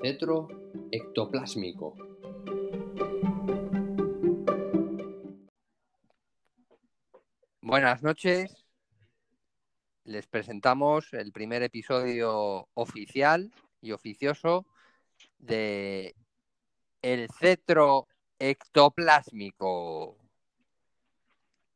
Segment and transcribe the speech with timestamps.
[0.00, 0.48] cetro
[0.92, 1.94] ectoplásmico.
[7.60, 8.64] Buenas noches.
[10.04, 14.66] Les presentamos el primer episodio oficial y oficioso
[15.38, 16.14] de
[17.02, 18.06] El cetro
[18.38, 20.16] ectoplásmico.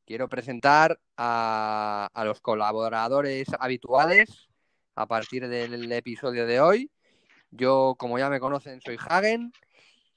[0.06, 4.48] Quiero presentar a, a los colaboradores habituales
[4.94, 6.90] a partir del episodio de hoy.
[7.52, 9.52] Yo, como ya me conocen, soy Hagen.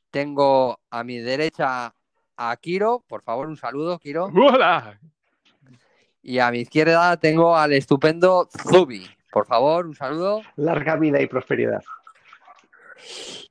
[0.10, 1.94] Tengo a mi derecha
[2.38, 3.04] a Kiro.
[3.08, 4.26] Por favor, un saludo, Kiro.
[4.26, 5.00] ¡Hola!
[6.22, 9.08] Y a mi izquierda tengo al estupendo Zubi.
[9.32, 10.42] Por favor, un saludo.
[10.56, 11.84] Larga vida y prosperidad.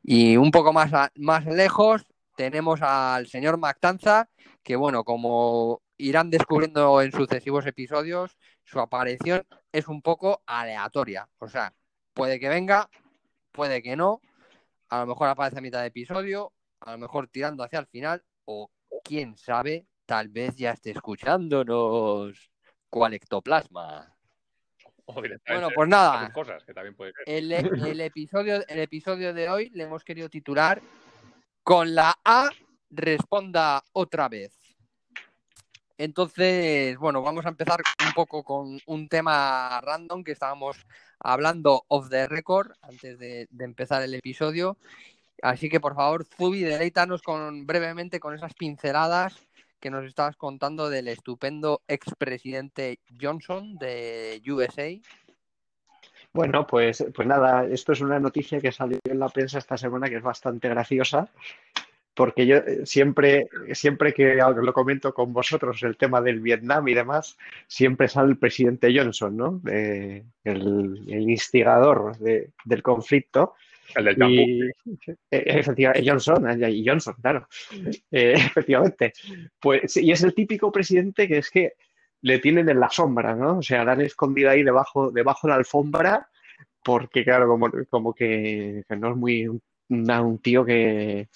[0.03, 2.07] Y un poco más, a- más lejos
[2.37, 4.29] tenemos al señor Mactanza,
[4.63, 11.29] que bueno, como irán descubriendo en sucesivos episodios, su aparición es un poco aleatoria.
[11.39, 11.73] O sea,
[12.15, 12.89] puede que venga,
[13.55, 14.21] puede que no.
[14.91, 18.23] A lo mejor aparece a mitad de episodio, a lo mejor tirando hacia el final,
[18.45, 18.71] o
[19.03, 22.51] quién sabe, tal vez ya esté escuchándonos.
[22.91, 24.15] ¿Cuál ectoplasma?
[25.07, 26.33] Bueno, pues nada.
[26.33, 27.25] cosas, que también puede ser.
[27.27, 30.81] El, el episodio, el episodio de hoy le hemos querido titular
[31.63, 32.51] Con la A
[32.91, 34.64] responda otra vez.
[35.97, 40.77] Entonces, bueno, vamos a empezar un poco con un tema random que estábamos
[41.21, 44.77] hablando off the record antes de, empezar el episodio.
[45.43, 49.37] Así que, por favor, Zubi, deleítanos con, brevemente con esas pinceladas
[49.79, 54.91] que nos estabas contando del estupendo expresidente Johnson de USA.
[56.33, 60.09] Bueno, pues, pues nada, esto es una noticia que salió en la prensa esta semana
[60.09, 61.29] que es bastante graciosa,
[62.15, 66.95] porque yo eh, siempre, siempre que lo comento con vosotros el tema del Vietnam y
[66.95, 69.61] demás, siempre sale el presidente Johnson, ¿no?
[69.71, 73.55] Eh, el, el instigador de- del conflicto.
[73.97, 74.31] El del.
[74.31, 74.61] Y
[75.07, 77.49] eh, efectivamente, Johnson, y Johnson, claro.
[78.11, 79.13] Eh, efectivamente.
[79.61, 81.73] Pues, y es el típico presidente que es que
[82.23, 83.59] le tienen en la sombra, ¿no?
[83.59, 86.29] O sea, la han escondido ahí debajo, debajo de la alfombra,
[86.83, 89.49] porque, claro, como, como que, que no es muy
[89.89, 91.29] una- un tío que,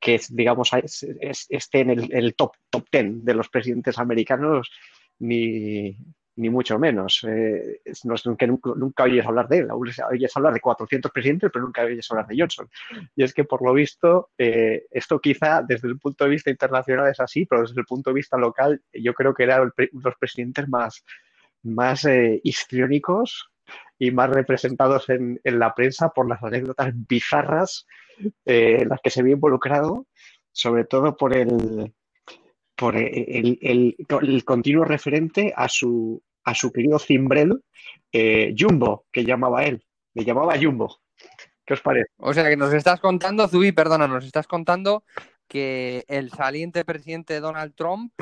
[0.00, 4.70] que digamos, es- es- esté en el, el top, top ten de los presidentes americanos,
[5.18, 5.96] ni,
[6.36, 7.24] ni mucho menos.
[7.28, 11.50] Eh, no es que nunca, nunca oyes hablar de él, oyes hablar de 400 presidentes,
[11.52, 12.68] pero nunca oyes hablar de Johnson.
[13.16, 17.10] Y es que, por lo visto, eh, esto quizá desde el punto de vista internacional
[17.10, 20.68] es así, pero desde el punto de vista local, yo creo que era los presidentes
[20.68, 21.04] más,
[21.64, 23.50] más eh, histriónicos
[23.98, 27.86] y más representados en, en la prensa por las anécdotas bizarras
[28.44, 30.06] eh, en las que se vio involucrado,
[30.52, 31.92] sobre todo por el,
[32.76, 37.62] por el, el- el continuo referente a su, a su querido cimbrel
[38.12, 39.84] eh, Jumbo, que llamaba él.
[40.14, 41.00] Le llamaba Jumbo.
[41.64, 42.08] ¿Qué os parece?
[42.16, 45.04] O sea que nos estás contando, Zubi, perdona, nos estás contando
[45.46, 48.12] que el saliente presidente Donald Trump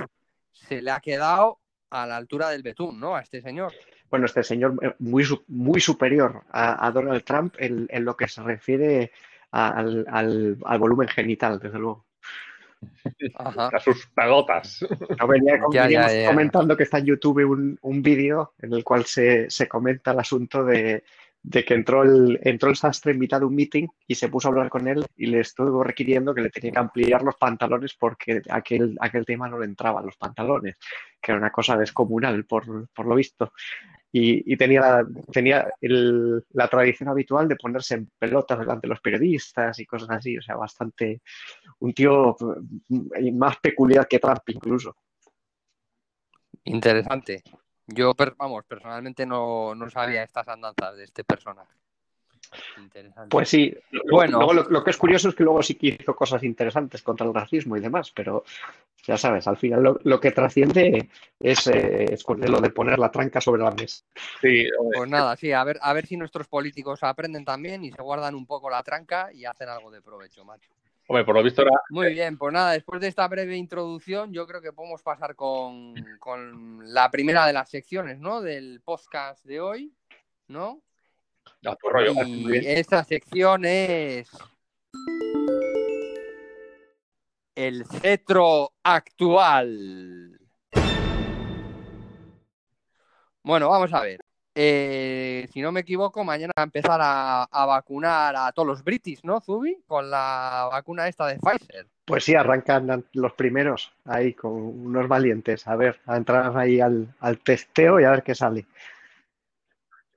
[0.53, 3.15] se le ha quedado a la altura del betún, ¿no?
[3.15, 3.73] A este señor.
[4.11, 8.29] Bueno, este señor eh, muy, muy superior a, a Donald Trump en, en lo que
[8.29, 9.11] se refiere
[9.53, 12.07] a- al, al- al volumen genital, desde luego.
[13.35, 13.69] Ajá.
[13.69, 14.85] A sus pegotas.
[15.19, 16.29] No, venía, Ya, veníamos ya, ya.
[16.29, 20.21] comentando que está en YouTube un, un vídeo en el cual se, se comenta el
[20.21, 21.03] asunto de,
[21.43, 24.49] de que entró el, entró el sastre en mitad de un meeting y se puso
[24.49, 27.95] a hablar con él y le estuvo requiriendo que le tenía que ampliar los pantalones
[27.95, 30.77] porque aquel, aquel tema no le entraba los pantalones,
[31.21, 33.53] que era una cosa descomunal por, por lo visto.
[34.13, 39.79] Y, tenía, tenía el- la tradición habitual de ponerse en pelotas delante de los periodistas
[39.79, 41.21] y cosas así, o sea, bastante,
[41.81, 42.35] un tío
[43.15, 44.97] eh, más peculiar que Trump incluso.
[46.65, 47.43] Interesante.
[47.87, 51.73] Yo, vamos, personalmente no, no sabía estas andanzas de este personaje.
[52.79, 53.29] Interesante.
[53.31, 53.75] Pues sí,
[54.11, 54.39] Bueno.
[54.39, 57.27] luego lo, lo que es curioso es que luego sí que hizo cosas interesantes contra
[57.27, 58.45] el racismo y demás, pero
[59.07, 61.09] ya sabes, al final lo, lo que trasciende
[61.39, 64.05] es, eh, es con lo de poner la tranca sobre la mesa.
[64.41, 68.03] Sí, Pues nada, sí, a ver, a ver si nuestros políticos aprenden también y se
[68.03, 70.71] guardan un poco la tranca y hacen algo de provecho, macho.
[71.07, 71.71] hombre, por lo visto era.
[71.91, 75.95] Muy bien, pues nada, después de esta breve introducción, yo creo que podemos pasar con,
[76.19, 78.41] con la primera de las secciones, ¿no?
[78.41, 79.93] Del podcast de hoy,
[80.49, 80.81] ¿no?
[81.65, 82.15] A tu rollo.
[82.15, 84.29] Muy Y esta sección es
[87.55, 90.39] el cetro actual.
[93.43, 94.21] Bueno, vamos a ver.
[94.59, 98.83] Eh, si no me equivoco, mañana va a empezar a, a vacunar a todos los
[98.83, 99.83] british, ¿no, Zubi?
[99.87, 101.87] Con la vacuna esta de Pfizer.
[102.07, 107.09] Pues sí, arrancan los primeros ahí con unos valientes, a ver, a entrar ahí al,
[107.21, 108.65] al testeo y a ver qué sale.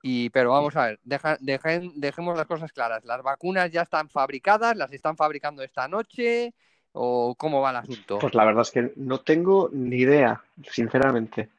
[0.02, 3.04] Y, pero vamos a ver, deja- dejen- dejemos las cosas claras.
[3.04, 4.76] ¿Las vacunas ya están fabricadas?
[4.76, 6.54] ¿Las están fabricando esta noche?
[6.92, 8.18] ¿O cómo va el asunto?
[8.18, 11.50] Pues la verdad es que no tengo ni idea, sinceramente.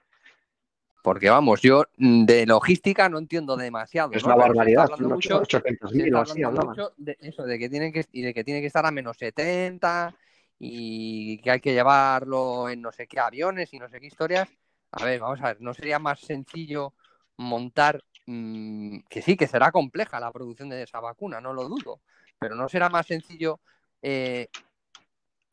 [1.03, 4.11] Porque vamos, yo mm, de logística no entiendo demasiado.
[4.13, 4.27] Es ¿no?
[4.27, 7.91] una barbaridad, mucho- 800 se mil está o así mucho de eso, de que tiene
[7.91, 10.13] que, y de que tiene que estar a menos 70
[10.59, 14.47] y que hay que llevarlo en no sé qué aviones y no sé qué historias.
[14.91, 16.93] A ver, vamos a ver, ¿no sería más sencillo
[17.37, 22.01] montar, mm, que sí, que será compleja la producción de esa vacuna, no lo dudo,
[22.39, 23.59] pero no será más sencillo
[24.01, 24.47] eh,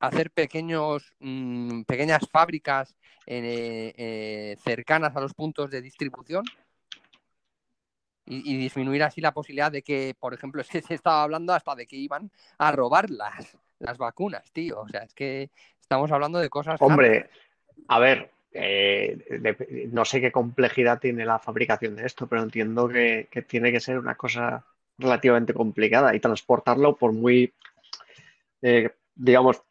[0.00, 6.44] hacer pequeños, mm, pequeñas fábricas eh, eh, cercanas a los puntos de distribución?
[8.28, 11.86] y, y disminuir así la posibilidad de que, por ejemplo, se estaba hablando hasta de
[11.86, 14.80] que iban a robar las, las vacunas, tío.
[14.80, 15.50] O sea, es que
[15.80, 16.80] estamos hablando de cosas.
[16.80, 17.30] Hombre,
[17.88, 23.28] a ver, eh, no sé qué complejidad tiene la fabricación de esto, pero entiendo que,
[23.46, 24.64] tiene que ser una cosa
[24.96, 27.52] relativamente complicada y transportarlo por muy,
[28.62, 29.62] eh, digamos,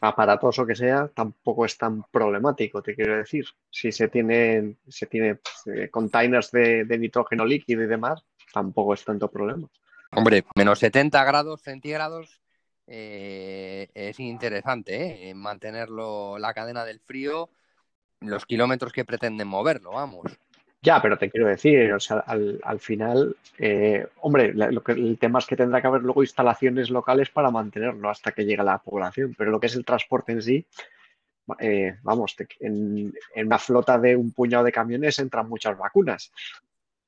[0.00, 3.46] aparatoso que sea, tampoco es tan problemático, te quiero decir.
[3.70, 5.38] Si se tienen, se tiene
[5.74, 8.22] eh, containers de, de nitrógeno líquido y demás,
[8.52, 9.66] tampoco es tanto problema.
[10.12, 12.40] Hombre, menos 70 grados centígrados
[12.88, 15.32] es interesante.
[15.34, 17.50] Mantenerlo, la cadena del frío,
[18.30, 20.38] los kilómetros que pretenden moverlo, vamos.
[20.82, 24.92] Ya, pero te quiero decir, o sea, al, al final, eh, hombre, la- lo que,
[24.92, 28.60] el tema es que tendrá que haber luego instalaciones locales para mantenerlo hasta que llegue
[28.60, 30.66] a la población, pero lo que es el transporte en sí,
[31.60, 36.32] eh, vamos, te- en, en una flota de un puñado de camiones entran muchas vacunas.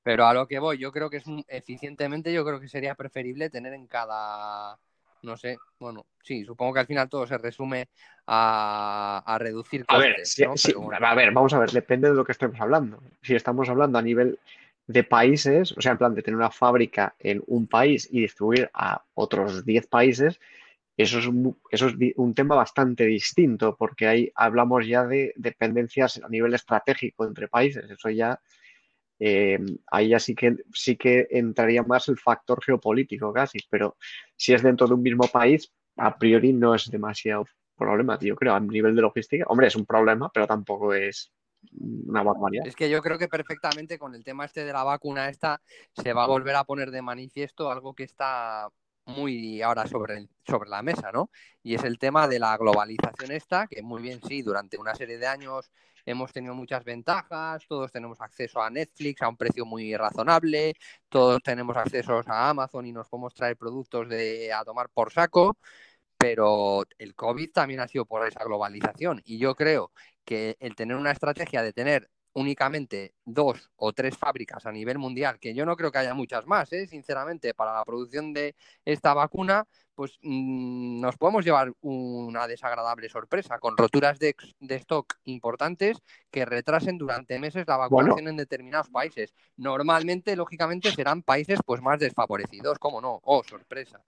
[0.03, 2.95] Pero a lo que voy, yo creo que es un- eficientemente, yo creo que sería
[2.95, 4.79] preferible tener en cada,
[5.23, 7.89] no sé, bueno, sí, supongo que al final todo se resume
[8.27, 10.55] a, a reducir A ver, costes, si- ¿no?
[10.81, 11.01] bueno.
[11.11, 13.03] a ver, vamos a ver, depende de lo que estemos hablando.
[13.23, 14.39] Si estamos hablando a nivel
[14.87, 18.71] de países, o sea, en plan de tener una fábrica en un país y distribuir
[18.75, 20.41] a otros 10 países,
[20.97, 26.21] eso es, mu- eso es un tema bastante distinto, porque ahí hablamos ya de dependencias
[26.25, 27.91] a nivel estratégico entre países.
[27.91, 28.41] Eso ya,
[29.19, 29.59] eh,
[29.91, 33.97] ahí ya sí que, sí que entraría más el factor geopolítico casi, pero
[34.37, 38.55] si es dentro de un mismo país, a priori no es demasiado problema, yo creo,
[38.55, 39.45] a nivel de logística.
[39.49, 41.33] Hombre, es un problema, pero tampoco es
[41.73, 42.67] una barbaridad.
[42.67, 45.61] Es que yo creo que perfectamente con el tema este de la vacuna esta
[45.93, 48.69] se va a volver a poner de manifiesto algo que está
[49.07, 51.31] muy ahora sobre, sobre la mesa, ¿no?
[51.63, 55.19] Y es el tema de la globalización esta, que muy bien sí, durante una serie
[55.19, 55.71] de años
[56.11, 60.75] hemos tenido muchas ventajas, todos tenemos acceso a Netflix a un precio muy razonable,
[61.09, 64.09] todos tenemos acceso a Amazon y nos podemos traer productos
[64.55, 65.59] a tomar por saco,
[66.17, 69.23] pero el COVID también ha sido por esa globalización.
[69.25, 69.93] Y yo creo
[70.25, 75.39] que el tener una estrategia de tener únicamente dos o tres fábricas a nivel mundial,
[75.41, 76.87] que yo no creo que haya muchas más, ¿eh?
[76.87, 78.55] sinceramente, para la producción de
[78.85, 85.15] esta vacuna, pues mmm, nos podemos llevar una desagradable sorpresa con roturas de, de, stock
[85.25, 85.99] importantes
[86.31, 88.31] que retrasen durante meses la vacunación bueno.
[88.31, 89.35] en determinados países.
[89.57, 93.21] Normalmente, lógicamente, serán países pues más desfavorecidos, ¿cómo no?
[93.25, 94.01] Oh, sorpresa.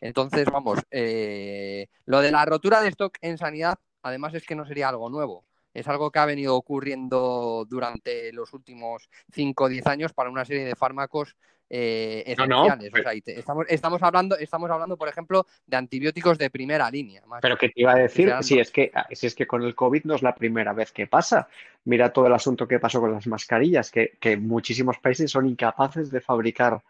[0.00, 4.66] Entonces, vamos, eh, lo de la rotura de stock en sanidad, además es que no
[4.66, 5.44] sería algo nuevo
[5.76, 10.44] es algo que ha venido ocurriendo durante los últimos 5 o 10 años para una
[10.44, 11.36] serie de fármacos
[11.68, 12.48] eh, esenciales.
[12.48, 13.08] No, no, pero...
[13.08, 17.22] o sea, te, estamos, estamos, hablando, estamos hablando, por ejemplo, de antibióticos de primera línea.
[17.42, 20.04] Pero que te iba a decir, si es, que, si es que con el COVID
[20.04, 21.48] no es la primera vez que pasa.
[21.84, 26.10] Mira todo el asunto que pasó con las mascarillas, que, que muchísimos países son incapaces
[26.10, 26.80] de fabricar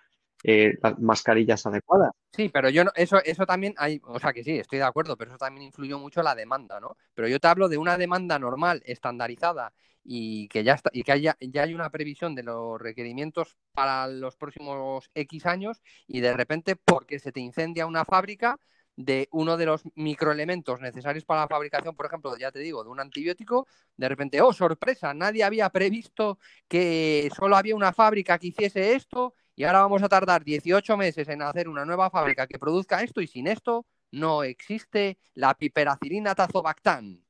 [0.49, 2.13] eh, las mascarillas adecuadas.
[2.33, 5.17] Sí, pero yo no, eso, eso también hay, o sea que sí, estoy de acuerdo,
[5.17, 6.97] pero eso también influyó mucho la demanda, ¿no?
[7.15, 9.73] Pero yo te hablo de una demanda normal, estandarizada
[10.05, 14.07] y que ya está, y que haya, ya hay una previsión de los requerimientos para
[14.07, 18.57] los próximos X años, y de repente, porque se te incendia una fábrica
[18.95, 22.91] de uno de los microelementos necesarios para la fabricación, por ejemplo, ya te digo, de
[22.91, 26.39] un antibiótico, de repente, oh, sorpresa, nadie había previsto
[26.69, 31.27] que solo había una fábrica que hiciese esto y ahora vamos a tardar 18 meses
[31.29, 36.35] en hacer una nueva fábrica que produzca esto y sin esto no existe la piperacilina
[36.35, 37.25] tazobactam.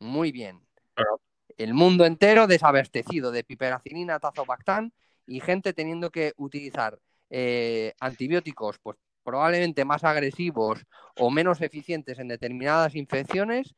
[0.00, 0.60] Muy bien.
[1.56, 4.90] El mundo entero desabastecido de piperacilina tazobactam
[5.26, 6.98] y gente teniendo que utilizar
[7.30, 10.84] eh, antibióticos pues probablemente más agresivos
[11.18, 13.76] o menos eficientes en determinadas infecciones,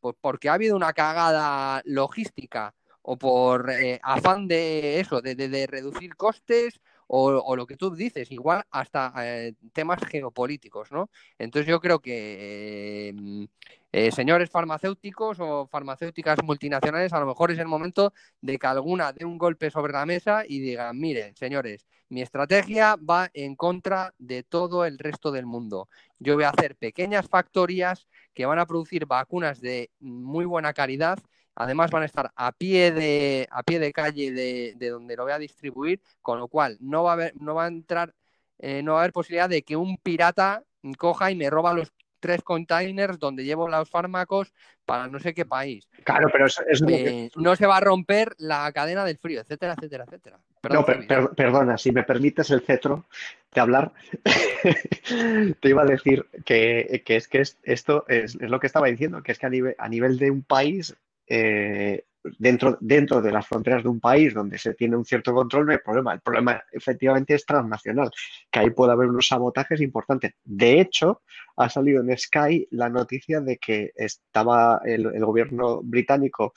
[0.00, 5.48] pues porque ha habido una cagada logística o por eh, afán de eso, de, de,
[5.48, 11.10] de reducir costes o, lo que tú dices, igual hasta eh, temas geopolíticos, ¿no?
[11.38, 13.48] Entonces yo creo que
[13.92, 19.12] eh, señores farmacéuticos o farmacéuticas multinacionales, a lo mejor es el momento de que alguna
[19.12, 24.14] dé un golpe sobre la mesa y digan, miren, señores, mi estrategia va en contra
[24.18, 25.88] de todo el resto del mundo.
[26.18, 31.18] Yo voy a hacer pequeñas factorías que van a producir vacunas de muy buena calidad.
[31.60, 35.24] Además van a estar a pie de, a pie de calle de, de donde lo
[35.24, 38.14] voy a distribuir, con lo cual no va a haber, no va a entrar,
[38.60, 40.62] eh, no va a haber posibilidad de que un pirata
[40.96, 44.52] coja y me roba los tres containers donde llevo los fármacos
[44.84, 45.88] para no sé qué país.
[46.04, 46.46] Claro, pero
[46.88, 50.38] Eh, no se va a romper la cadena del frío, etcétera, etcétera, etcétera.
[50.60, 51.06] Perdón, No, per- Javi.
[51.08, 53.04] per- perdona, si me permites el cetro
[53.52, 53.92] de hablar,
[55.60, 58.86] te iba a decir que, que es que es- esto es, es lo que estaba
[58.86, 60.96] diciendo, que es que a nivel, a nivel de un país,
[61.28, 62.04] eh,
[62.38, 65.72] dentro, dentro de las fronteras de un país donde se tiene un cierto control, no
[65.72, 66.12] hay problema.
[66.12, 68.10] El problema efectivamente es transnacional,
[68.50, 70.32] que ahí puede haber unos sabotajes importantes.
[70.44, 71.22] De hecho,
[71.56, 76.52] ha salido en Sky la noticia de que estaba el, gobierno británico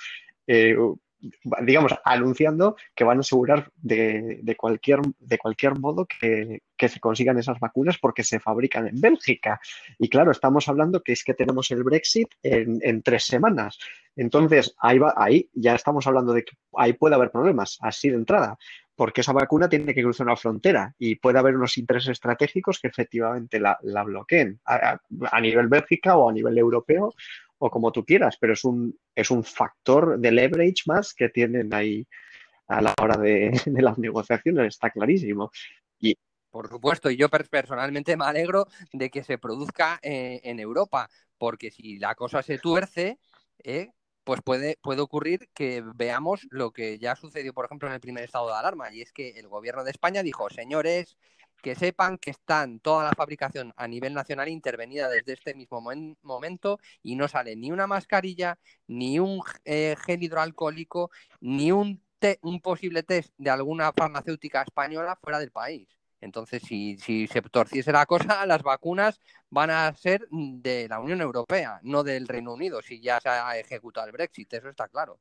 [0.47, 0.75] eh,
[1.61, 6.99] digamos, anunciando que van a asegurar de, de cualquier, de cualquier modo que, que se
[6.99, 9.59] consigan esas vacunas porque se fabrican en Bélgica.
[9.99, 13.77] Y claro, estamos hablando que es que tenemos el Brexit en, en tres semanas.
[14.15, 18.15] Entonces, ahí, va, ahí ya estamos hablando de que ahí puede haber problemas, así de
[18.15, 18.57] entrada,
[19.01, 22.87] porque esa vacuna tiene que cruzar una frontera y puede haber unos intereses estratégicos que
[22.87, 24.99] efectivamente la, la bloqueen a,
[25.41, 27.11] nivel Bélgica o a nivel europeo
[27.57, 31.73] o como tú quieras, pero es un, es un factor de leverage más que tienen
[31.73, 32.07] ahí
[32.67, 35.49] a la hora de, las negociaciones, está clarísimo.
[36.51, 41.09] Por supuesto, y yo per- personalmente me alegro de que se produzca eh, en Europa,
[41.39, 43.17] porque si la cosa se tuerce,
[43.63, 43.89] eh,
[44.23, 48.23] pues puede, puede ocurrir que veamos lo que ya sucedió, por ejemplo, en el primer
[48.23, 51.17] estado de alarma, y es que el gobierno de España dijo, señores,
[51.61, 56.17] que sepan que están toda la fabricación a nivel nacional intervenida desde este mismo momen-
[56.23, 62.03] momento y no sale ni una mascarilla, ni un eh, gel hidroalcohólico, ni un,
[62.41, 65.87] un posible test de alguna farmacéutica española fuera del país.
[66.21, 71.19] Entonces, si, si se torciese la cosa, las vacunas van a ser de la Unión
[71.19, 75.19] Europea, no del Reino Unido, si ya se ha ejecutado el Brexit, eso está claro.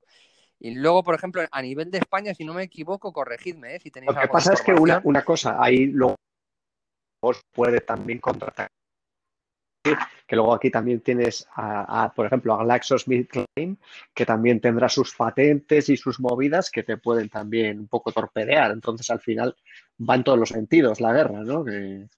[0.59, 3.80] Y luego, por ejemplo, a nivel de España, si no me equivoco, corregidme, ¿eh?
[3.80, 6.16] si tenéis Lo que pasa es que una, una cosa, ahí luego
[7.52, 8.71] puede también contratar.
[9.82, 13.78] Que luego aquí también tienes, a, a, por ejemplo, a GlaxoSmithKline,
[14.14, 18.70] que también tendrá sus patentes y sus movidas que te pueden también un poco torpedear.
[18.70, 19.56] Entonces, al final,
[19.99, 21.64] va en todos los sentidos la guerra, ¿no?
[21.64, 22.08] Que-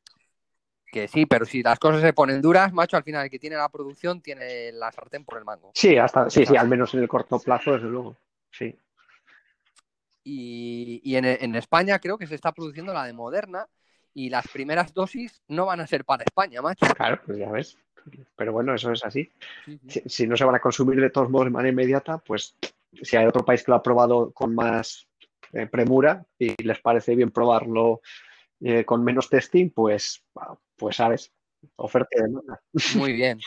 [0.93, 3.57] Que sí, pero si las cosas se ponen duras, macho, al final el que tiene
[3.57, 5.71] la producción tiene la sartén por el mango.
[5.75, 8.17] Sí, hasta, sí, sí, al menos en el corto plazo, desde luego.
[8.51, 8.77] Sí.
[10.25, 13.67] Y, y en, en España creo que se está produciendo la de Moderna
[14.15, 16.87] y las primeras dosis no van a ser para España, macho.
[16.95, 17.79] Claro, pues ya ves.
[18.37, 19.31] Pero bueno, eso es así.
[19.65, 20.01] Sí, sí.
[20.05, 22.57] Si, si no se van a consumir de todos modos de manera inmediata, pues
[23.01, 25.09] si hay otro país que lo ha probado con más
[25.53, 28.01] eh, premura y les parece bien probarlo
[28.61, 30.25] eh, con menos testing, pues,
[30.77, 31.33] pues sabes,
[31.77, 32.61] oferta y demanda.
[32.97, 33.39] Muy bien.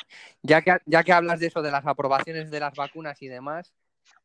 [0.42, 3.74] Ya que, ya que hablas de eso, de las aprobaciones de las vacunas y demás,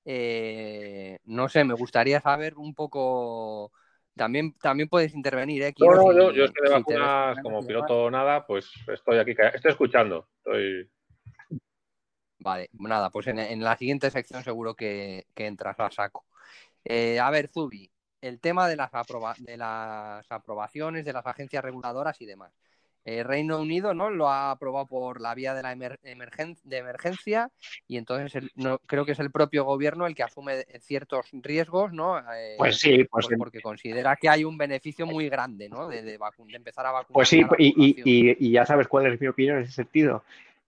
[0.04, 3.72] eh, no sé, me gustaría saber un poco.
[4.16, 5.74] También, también puedes intervenir, ¿eh?
[5.78, 9.18] No, Kiro, no, si- yo, yo es que de vacunas, como piloto nada, pues estoy
[9.18, 10.28] aquí, estoy escuchando.
[10.38, 10.90] Estoy...
[12.38, 16.24] Vale, nada, pues en, en la siguiente sección seguro que, que entras a saco.
[16.84, 17.90] Eh, a ver, Zubi,
[18.22, 22.52] el tema de las, aproba- de las aprobaciones de las agencias reguladoras y demás.
[23.10, 26.78] Eh, Reino Unido no lo ha aprobado por la vía de la emer- emergen- de
[26.78, 27.50] emergencia
[27.88, 31.92] y entonces el- no, creo que es el propio gobierno el que asume ciertos riesgos,
[31.92, 32.18] ¿no?
[32.18, 35.88] Eh, Pues sí, pues, pues porque considera que hay un beneficio muy grande, ¿no?
[35.88, 37.14] De, de vacu- de empezar a vacunar.
[37.14, 37.48] pues sí, a
[38.38, 40.22] y ya sabes cuál es mi opinión en ese sentido.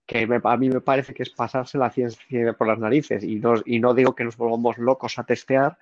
[0.05, 3.23] Que me- a mí me parece que es pasarse la ciencia por las narices.
[3.23, 5.77] Y no, y no digo que nos volvamos locos a testear,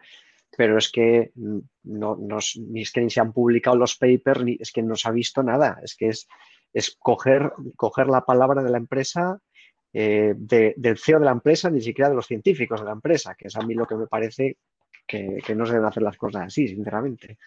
[0.55, 2.17] pero es que no,
[2.57, 5.11] ni es que ni se han publicado los papers, ni es que no se ha
[5.11, 5.79] visto nada.
[5.83, 6.27] Es que es,
[6.73, 9.39] es coger, coger la palabra de la empresa,
[9.93, 13.35] eh, de- del CEO de la empresa, ni siquiera de los científicos de la empresa,
[13.35, 14.57] que es a mí lo que me parece
[15.07, 17.37] que, que no se deben hacer las cosas así, sinceramente.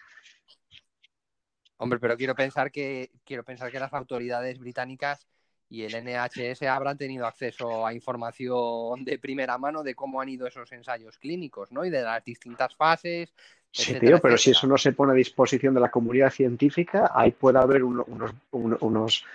[1.77, 5.27] Hombre, pero quiero pensar que quiero pensar que las autoridades británicas
[5.69, 10.47] y el NHS habrán tenido acceso a información de primera mano de cómo han ido
[10.47, 11.85] esos ensayos clínicos, ¿no?
[11.85, 13.33] Y de las distintas fases.
[13.71, 17.31] Sí, tío, pero si eso no se pone a disposición de la comunidad científica, ahí
[17.31, 19.25] puede haber uno- unos, uno- unos,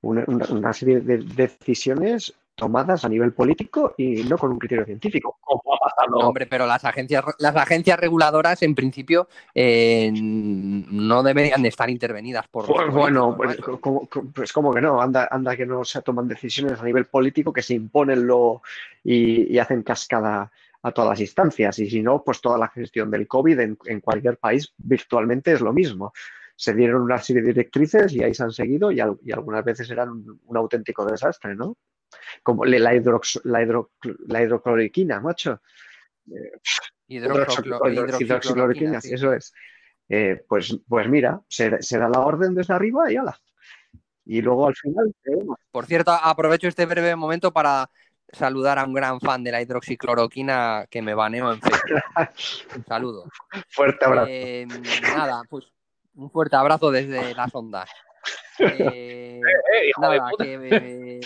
[0.00, 4.84] una, una- una serie de decisiones tomadas a nivel político y no con un criterio
[4.84, 6.16] científico, como ha pasado.
[6.20, 11.90] No, hombre, pero las agencias, las agencias reguladoras, en principio, eh, no deberían de estar
[11.90, 12.66] intervenidas por.
[12.66, 16.28] Pues bueno, pues, como, como- pues como que no, anda, anda que no se toman
[16.28, 18.62] decisiones a nivel político que se imponen lo
[19.02, 20.52] y, y hacen cascada
[20.84, 21.78] a todas las instancias.
[21.80, 25.60] Y si no, pues toda la gestión del COVID en, en cualquier país virtualmente es
[25.60, 26.12] lo mismo.
[26.54, 29.64] Se dieron una serie de directrices y ahí se han seguido y, al- y algunas
[29.64, 31.76] veces eran un, un auténtico desastre, ¿no?
[32.42, 33.90] Como la, hidrox- la, hidro-
[34.28, 35.60] la hidrocloroquina, macho.
[37.08, 39.14] Hidroxoclo- Hidroxicloroquina, hidroxicloroquina, sí.
[39.14, 39.52] eso es.
[40.08, 43.38] Eh, pues, pues mira, se, se da la orden desde arriba y ala.
[44.24, 45.58] Y luego al final, veremos.
[45.70, 47.90] Por cierto, aprovecho este breve momento para
[48.32, 52.00] saludar a un gran fan de la hidroxicloroquina que me baneó en Facebook.
[52.76, 53.24] Un saludo.
[53.68, 54.26] fuerte abrazo.
[54.30, 54.66] Eh,
[55.02, 55.66] nada, pues
[56.14, 57.88] un fuerte abrazo desde las ondas.
[58.58, 60.44] Eh, Eh, nada, puta.
[60.44, 61.20] que, eh,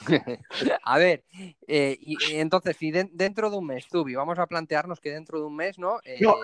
[0.82, 1.24] a ver,
[1.66, 5.10] eh, y, y entonces, si de- dentro de un mes, Zubi, vamos a plantearnos que
[5.10, 5.98] dentro de un mes, ¿no?
[6.04, 6.36] Eh, No.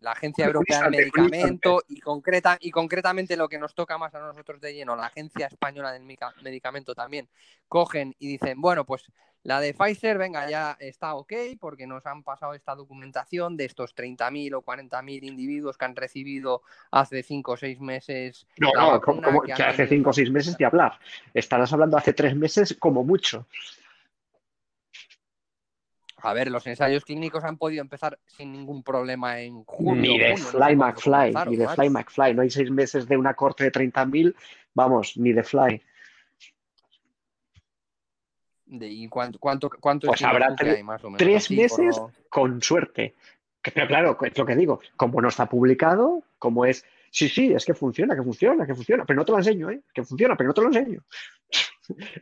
[0.00, 4.20] la Agencia Europea del Medicamento y, concreta, y concretamente lo que nos toca más a
[4.20, 6.04] nosotros de lleno, la Agencia Española del
[6.42, 7.28] Medicamento también,
[7.68, 9.10] cogen y dicen, bueno, pues
[9.44, 13.94] la de Pfizer, venga, ya está ok, porque nos han pasado esta documentación de estos
[13.94, 18.46] 30.000 o 40.000 individuos que han recibido hace 5 o 6 meses.
[18.58, 20.98] No, no, como, como que hace tenido- cinco o seis meses de hablar.
[21.32, 23.46] Estarás hablando hace tres meses como mucho.
[26.20, 30.02] A ver, los ensayos clínicos han podido empezar sin ningún problema en junio.
[30.02, 31.68] Ni de junio, no sé Fly cuándo McFly, ni de.
[31.68, 32.34] Fly McFly.
[32.34, 34.34] No hay seis meses de una corte de 30.000,
[34.74, 35.80] vamos, ni de Fly.
[38.68, 41.18] De- ¿Y cuánto, cuánto, cuánto Pues habrá tú que tre- hay, más o menos?
[41.18, 43.14] tres Así, meses con suerte.
[43.74, 47.64] Pero claro, es lo que digo, como no está publicado, como es, sí, sí, es
[47.64, 49.80] que funciona, que funciona, que funciona, pero no te lo enseño, ¿eh?
[49.92, 51.02] Que funciona, pero no te lo enseño.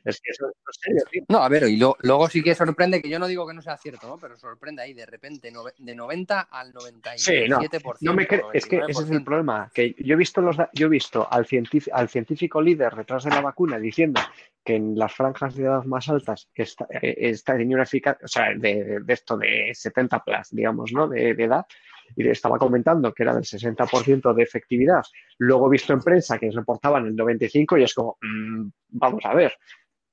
[0.04, 1.22] Es que eso no sé, tío.
[1.28, 3.62] No, a ver, y lo- luego sí que sorprende, que yo no digo que no
[3.62, 4.16] sea cierto, ¿no?
[4.18, 7.16] Pero sorprende ahí de repente de 90 al 97%.
[7.16, 7.60] Sí, no.
[8.02, 9.24] No me es que ese es el 99%.
[9.24, 13.24] problema, que yo he visto los yo he visto al científico, al científico líder detrás
[13.24, 14.20] de la vacuna diciendo
[14.64, 18.28] que en las franjas de edad más altas está, eh, está tenía una eficacia, o
[18.28, 21.08] sea, de, de esto de 70 plus, digamos, ¿no?
[21.08, 21.66] De, de edad,
[22.14, 25.02] y le estaba comentando que era del 60% de efectividad.
[25.38, 29.34] Luego he visto en prensa que reportaban el 95 y es como, mm, vamos a
[29.34, 29.52] ver,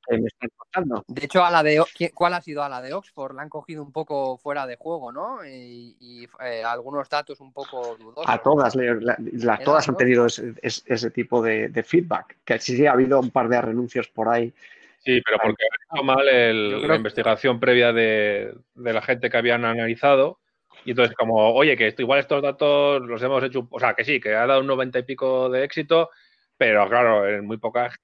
[0.07, 1.03] ¿qué me están contando?
[1.07, 3.35] De hecho, a la de O- ¿qui- ¿cuál ha sido a la de Oxford?
[3.35, 5.45] La han cogido un poco fuera de juego, ¿no?
[5.45, 8.25] Y, y, eh, algunos datos un poco dudosos.
[8.27, 12.37] A todas, la- la- todas han tenido ese, tipo de, de feedback.
[12.43, 14.53] Que sí, sí, ha habido un par de renuncios por ahí.
[14.99, 19.29] Sí, pero porque han hecho mal el- la que- investigación previa de, de la gente
[19.29, 20.39] que habían analizado.
[20.85, 24.03] Y entonces, como, oye, que esto, igual estos datos los hemos hecho, o sea, que
[24.03, 26.09] sí, que ha dado un 90 y pico de éxito,
[26.57, 28.01] pero claro, en muy poca gente.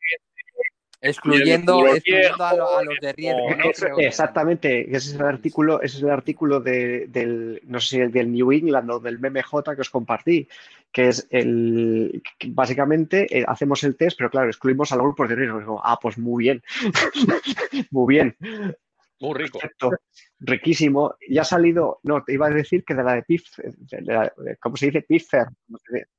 [1.01, 5.97] Excluyendo, excluyendo a, lo- a viejos, los de riesgo, exactamente, ese es el artículo, ese
[5.97, 9.75] es el artículo de- del, no sé si el del New England o del MMJ
[9.75, 10.47] que os compartí,
[10.91, 15.29] que es el, que básicamente eh, hacemos el test, pero claro, excluimos a los grupos
[15.29, 15.79] de riesgo.
[15.83, 16.63] Ah, pues muy bien,
[17.91, 18.35] muy bien,
[19.21, 19.59] Muy rico.
[19.59, 19.91] perfecto,
[20.39, 21.15] riquísimo.
[21.29, 24.85] Ya ha salido, no, te iba a decir que de la de de- ¿cómo se
[24.87, 25.01] dice?
[25.01, 25.47] Pfizer,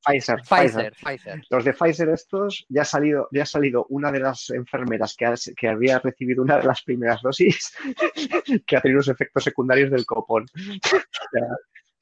[0.04, 0.42] Pfizer, Pfizer.
[0.42, 1.42] Pfizer, Pfizer.
[1.50, 5.24] Los de Pfizer estos, ya ha salido, ya ha salido una de las enfermeras que,
[5.26, 7.72] ha- que había recibido una de las primeras dosis
[8.66, 10.46] que ha tenido los efectos secundarios del copón.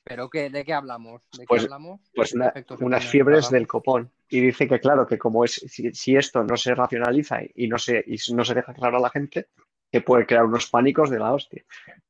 [0.05, 1.23] ¿Pero qué, de qué hablamos?
[1.33, 2.01] ¿De qué Pues- hablamos?
[2.15, 3.53] Pues ¿Qué una- efectos unas fiebres hablamos?
[3.53, 4.11] del copón.
[4.31, 7.79] Y dice que claro, que como es, si, si esto no se racionaliza y no
[7.79, 9.49] se, y no se deja claro a la gente,
[9.91, 11.65] que puede crear unos pánicos de la hostia.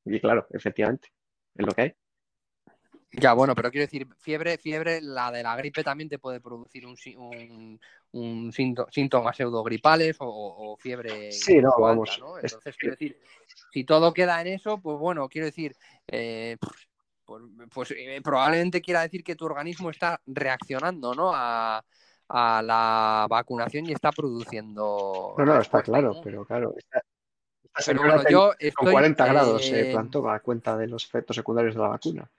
[0.04, 1.08] Y claro, efectivamente,
[1.54, 1.94] es lo que hay.
[3.10, 6.86] Ya, bueno, pero quiero decir, fiebre, fiebre, la de la gripe también te puede producir
[6.86, 7.80] un, sí- un,
[8.12, 13.16] un sínto- síntomas pseudogripales o, o fiebre Sí, no, vamos, Entonces, quiero decir,
[13.72, 15.74] si todo queda en eso, pues bueno, quiero decir,
[16.08, 16.56] eh,
[17.24, 21.32] pues, pues, eh, probablemente quiera decir que tu organismo está reaccionando, ¿no?
[21.34, 21.82] A,
[22.28, 25.34] a la vacunación y está produciendo.
[25.38, 26.74] No, no, está claro, pero claro.
[27.86, 31.36] Pero bueno, yo con estoy, 40 grados eh, se plantó a cuenta de los efectos
[31.36, 32.30] secundarios de la vacuna.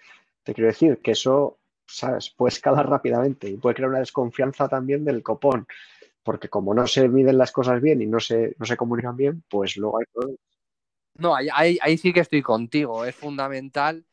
[0.44, 2.30] Te quiero decir que eso, ¿sabes?
[2.30, 5.68] Puede escalar rápidamente y puede crear una desconfianza también del copón,
[6.24, 9.44] porque como no se miden las cosas bien y no se, no se comunican bien,
[9.50, 10.40] pues luego hay problemas.
[11.16, 13.04] No, ahí, ahí, ahí sí que estoy contigo.
[13.06, 14.06] Es fundamental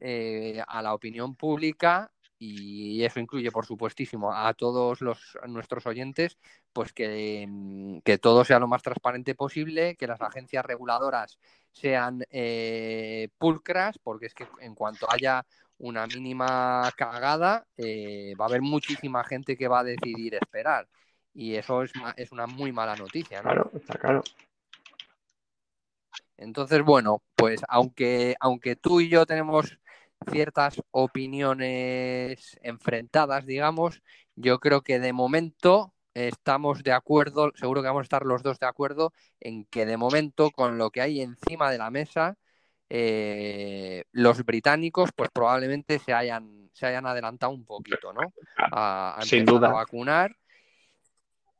[0.00, 6.38] eh, a la opinión pública y eso incluye, por supuestísimo, a todos los, nuestros oyentes,
[6.72, 11.38] pues que, mm, que todo sea lo más transparente posible, que las agencias reguladoras
[11.72, 15.44] sean eh, pulcras, porque es que en cuanto haya
[15.78, 20.88] una mínima cagada, eh, va a haber muchísima gente que va a decidir esperar.
[21.32, 23.44] Y eso es, es una muy mala noticia, ¿no?
[23.44, 24.22] Claro, está claro.
[26.36, 29.78] Entonces, bueno, pues aunque, aunque tú y yo tenemos
[30.30, 34.02] ciertas opiniones enfrentadas, digamos,
[34.36, 38.58] yo creo que de momento estamos de acuerdo, seguro que vamos a estar los dos
[38.58, 42.36] de acuerdo en que de momento con lo que hay encima de la mesa,
[42.88, 48.20] eh, los británicos pues probablemente se hayan, se hayan adelantado un poquito, ¿no?
[48.56, 49.68] A, a Sin duda.
[49.68, 50.36] a vacunar.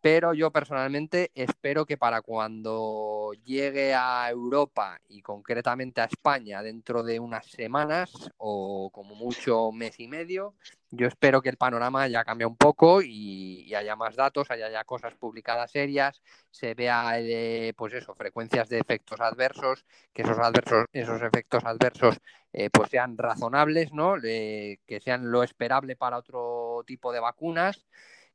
[0.04, 7.02] Pero yo personalmente espero que para cuando llegue a Europa y concretamente a España dentro
[7.02, 10.56] de unas semanas o como mucho mes y medio,
[10.90, 14.84] yo espero que el panorama ya cambie un poco y, haya más datos, haya ya
[14.84, 20.84] cosas publicadas serias, se vea eh, pues eso, frecuencias de efectos adversos, que esos adversos,
[20.92, 22.20] esos efectos adversos
[22.52, 24.16] eh, pues sean razonables, ¿no?
[24.22, 27.86] Eh, que sean lo esperable para otro tipo de vacunas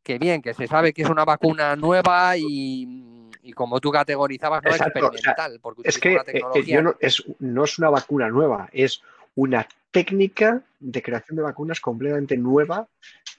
[0.03, 4.63] que bien, que se sabe que es una vacuna nueva y, y como tú categorizabas,
[4.63, 6.75] no Exacto, o sea, experimental, porque Es que una eh, eh, tecnología.
[6.75, 9.01] yo no, es, no es una vacuna nueva, es
[9.35, 12.88] una técnica de creación de vacunas completamente nueva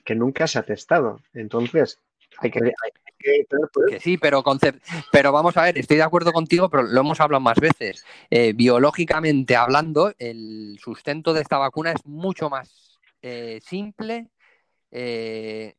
[0.05, 1.21] que nunca se ha testado.
[1.35, 1.99] Entonces,
[2.39, 3.47] hay que, hay que.
[3.89, 4.81] Que sí, pero, concep-
[5.13, 8.05] pero vamos a ver, estoy de acuerdo contigo, pero lo hemos hablado más veces.
[8.31, 14.29] Eh, biológicamente hablando, el sustento de esta vacuna es mucho más eh, simple.
[14.91, 15.75] eh,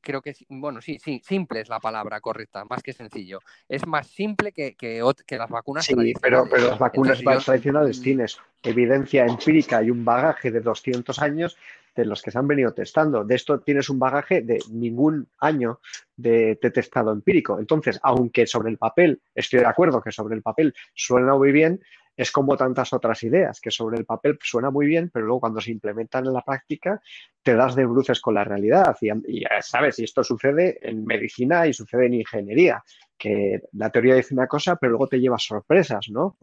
[0.00, 3.40] creo que, bueno, sí, sí, simple es la palabra correcta, más que sencillo.
[3.68, 5.02] Es más simple que, que,
[5.38, 6.50] las vacunas Sí, pero, tradicionales.
[6.50, 11.18] pero las vacunas Entonces, más yo- tradicionales tienes evidencia empírica y un bagaje de 200
[11.20, 11.56] años
[11.96, 13.24] de los que se han venido testando.
[13.24, 15.80] De esto tienes un bagaje de ningún año
[16.16, 17.58] de, de testado empírico.
[17.58, 21.80] Entonces, aunque sobre el papel, estoy de acuerdo que sobre el papel suena muy bien,
[22.16, 25.60] es como tantas otras ideas, que sobre el papel suena muy bien, pero luego cuando
[25.60, 27.00] se implementan en la práctica
[27.42, 28.96] te das de bruces con la realidad.
[29.00, 32.82] Y, y ya sabes, y esto sucede en medicina y sucede en ingeniería,
[33.16, 36.36] que la teoría dice una cosa, pero luego te llevas sorpresas, ¿no?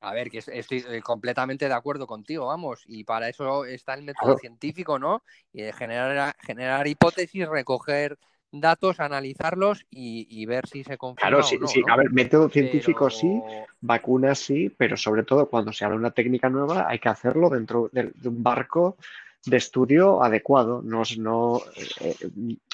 [0.00, 3.94] A ver, que es- estoy eh, completamente de acuerdo contigo, vamos, y para eso está
[3.94, 4.36] el método Claro.
[4.36, 5.22] científico, ¿no?
[5.52, 8.18] Y de generar, generar hipótesis, recoger
[8.52, 11.80] datos, analizarlos y, y ver si se confirma Claro, o sí, no, sí.
[11.86, 11.92] ¿no?
[11.92, 13.42] A ver, método científico Pero- sí,
[13.80, 17.48] vacunas sí, pero sobre todo cuando se habla de una técnica nueva hay que hacerlo
[17.50, 18.96] dentro de, de un barco
[19.44, 21.60] de estudio adecuado, no, no,
[22.00, 22.14] eh,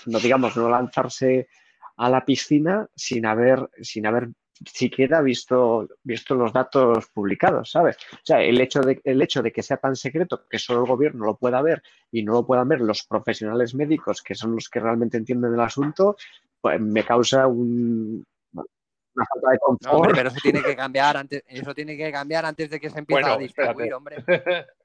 [0.06, 1.48] no digamos, no lanzarse
[1.96, 4.28] a la piscina sin haber, sin haber
[4.66, 7.96] siquiera visto, visto los datos publicados, ¿sabes?
[8.12, 10.86] O sea, el hecho de, el hecho de que sea tan secreto que solo el
[10.88, 14.68] gobierno lo pueda ver y no lo puedan ver los profesionales médicos, que son los
[14.68, 16.16] que realmente entienden el asunto,
[16.60, 20.14] pues me causa un, una falta de No, hombre, confort.
[20.16, 23.22] pero eso tiene que cambiar antes, eso tiene que cambiar antes de que se empiece
[23.22, 23.94] Bueno, a distribuir, espérate.
[23.94, 24.16] hombre.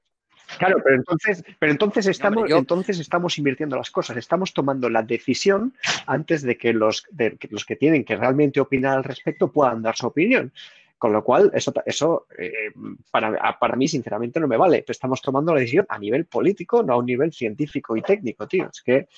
[0.58, 5.02] Claro, pero entonces, pero entonces estamos, yo- entonces estamos invirtiendo las cosas, estamos tomando la
[5.02, 5.74] decisión
[6.06, 9.82] antes de que los, de que los que tienen que realmente opinar al respecto puedan
[9.82, 10.52] dar su opinión.
[10.96, 12.70] Con lo cual, eso, eso eh,
[13.10, 14.84] para, para mí, sinceramente, no me vale.
[14.86, 18.70] Estamos tomando la decisión a nivel político, no a un nivel científico y técnico, tío.
[18.72, 19.08] Es que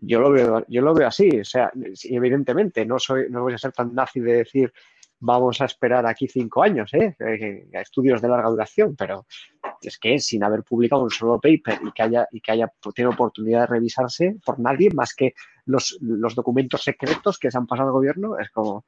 [0.00, 1.40] yo lo veo, yo lo veo así.
[1.40, 1.70] O sea,
[2.04, 4.72] evidentemente, no soy, no voy a ser tan nazi de decir
[5.20, 7.14] vamos a esperar aquí cinco años, ¿eh?
[7.18, 9.26] Eh, a estudios de larga duración, pero
[9.80, 13.12] es que sin haber publicado un solo paper y que haya, y que haya tenido
[13.12, 15.34] oportunidad de revisarse por nadie más que
[15.66, 18.86] los, los documentos secretos que se han pasado al gobierno, es como,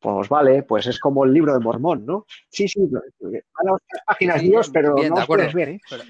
[0.00, 2.26] pues vale, pues es como el libro de Mormón, ¿no?
[2.48, 5.80] Sí, sí, van a tres páginas Sí, Dios, pero bien, no os puedes ver, ¿eh?
[5.88, 6.04] Pero-.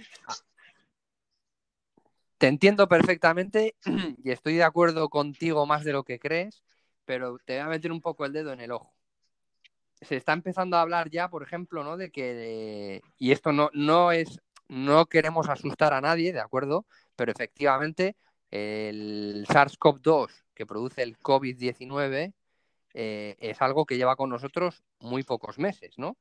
[2.38, 3.76] Te entiendo perfectamente
[4.24, 6.64] y estoy de acuerdo contigo más de lo que crees,
[7.04, 8.92] pero te voy a meter un poco el dedo en el ojo.
[10.02, 11.96] Se está empezando a hablar ya, por ejemplo, ¿no?
[11.96, 16.86] De que, y esto no, no es, no queremos asustar a nadie, ¿de acuerdo?
[17.16, 18.16] Pero efectivamente
[18.50, 22.34] el SARS-CoV-2 que produce el COVID-19
[22.94, 26.16] eh, es algo que lleva con nosotros muy pocos meses, ¿no?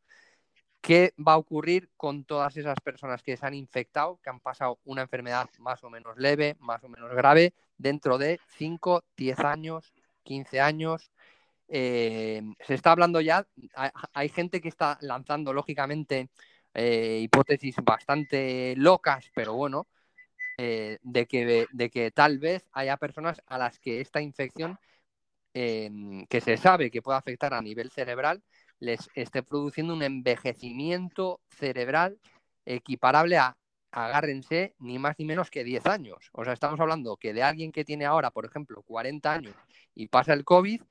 [0.80, 4.80] ¿Qué va a ocurrir con todas esas personas que se han infectado, que han pasado
[4.84, 9.94] una enfermedad más o menos leve, más o menos grave, dentro de 5, 10 años,
[10.24, 11.12] 15 años?
[11.74, 13.48] Eh, se está hablando ya,
[14.14, 16.30] hay, gente que está lanzando, lógicamente,
[16.74, 19.88] eh, hipótesis bastante locas, pero bueno,
[20.58, 24.78] eh, de, que, de que tal vez haya personas a las que esta infección,
[25.54, 28.44] que se sabe que puede afectar a nivel cerebral,
[28.80, 32.20] les esté produciendo un envejecimiento cerebral
[32.66, 33.58] equiparable a,
[33.92, 36.30] agárrense, ni más ni menos que 10 años.
[36.34, 39.56] O sea, estamos hablando que de alguien que tiene ahora, por ejemplo, 40 años
[39.96, 40.82] y pasa el COVID,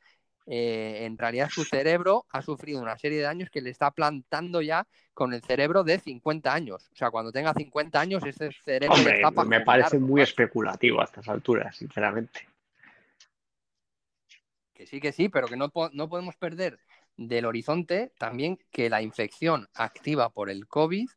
[0.53, 4.61] eh, en realidad su cerebro ha sufrido una serie de años que le está plantando
[4.61, 4.85] ya
[5.15, 6.91] con el cerebro de 50 años.
[6.93, 11.01] O sea, cuando tenga 50 años, ese cerebro Hombre, está para me parece muy especulativo
[11.01, 12.49] a estas alturas, sinceramente.
[14.75, 16.81] Que sí, que sí, pero que no, no podemos perder
[17.17, 21.09] del horizonte también que la infección activa por el COVID,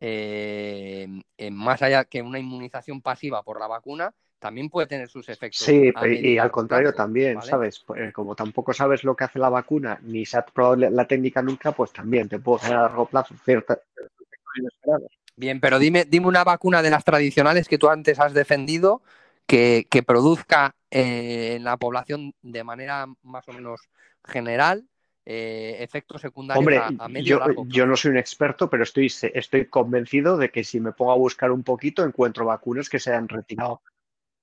[0.00, 1.06] eh,
[1.52, 4.12] más allá que una inmunización pasiva por la vacuna,
[4.42, 5.64] también puede tener sus efectos.
[5.64, 7.48] Sí, y, al contrario plazo, también, ¿vale?
[7.48, 7.78] ¿sabes?
[7.86, 11.40] Pues, como tampoco sabes lo que hace la vacuna, ni se ha probado la, técnica
[11.42, 15.12] nunca, pues también te puede generar a largo plazo ciertos efectos inesperados.
[15.36, 19.00] Bien, pero dime, dime una vacuna de las tradicionales que tú antes has defendido
[19.46, 23.88] que, que produzca eh, en la población de manera más o menos
[24.24, 24.88] general
[25.24, 28.82] eh, efectos secundarios Hombre, a, a medio yo, largo yo no soy un experto, pero
[28.82, 32.98] estoy, estoy convencido de que si me pongo a buscar un poquito, encuentro vacunas que
[32.98, 33.82] se han retirado.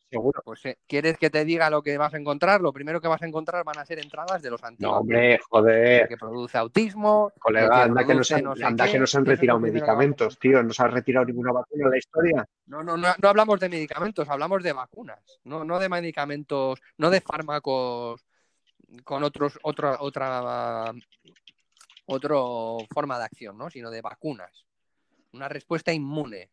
[0.09, 0.41] Seguro.
[0.43, 2.61] Pues eh, ¿quieres que te diga lo que vas a encontrar?
[2.61, 4.97] Lo primero que vas a encontrar van a ser entradas de los No, antiguos.
[4.97, 6.07] hombre, joder.
[6.07, 9.13] que produce autismo, Colega, que anda que, nos han, no sé anda qué, que nos
[9.13, 10.63] han eso es lo retirado medicamentos, tío.
[10.63, 12.47] No se ha retirado ninguna vacuna en la historia.
[12.65, 17.09] No, no, no, no hablamos de medicamentos, hablamos de vacunas, no, no de medicamentos, no
[17.11, 18.25] de fármacos
[19.03, 20.91] con otros, otra, otra,
[22.07, 23.69] otro forma de acción, ¿no?
[23.69, 24.65] Sino de vacunas.
[25.33, 26.49] Una respuesta inmune.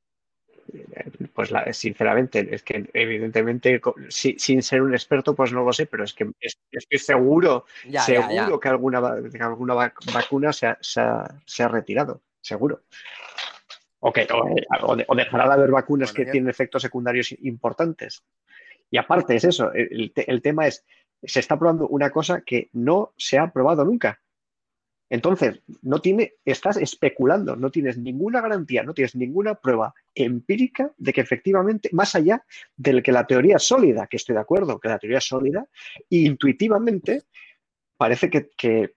[1.36, 5.84] Pues la- sinceramente, es que evidentemente, si- sin ser un experto, pues no lo sé,
[5.84, 8.60] pero es que es- estoy seguro, Ya, seguro ya.
[8.60, 12.84] que alguna, que alguna vac- vacuna se ha, se ha- se ha retirado, seguro.
[14.00, 17.30] O, que, o, o de- o dejará de haber vacunas Bueno, que tienen efectos secundarios
[17.42, 18.24] importantes.
[18.90, 20.86] Y aparte es eso, el tema es,
[21.22, 24.20] se está probando una cosa que no se ha probado nunca.
[25.08, 31.12] Entonces, no tiene, estás especulando, no tienes ninguna garantía, no tienes ninguna prueba empírica de
[31.12, 32.44] que efectivamente, más allá
[32.76, 35.66] del que la teoría sólida, que estoy de acuerdo, que la teoría sólida,
[36.10, 37.22] intuitivamente
[37.96, 38.94] parece que,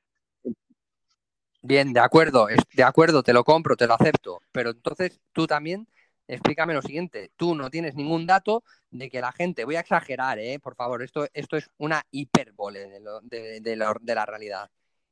[1.62, 4.42] Bien, de acuerdo, de acuerdo, te lo compro, te lo acepto.
[4.52, 5.88] Pero entonces tú también
[6.26, 7.32] explícame lo siguiente.
[7.36, 10.60] Tú no tienes ningún dato de que la gente, voy a exagerar, ¿eh?
[10.60, 12.88] por favor, esto, esto es una hipérbole
[13.24, 14.70] de, de la realidad.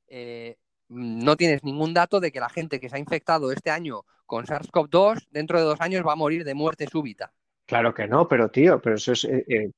[0.08, 0.56] Eh,
[0.90, 4.46] no tienes ningún dato de que la gente que se ha infectado este año con
[4.46, 7.32] SARS-CoV-2 dentro de dos años va a morir de muerte súbita.
[7.66, 9.26] claro que no, pero tío, pero eso es...
[9.26, 9.72] eh, eh,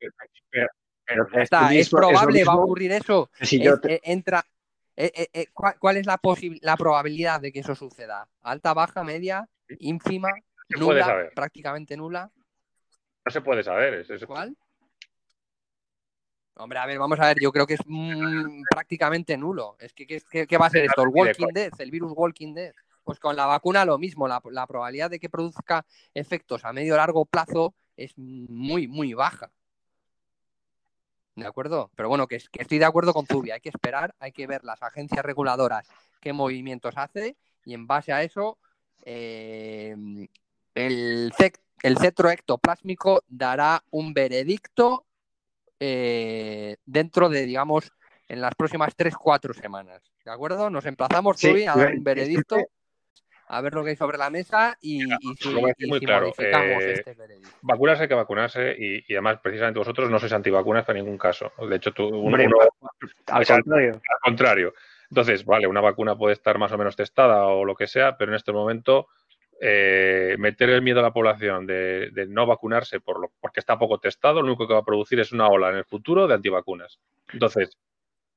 [0.50, 0.68] pero,
[1.06, 3.30] pero Ya es está, es probable, va a ocurrir eso.
[3.42, 4.44] si yo te- eh, entra.
[5.54, 6.20] ¿cuál, cuál es la,
[6.62, 8.28] la probabilidad de que eso suceda?
[8.42, 9.48] ¿Alta, baja, media,
[9.80, 10.30] ínfima,
[10.78, 11.32] nula, saber.
[11.34, 12.30] prácticamente nula?
[13.26, 14.06] No se puede saber.
[14.28, 14.56] ¿Cuál?
[16.60, 19.78] Hombre, a ver, vamos a ver, yo creo que es mm, prácticamente nulo.
[19.80, 21.04] Es que, ¿qué, va a ser esto?
[21.04, 21.72] ¿El Walking Dead?
[21.80, 22.74] ¿El virus Walking Dead?
[23.06, 26.96] Pues con la vacuna lo mismo, la, la probabilidad de que produzca efectos a medio
[26.96, 29.52] o largo plazo es muy, muy baja.
[31.36, 31.92] ¿De acuerdo?
[31.96, 33.54] Pero bueno, que, es- que estoy de acuerdo con Zubia.
[33.54, 35.88] Hay que esperar, hay que ver las agencias reguladoras
[36.20, 38.58] qué movimientos hace y en base a eso
[39.06, 39.96] eh,
[40.76, 41.32] el,
[41.84, 45.06] el cetro ectoplásmico dará un veredicto
[45.80, 47.92] eh, dentro de, digamos,
[48.28, 50.02] en las próximas 3-4 semanas.
[50.26, 50.70] ¿De acuerdo?
[50.70, 52.58] Nos emplazamos, Sí, Zubia, a dar un veredicto,
[53.48, 56.28] a ver lo que hay sobre la mesa y, y si, y muy si claro,
[56.28, 57.58] modificamos eh, este veredicto.
[57.62, 61.52] Vacunarse hay que vacunarse y, y además, precisamente vosotros no sois antivacunas para ningún caso.
[61.68, 62.58] De hecho, tú, uno- Hombre, uno-
[63.28, 63.94] al o sea, contrario.
[63.94, 64.74] al contrario.
[65.10, 68.32] Entonces, vale, una vacuna puede estar más o menos testada o lo que sea, pero
[68.32, 69.08] en este momento
[69.62, 74.00] eh, meter el miedo a la población de, no vacunarse por lo, porque está poco
[74.00, 76.98] testado, lo único que va a producir es una ola en el futuro de antivacunas.
[77.34, 77.78] Entonces,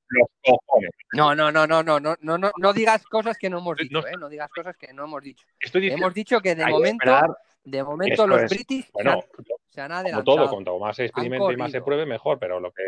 [0.09, 0.91] los cojones.
[1.13, 4.17] No, no, no, no, no, no, no, no digas cosas que no hemos dicho, ¿eh?
[4.19, 5.47] no, digas cosas que no hemos dicho.
[5.73, 7.21] Hemos dicho que de momento,
[7.63, 9.23] de momento los es, bueno,
[9.71, 9.89] se.
[10.11, 12.83] Como todo, cuanto más se experimente y más se pruebe, mejor, pero lo que...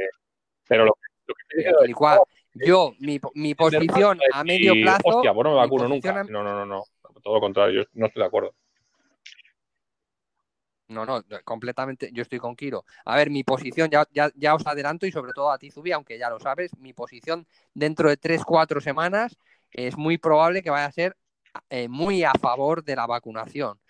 [0.66, 0.96] Pero lo
[2.54, 5.02] yo, mi, mi posición a medio plazo...
[5.04, 6.24] Hostia, bueno, me vacuno nunca.
[6.24, 6.84] No, no, no, no.
[7.24, 8.54] Todo lo contrario, yo no estoy de acuerdo.
[10.88, 12.10] No, no, completamente.
[12.12, 12.84] Yo estoy con Kiro.
[13.06, 15.92] A ver, mi posición, ya, ya, ya os adelanto y sobre todo a ti, Zubi,
[15.92, 19.38] aunque ya lo sabes, mi posición dentro de 3-4 semanas
[19.70, 21.16] es muy probable que vaya a ser
[21.70, 23.80] eh, muy a favor de la vacunación.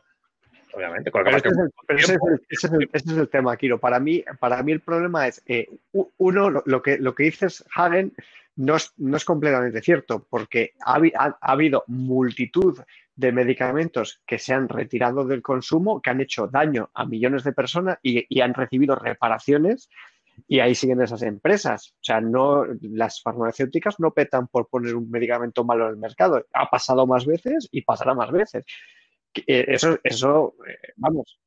[0.73, 1.11] Obviamente.
[1.23, 3.57] Que ese es el, pero ese es el- ese es el- ese es el tema,
[3.57, 3.79] Kiro.
[3.79, 5.67] Para mí, para mí el problema es, eh,
[6.17, 8.13] uno, lo, lo que, lo que dices, Hagen,
[8.55, 12.79] no es, no es completamente cierto, porque ha, habi- ha- ha habido multitud
[13.15, 17.53] de medicamentos que se han retirado del consumo, que han hecho daño a millones de
[17.53, 19.89] personas y, y han recibido reparaciones.
[20.47, 21.93] Y ahí siguen esas empresas.
[21.99, 26.45] O sea, no, las farmacéuticas no petan por poner un medicamento malo en el mercado.
[26.53, 28.65] Ha pasado más veces y pasará más veces.
[29.35, 31.39] Eh, Eso, eso eh, vamos,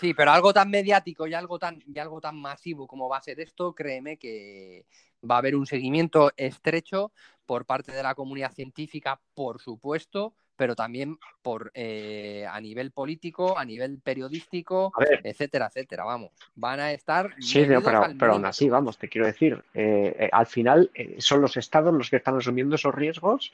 [0.00, 3.22] Sí, pero algo tan mediático y algo tan, y algo tan masivo como va a
[3.22, 4.86] ser esto, créeme que
[5.30, 7.12] va a haber un seguimiento estrecho
[7.44, 13.58] por parte de la comunidad científica, por supuesto, pero también por eh, a nivel político,
[13.58, 16.04] a nivel periodístico, A etcétera, etcétera.
[16.04, 17.34] Vamos, van a estar.
[17.38, 17.82] Sí, pero,
[18.18, 22.08] pero aún así, vamos, te quiero decir, eh, eh, al final son los estados los
[22.08, 23.52] que están asumiendo esos riesgos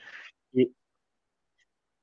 [0.53, 0.71] y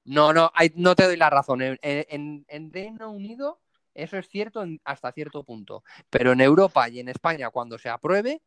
[0.04, 1.62] No, no, hay- no te doy la razón.
[1.62, 3.60] En, en- en Reino Unido
[3.94, 7.88] eso es cierto en- hasta cierto punto, pero en Europa y en España cuando se
[7.88, 8.42] apruebe,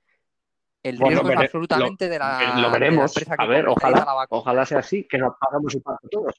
[0.84, 3.12] el Bueno, riesgo es absolutamente de la, de lo la veremos.
[3.17, 4.41] empresa que A ver, ojalá, la vacuna.
[4.41, 6.36] ojalá sea así, que nos pagamos un pago todos.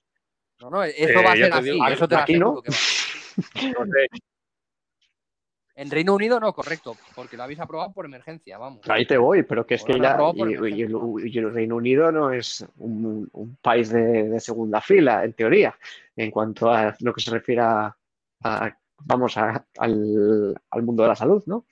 [0.60, 2.46] No, no, eso Eh, va a ser así, digo, eso te lo aquí no.
[2.46, 3.74] aseguro que va a ser.
[3.78, 4.06] no sé,
[5.78, 8.80] En Reino Unido no, correcto, porque lo habéis aprobado por emergencia, vamos.
[8.88, 11.76] Ahí te voy, pero que es que ya por y, y el, y el Reino
[11.76, 15.78] Unido no es un, un país de, de segunda fila, en teoría,
[16.16, 17.96] en cuanto a lo que se refiere a,
[18.42, 21.64] a- vamos, a- al, al mundo de la salud, ¿no?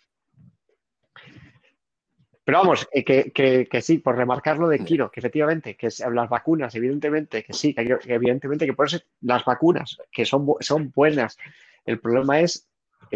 [2.45, 5.89] Pero vamos, eh, que, que- que sí, por remarcar lo de Kiro, que efectivamente, que
[6.13, 10.93] las vacunas, evidentemente, que sí, que, evidentemente que ponerse las vacunas, que son, bu- son
[10.95, 11.37] buenas.
[11.85, 12.69] El problema es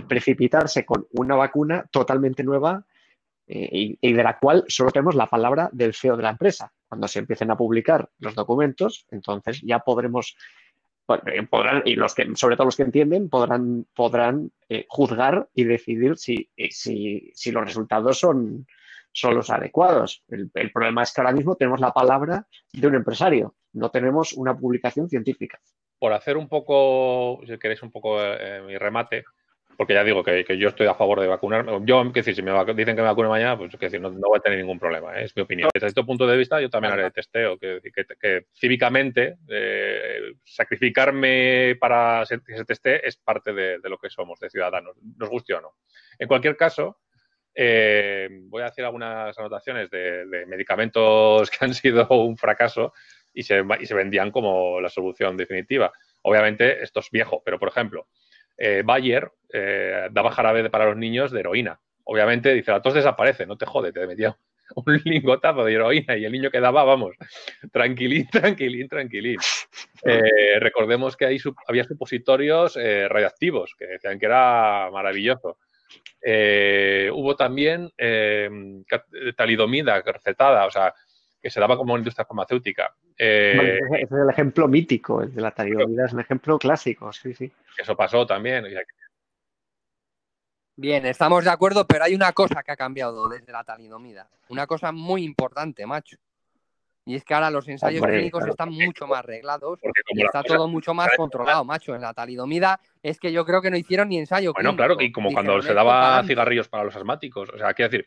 [0.07, 2.85] precipitarse con una vacuna totalmente nueva
[3.47, 6.73] eh, y, de la cual solo tenemos la palabra del CEO de la empresa.
[6.89, 10.37] Cuando se empiecen a publicar los documentos, entonces ya podremos,
[11.27, 15.65] eh, podrán, y los que, sobre todo los que entienden, podrán, podrán eh, juzgar y
[15.65, 18.67] decidir si, eh, si, si los resultados son,
[19.13, 20.23] son los adecuados.
[20.29, 24.57] El, problema es que ahora mismo tenemos la palabra de un empresario, no tenemos una
[24.57, 25.61] publicación científica.
[25.99, 29.25] por hacer un poco, si queréis, un poco eh, mi remate,
[29.81, 31.73] porque ya digo que, que yo estoy a favor de vacunarme.
[31.87, 34.37] Yo, decir, si me dicen que me vacune mañana, pues quiero decir, no, no voy
[34.37, 35.25] a tener ningún problema, ¿eh?
[35.25, 35.71] es mi opinión.
[35.73, 41.79] Desde este punto de vista, yo también haré testeo, que, que, que cívicamente eh, sacrificarme
[41.81, 45.55] para que se teste es parte de, de lo que somos, de ciudadanos, nos guste
[45.55, 45.77] o no.
[46.19, 46.99] En cualquier caso,
[47.55, 52.93] eh, voy a hacer algunas anotaciones de, de medicamentos que han sido un fracaso
[53.33, 55.91] y se, y se vendían como la solución definitiva.
[56.21, 58.09] Obviamente, esto es viejo, pero por ejemplo,
[58.61, 61.81] eh, Bayer eh, daba jarabe para los niños de heroína.
[62.05, 64.37] Obviamente, dice, la tos desaparece, no te jode, te metía
[64.77, 67.17] un lingotazo de heroína y el niño quedaba, vamos,
[67.73, 69.39] tranquilín, tranquilín, tranquilín.
[70.05, 75.57] Eh, recordemos que ahí había supositorios radioactivos, que decían que era maravilloso.
[76.23, 77.91] Hubo también
[79.37, 80.95] talidomida recetada, o sea,
[81.41, 82.95] que se daba como industria farmacéutica.
[83.17, 87.13] Eh, Bueno, ese es el ejemplo mítico, el de la talidomida es un ejemplo clásico,
[87.13, 87.51] sí, sí.
[87.79, 88.65] eso pasó también.
[90.77, 94.29] Bien, estamos de acuerdo, pero hay una cosa que ha cambiado desde la talidomida.
[94.49, 96.17] Una cosa muy importante, macho.
[97.11, 98.53] Y es que ahora los ensayos Hombre, clínicos claro.
[98.53, 99.81] están mucho más reglados
[100.15, 101.93] y está todo mucho más controlado, macho.
[101.97, 104.95] En la talidomida es que yo creo que no hicieron ni ensayo Bueno, clínico.
[104.95, 106.29] claro, y como cuando se "Esto daba pa'lante".
[106.29, 107.51] cigarrillos para los asmáticos.
[107.51, 108.07] O sea, quiero decir,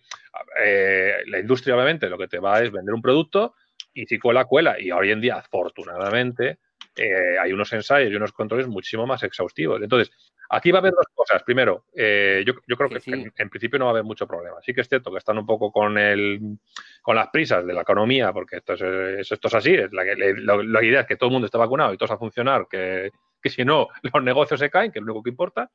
[0.63, 3.55] eh, la industria obviamente lo que te va es vender un producto
[3.93, 4.79] y si cuela, cuela.
[4.79, 6.59] Y hoy en día, afortunadamente,
[6.95, 9.81] eh, hay unos ensayos y unos controles muchísimo más exhaustivos.
[9.81, 10.11] Entonces,
[10.49, 11.41] aquí va a haber dos cosas.
[11.43, 13.11] Primero, eh, yo, yo creo que sí.
[13.11, 14.57] En, en principio no va a haber mucho problema.
[14.61, 16.39] Sí que es cierto que están un poco con el
[17.01, 19.73] con las prisas de la economía, porque esto es, es- esto es así.
[19.73, 22.17] es la, la- la idea es que todo el mundo esté vacunado y todos a
[22.17, 25.71] funcionar, que, que si no, los negocios se caen, que es lo único que importa.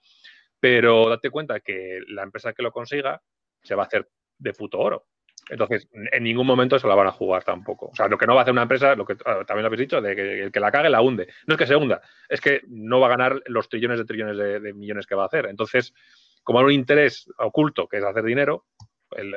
[0.61, 3.20] Pero date cuenta que la empresa que lo consiga
[3.62, 5.07] se va a hacer de puto oro.
[5.48, 7.87] Entonces, en ningún momento se la van a jugar tampoco.
[7.87, 9.66] O sea, lo que no va a hacer una empresa, lo que ah, también lo
[9.68, 11.29] habéis dicho, de que el que la cague la hunde.
[11.46, 14.37] No es que se hunda, es que no va a ganar los trillones de trillones
[14.37, 15.46] de, millones que va a hacer.
[15.46, 15.94] Entonces,
[16.42, 18.67] como hay un interés oculto que es hacer dinero,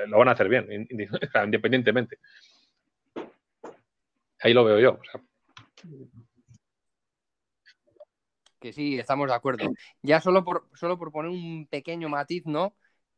[0.08, 0.68] lo van a hacer bien,
[1.46, 2.18] independientemente.
[4.40, 5.00] Ahí lo veo yo.
[8.60, 9.70] Que sí, estamos de acuerdo.
[10.02, 12.76] Ya solo por, solo por poner un pequeño matiz, ¿no?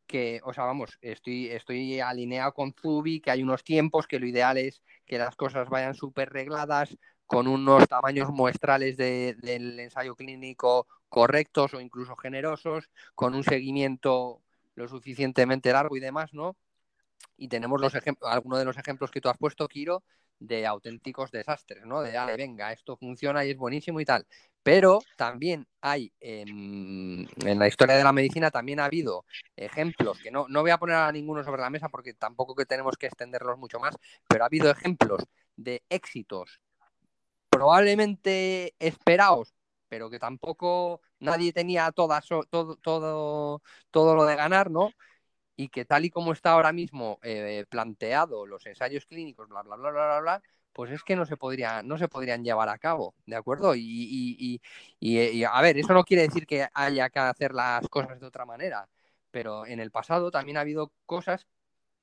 [0.07, 4.27] Que, o sea, vamos, estoy, estoy alineado con Zubi, que hay unos tiempos, que lo
[4.27, 10.15] ideal es que las cosas vayan súper regladas, con unos tamaños muestrales de, del ensayo
[10.15, 14.41] clínico correctos o incluso generosos, con un seguimiento
[14.75, 16.55] lo suficientemente largo y demás, ¿no?
[17.37, 20.03] Y tenemos los algunos de los ejemplos que tú has puesto, Kiro,
[20.43, 22.01] de auténticos desastres, ¿no?
[22.01, 24.25] De, dale, venga, esto funciona y es buenísimo y tal.
[24.61, 29.25] Pero también hay, en, la historia de la medicina, también ha habido
[29.55, 32.65] ejemplos, que no, no voy a poner a ninguno sobre la mesa porque tampoco que
[32.65, 33.95] tenemos que extenderlos mucho más,
[34.27, 35.23] pero ha habido ejemplos
[35.55, 36.59] de éxitos
[37.49, 39.53] probablemente esperados,
[39.87, 44.91] pero que tampoco nadie tenía todas, todo, todo, todo lo de ganar, ¿no?
[45.55, 49.75] Y que tal y como está ahora mismo eh, planteado los ensayos clínicos, bla, bla,
[49.75, 50.43] bla, bla, bla, bla,
[50.73, 53.75] pues es que no se, podría, no se podrían llevar a cabo, ¿de acuerdo?
[53.75, 54.59] Y,
[54.99, 58.45] y, a ver, eso no quiere decir que haya que hacer las cosas de otra
[58.45, 58.89] manera,
[59.31, 61.47] pero en el pasado también ha habido cosas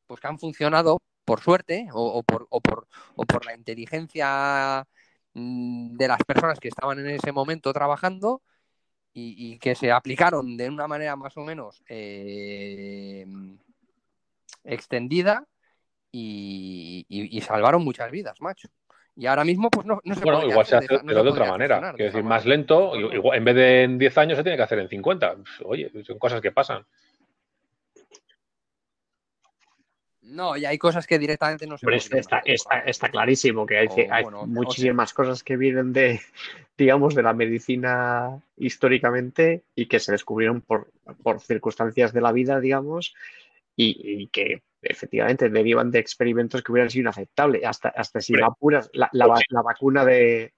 [0.07, 4.87] pues, que han funcionado por suerte o, por, o, por, o por la inteligencia
[5.35, 8.43] mm, de las personas que estaban en ese momento trabajando
[9.13, 13.27] y, que se aplicaron de una manera más o menos eh,
[14.65, 15.45] extendida
[16.13, 18.69] y, salvaron muchas vidas, macho.
[19.17, 21.93] Y ahora mismo, pues no, se Bueno, igual se hace, pero de otra manera.
[21.95, 24.79] Quiero decir, más lento, igual, en vez de en 10 años se tiene que hacer
[24.79, 25.37] en 50.
[25.65, 26.87] Oye, son cosas que pasan.
[30.31, 33.89] No, y hay cosas que directamente no se Pero está, está, está, clarísimo que hay,
[34.11, 36.21] hay muchísimas cosas que vienen de,
[36.79, 40.91] digamos, de la medicina históricamente y que se descubrieron por,
[41.23, 43.15] por circunstancias de la vida, digamos,
[43.77, 47.65] y, que efectivamente derivan de experimentos que hubieran sido inaceptables.
[47.65, 50.53] Hasta, hasta si la apuras, la, la, vacuna de,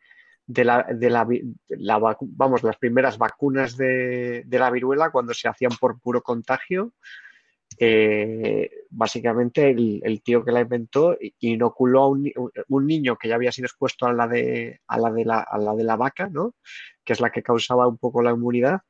[0.46, 1.26] de la, de la,
[1.68, 6.92] la, vamos, las primeras vacunas de, de la viruela cuando se hacían por puro contagio,
[7.78, 13.66] eh, básicamente el, tío que la inventó inoculó a un, niño que ya había sido
[13.66, 16.54] expuesto a la, de, a, la de la, a la de la vaca, ¿no?
[17.04, 18.80] que es la que causaba un poco la inmunidad,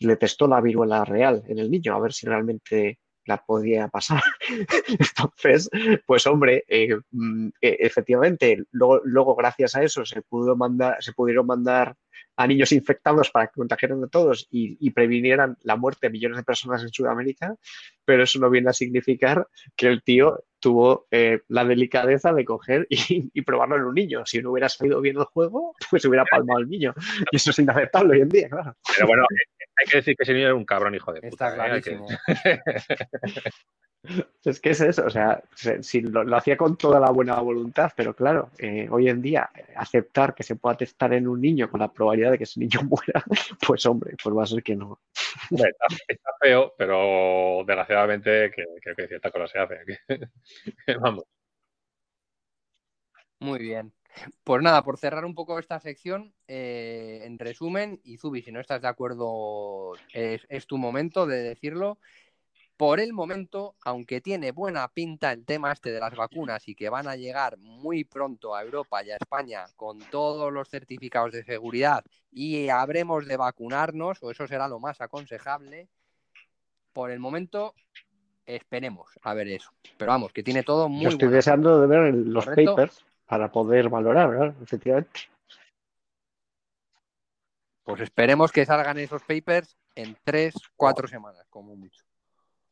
[0.00, 4.22] le testó la viruela real en el niño a ver si realmente la podía pasar.
[4.88, 5.68] Entonces,
[6.06, 11.12] pues hombre, eh, mm, e, efectivamente, luego, luego gracias a eso se pudo mandar, se
[11.12, 11.96] pudieron mandar
[12.36, 16.44] a niños infectados para que contagiaran a todos y, previnieran la muerte de millones de
[16.44, 17.54] personas en Sudamérica,
[18.04, 22.86] pero eso no viene a significar que el tío tuvo eh, la delicadeza de coger
[22.90, 24.26] y, probarlo en un niño.
[24.26, 26.94] Si no hubiera salido bien el juego, pues hubiera palmado el niño.
[27.30, 28.76] Y eso es inaceptable hoy en día, claro.
[28.94, 29.24] Pero bueno,
[29.76, 31.48] hay que decir que ese niño era un cabrón hijo de puta.
[31.48, 32.60] Está ¿eh?
[34.44, 35.42] Es que es eso, o sea,
[35.80, 40.34] si lo, hacía con toda la buena voluntad, pero claro, eh, hoy en día aceptar
[40.34, 43.24] que se pueda testar en un niño con la probabilidad de que ese niño muera,
[43.66, 45.00] pues hombre, pues va a ser que no.
[45.50, 50.00] Está, feo, pero desgraciadamente que, que, cierta cosa se hace.
[51.00, 51.24] Vamos.
[53.40, 53.92] Muy bien.
[54.44, 58.60] Pues nada, por cerrar un poco esta sección, eh, en resumen, y Zubi, si no
[58.60, 61.98] estás de acuerdo, es, tu momento de decirlo.
[62.76, 66.90] Por el momento, aunque tiene buena pinta el tema este de las vacunas y que
[66.90, 71.42] van a llegar muy pronto a Europa y a España con todos los certificados de
[71.44, 75.88] seguridad y habremos de vacunarnos, o eso será lo más aconsejable,
[76.92, 77.74] por el momento
[78.44, 79.70] esperemos a ver eso.
[79.96, 83.88] Pero vamos, que tiene todo muy Yo estoy deseando de ver los papers para poder
[83.88, 85.20] valorar, efectivamente.
[87.82, 92.05] Pues esperemos que salgan esos papers en tres, cuatro semanas, como mucho.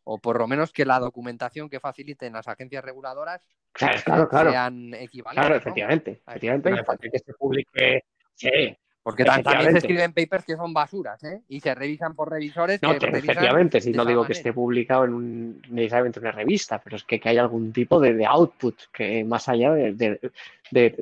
[0.05, 4.95] O por lo menos que la documentación que faciliten las agencias reguladoras claro, claro, sean
[4.95, 5.47] equivalentes.
[5.47, 6.23] Claro, efectivamente.
[6.27, 7.11] efectivamente.
[7.11, 8.05] que se publique.
[8.35, 11.43] Sí, porque también se escriben papers que son basuras, ¿eh?
[11.49, 12.81] Y se revisan por revisores.
[12.81, 16.97] No, que efectivamente, si no digo que esté publicado en un, necesariamente una revista, pero
[16.97, 20.33] es que, que hay algún tipo de, output que más allá de,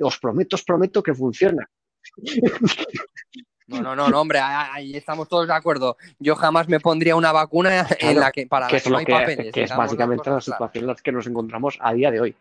[0.02, 1.70] os prometo, os prometo que funciona.
[3.66, 5.96] No, no, no, hombre, ahí estamos todos de acuerdo.
[6.18, 9.52] Yo jamás me pondría una vacuna en la que para que es no hay papeles.
[9.52, 12.36] Que es básicamente la situación en la que nos encontramos a día de hoy.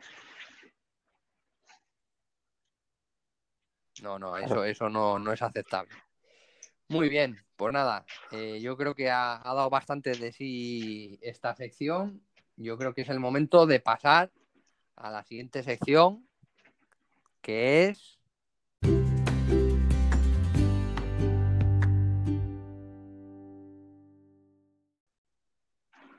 [4.01, 5.91] No, no, eso, eso no, no es aceptable.
[6.87, 12.21] Muy bien, pues nada, eh, yo creo que ha, dado bastante de sí esta sección.
[12.57, 14.31] Yo creo que es el momento de pasar
[14.95, 16.27] a la siguiente sección,
[17.41, 18.20] que es...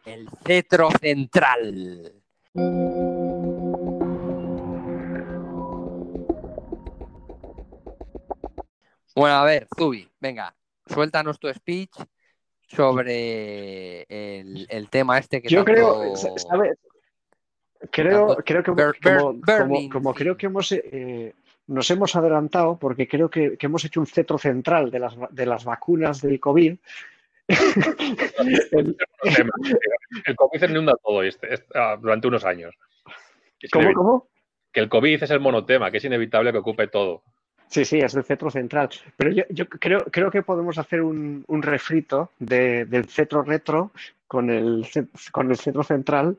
[0.04, 2.12] El cetro central.
[9.14, 10.54] Bueno, a ver, Zubi, venga,
[10.86, 11.92] suéltanos tu speech
[12.66, 16.78] sobre el, el tema este que Yo tanto- creo, ¿sabes?
[17.90, 21.34] Creo, tanto- creo que Ber- como, creo que hemos eh,
[21.66, 25.46] nos hemos adelantado porque creo que, que hemos hecho un centro central de las, de
[25.46, 26.76] las vacunas del COVID.
[30.26, 32.74] El- COVID inunda todo este, este- ah, durante unos años.
[33.60, 34.28] Es ¿Cómo, cómo?
[34.72, 37.22] Que el COVID es el monotema, que es inevitable que ocupe todo.
[37.68, 38.90] Sí, sí, es el cetro central.
[39.16, 43.92] Pero yo, yo creo, creo que podemos hacer un, un refrito de- del cetro retro
[44.26, 44.86] con el,
[45.30, 46.36] con el cetro central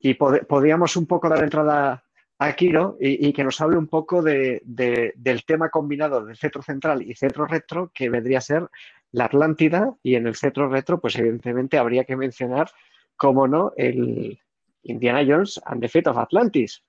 [0.00, 2.02] y podríamos un poco dar entrada
[2.38, 6.36] a Kiro y, y que nos hable un poco de- de- del tema combinado del
[6.36, 8.68] cetro central y cetro retro que vendría a ser
[9.16, 12.70] la Atlántida y en el cetro retro pues evidentemente habría que mencionar,
[13.16, 14.38] como no, el
[14.82, 16.84] Indiana Jones and the Fate of Atlantis.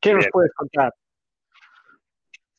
[0.00, 0.30] ¿Qué nos Bien.
[0.32, 0.94] puedes contar?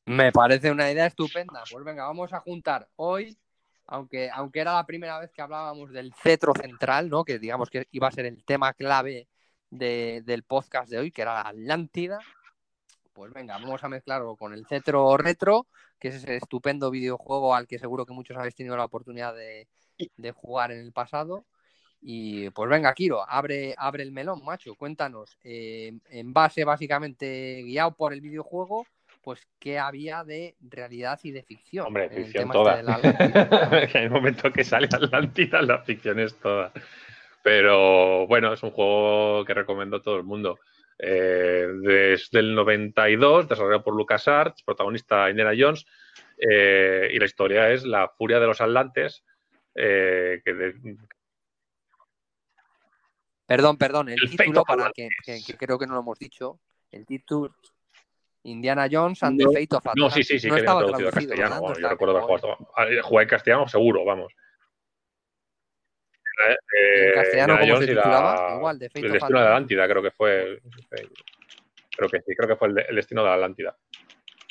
[0.06, 1.64] Me parece una idea estupenda.
[1.72, 3.36] Pues venga, vamos a juntar hoy,
[3.88, 7.24] aunque, aunque era la primera vez que hablábamos del cetro central, ¿no?
[7.26, 9.28] Que digamos que iba a ser el tema clave
[9.72, 12.20] de- del podcast de hoy, que era la Atlántida.
[13.22, 15.68] Pues venga, vamos a mezclarlo con el cetro retro,
[16.00, 19.68] que es ese estupendo videojuego al que seguro que muchos habéis tenido la oportunidad de,
[20.18, 21.46] de jugar en el pasado.
[22.02, 24.74] Y pues venga, Kiro, abre, abre el melón, macho.
[24.74, 28.88] Cuéntanos, eh, en base básicamente guiado por el videojuego,
[29.22, 31.86] pues qué había de realidad y de ficción.
[31.86, 32.80] Hombre, ficción toda.
[33.84, 36.74] este en el momento que sale Atlántida, la ficción es toda.
[37.44, 40.58] Pero bueno, es un juego que recomiendo a todo el mundo.
[41.04, 45.84] Eh, desde el 92, desarrollado por LucasArts, protagonista Indiana Jones,
[46.38, 49.24] eh, y la historia es la furia de los Atlantes,
[49.74, 50.76] eh, que de-
[53.48, 56.60] Perdón, perdón, el, El título, para que, que- que creo que no lo hemos dicho,
[56.92, 57.54] el título
[58.44, 60.04] Indiana Jones and No, the Fate of Atlantis.
[60.04, 61.56] No, sí, sí, sí, no que estaba traducido a traducido, castellano.
[61.56, 61.62] ¿verdad?
[61.62, 62.68] No Bueno, yo recuerdo haber jugado.
[62.78, 64.34] ah, Jugué en castellano seguro, vamos.
[66.50, 67.12] Eh,
[68.90, 69.46] Fate El destino de.
[69.48, 70.62] Atlántida, creo que fue.
[71.96, 73.76] Creo que sí, creo que fue el, de- el destino de la Atlántida.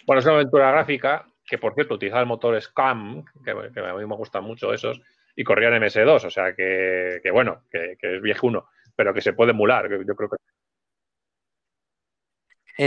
[0.07, 3.95] Bueno, es una aventura gráfica que, por cierto, utilizaba el motor Scam, que, que a
[3.95, 5.01] mí me gustan mucho esos,
[5.35, 9.21] y corría en MS2, o sea que, que bueno, que, que es viejuno, pero que
[9.21, 9.89] se puede emular.
[9.89, 10.37] que Yo creo que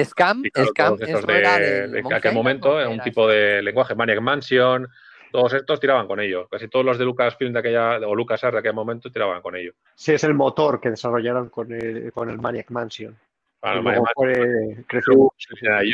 [0.06, 1.28] Scam, Sí, claro, Scam, eso
[1.62, 4.88] de, de Monkey aquel momento, ¿o qué era un tipo de lenguaje, Maniac Mansion,
[5.34, 6.48] todos estos tiraban con ello.
[6.48, 9.74] Casi todos los de Lucasfilm de aquella, o LucasArts de aquel momento tiraban con ello.
[9.96, 13.18] Sí, es el motor que desarrollaron con el, con el Maniac Mansion.
[13.60, 14.06] Bueno, Y Maniac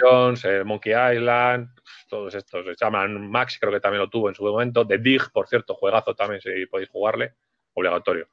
[0.02, 1.70] Jones, eh, Monkey Island,
[2.10, 2.66] todos estos.
[2.66, 4.86] Se llaman Max, creo que también lo tuvo en su momento.
[4.86, 7.36] The Dig, por cierto, juegazo también, si podéis jugarle,
[7.76, 8.28] obligatorio.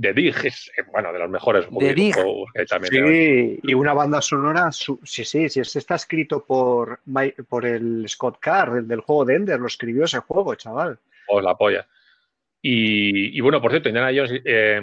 [0.00, 1.66] The Dig es, eh, bueno, de los mejores
[2.14, 2.92] juegos que también.
[2.92, 7.00] Sí, y una banda sonora, su- sí, sí, sí, este está escrito por,
[7.48, 10.98] por el Scott Carr, el del juego de Ender, lo escribió ese juego, chaval.
[11.28, 11.86] Os la polla.
[12.62, 14.80] Y, y bueno, por cierto, Indiana Jones eh,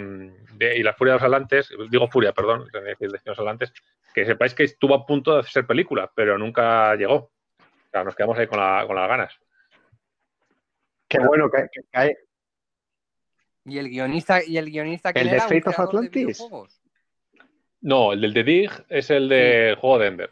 [0.54, 3.72] de- y la Furia de los Atlantes, digo Furia, perdón, de los Atlantes,
[4.14, 7.14] que sepáis que estuvo a punto de ser película, pero nunca llegó.
[7.16, 9.34] O sea, nos quedamos ahí con, la- con las ganas.
[11.08, 12.16] Qué bueno que, que cae.
[13.66, 16.42] ¿Y el guionista, y el guionista quién ¿El de Fate of de Atlantis?
[17.80, 20.30] No, el del The Dig es el del juego de Ender.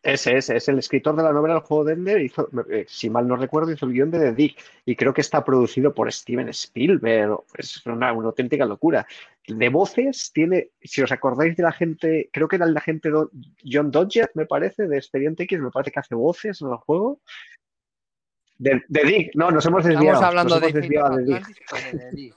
[0.00, 3.10] Ese, ese, es el escritor de la novela del juego de Ender, hizo, eh, si
[3.10, 4.56] mal no recuerdo, hizo el guion de The Dig,
[4.86, 9.06] y creo que está producido por Steven Spielberg, es una, una auténtica locura.
[9.46, 13.30] De voces tiene, si os acordáis de la gente, creo que era la gente do-
[13.64, 17.20] John Dodger, me parece, de Expediente X, me parece que hace voces en el juego.
[18.56, 20.14] De, de Dig, no, nos hemos desviado.
[20.14, 22.34] Estamos hablando nos de hemos Fate of desviado de de.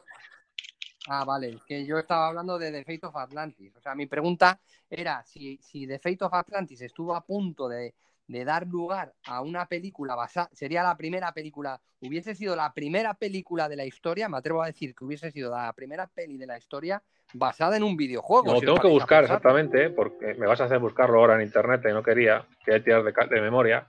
[1.08, 3.76] Ah, vale, es que yo estaba hablando de The Fate of Atlantis.
[3.76, 7.96] O sea, mi pregunta era si, si The Fate of Atlantis estuvo a punto de,
[8.28, 13.14] de dar lugar a una película basada, sería la primera película, hubiese sido la primera
[13.16, 16.48] película de la historia, me atrevo a decir que hubiese sido la primera peli de
[16.48, 17.02] la historia
[17.34, 18.54] basada en un videojuego.
[18.54, 21.82] No, si tengo que buscar exactamente, porque me vas a hacer buscarlo ahora en internet,
[21.90, 23.88] y no quería, quería tirar de, de memoria.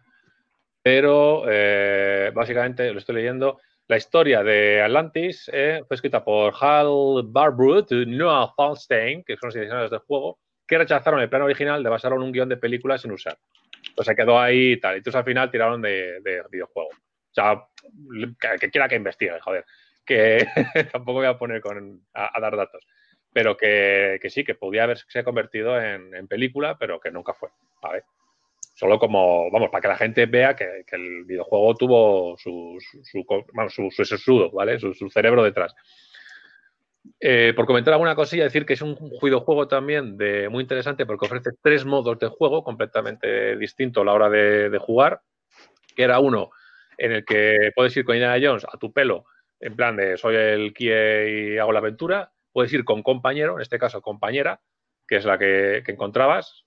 [0.82, 3.60] Pero eh, básicamente lo estoy leyendo.
[3.92, 9.48] La historia de Atlantis eh, fue escrita por Hal Barbrut y Noah Falstein, que son
[9.48, 12.56] los diseñadores del juego, que rechazaron el plan original de basarlo en un guion de
[12.56, 13.36] película sin usar.
[13.86, 14.96] Entonces se quedó ahí y tal.
[14.96, 16.88] Entonces al final tiraron de, de videojuego.
[16.88, 17.66] O sea,
[18.40, 19.66] que, que quiera que investigue, joder.
[20.06, 20.38] Que
[20.90, 22.86] tampoco voy a poner con, a, a dar datos
[23.34, 27.50] pero que, que sí, que podía haberse convertido en, en película, pero que nunca fue.
[27.82, 28.04] ¿vale?
[28.82, 33.24] Solo como, vamos, para que la gente vea que, el videojuego tuvo su, su,
[34.18, 34.80] su, ¿vale?
[34.80, 35.72] Su, cerebro detrás.
[37.20, 41.26] Eh, por comentar alguna cosilla, decir que es un videojuego también de, muy interesante porque
[41.26, 45.20] ofrece tres modos de juego completamente distintos a la hora de, jugar,
[45.94, 46.50] que era uno
[46.98, 49.26] en el que puedes ir con Indiana Jones a tu pelo
[49.60, 52.32] en plan de soy el Kie y hago la aventura.
[52.52, 54.60] Puedes ir con compañero, en este caso compañera,
[55.06, 56.64] que es la que encontrabas,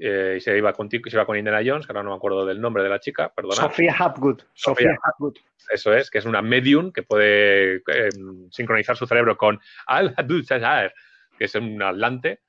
[0.00, 2.44] eh, y se iba contigo, se iba con Indiana Jones, que ahora no me acuerdo
[2.46, 3.56] del nombre de la chica, perdona.
[3.56, 4.42] Sofía Hapgood.
[4.52, 5.36] Sofía Hapgood.
[5.70, 8.08] Eso es, que es una medium que puede eh,
[8.50, 12.40] sincronizar su cerebro con Al que es un atlante.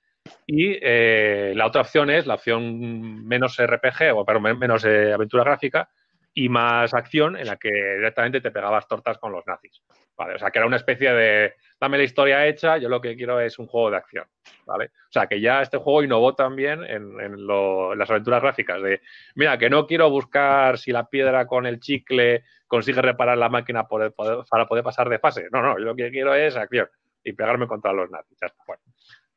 [0.48, 5.44] Y eh, la otra opción es la opción menos RPG, o pero menos eh, aventura
[5.44, 5.90] gráfica,
[6.34, 9.82] y más acción en la que directamente te pegabas tortas con los nazis.
[10.18, 10.36] ¿Vale?
[10.36, 13.40] O sea, que era una especie de, dame la historia hecha, yo lo que quiero
[13.40, 14.26] es un juego de acción.
[14.66, 14.86] ¿vale?
[14.86, 18.82] O sea, que ya este juego innovó también en, en, lo, en las aventuras gráficas
[18.82, 19.02] de,
[19.36, 23.88] mira, que no quiero buscar si la piedra con el chicle consigue reparar la máquina
[23.88, 25.48] por poder, para poder pasar de fase.
[25.52, 26.90] No, no, yo lo que quiero es acción
[27.24, 28.38] y pegarme contra los nazis.
[28.42, 28.64] Ya está.
[28.66, 28.82] Bueno,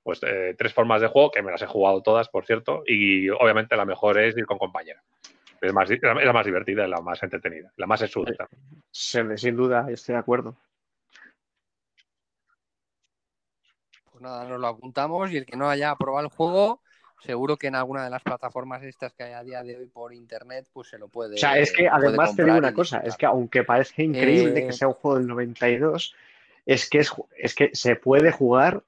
[0.03, 3.29] pues eh, tres formas de juego, que me las he jugado todas, por cierto, y
[3.29, 5.03] obviamente la mejor es ir con compañera.
[5.61, 8.49] Es, más, es la más divertida la más entretenida, la más exulta.
[8.91, 10.57] Sin, sin duda, estoy de acuerdo.
[14.19, 16.83] Pues nada, nos lo apuntamos y el que no haya probado el juego,
[17.21, 20.13] seguro que en alguna de las plataformas estas que hay a día de hoy por
[20.13, 21.37] internet, pues se lo puede.
[21.37, 24.67] O sea, es que además te digo una cosa, es que aunque parezca increíble eh...
[24.67, 26.17] que sea un juego del 92,
[26.67, 28.83] es que, es, es que se puede jugar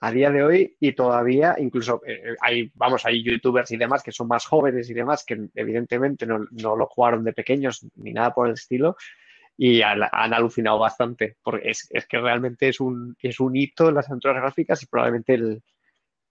[0.00, 4.12] a día de hoy y todavía incluso eh, hay, vamos, hay youtubers y demás que
[4.12, 8.34] son más jóvenes y demás que evidentemente no, no lo jugaron de pequeños ni nada
[8.34, 8.96] por el estilo
[9.56, 13.88] y han, han alucinado bastante porque es, es, que realmente es un, es un hito
[13.88, 15.62] en las aventuras gráficas y probablemente el,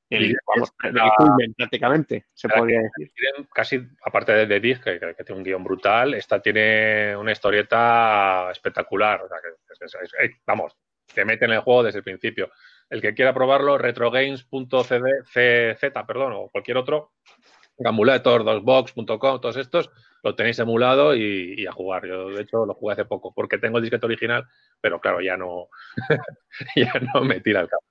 [0.10, 3.12] el, vamos, el culmen prácticamente, se podría decir.
[3.54, 8.50] Casi, aparte de, de Dig, que, que, tiene un guion brutal, esta tiene una historieta
[8.52, 9.22] espectacular.
[9.22, 10.76] O sea, que, es, es, vamos,
[11.14, 12.50] te mete en el juego desde el principio.
[12.90, 14.56] El que quiera probarlo, retrogames.cz,
[16.08, 17.12] perdón, o cualquier otro,
[17.78, 19.92] Gamulator, dosbox.com, todos estos,
[20.24, 22.06] lo tenéis emulado y, y, a jugar.
[22.08, 24.48] Yo, de hecho, lo jugué hace poco porque tengo el disquete original,
[24.82, 25.70] pero claro, ya no,
[26.76, 27.86] ya no me tira el cable.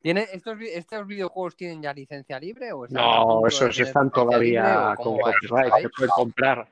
[0.00, 2.72] ¿Tiene, estos, ¿Estos videojuegos tienen ya licencia libre?
[2.72, 6.68] O no, esos están todavía con copyright, se puede comprar.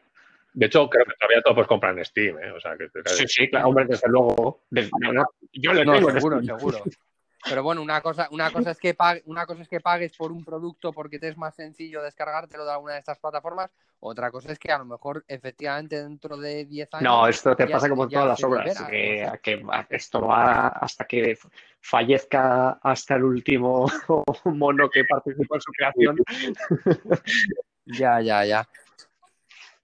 [0.53, 2.51] De hecho, creo que todavía todo puedes comprar en Steam, ¿eh?
[2.53, 3.09] O sea, que, que...
[3.11, 4.63] Sí, sí, claro, hombre, desde luego.
[4.71, 6.79] Desde, no, yo le tengo seguro, seguro.
[7.45, 10.33] Pero bueno, una cosa, una cosa es que pague, una cosa es que pagues por
[10.33, 13.71] un producto porque te es más sencillo descargártelo de alguna de estas plataformas,
[14.01, 17.03] otra cosa es que a lo mejor efectivamente dentro de 10 años.
[17.03, 21.05] No, esto te pasa como en todas las obras, libera, que, que, esto va hasta
[21.05, 21.39] que
[21.81, 23.87] fallezca hasta el último
[24.45, 26.17] mono que participó en su creación.
[27.87, 28.69] ya, ya, ya.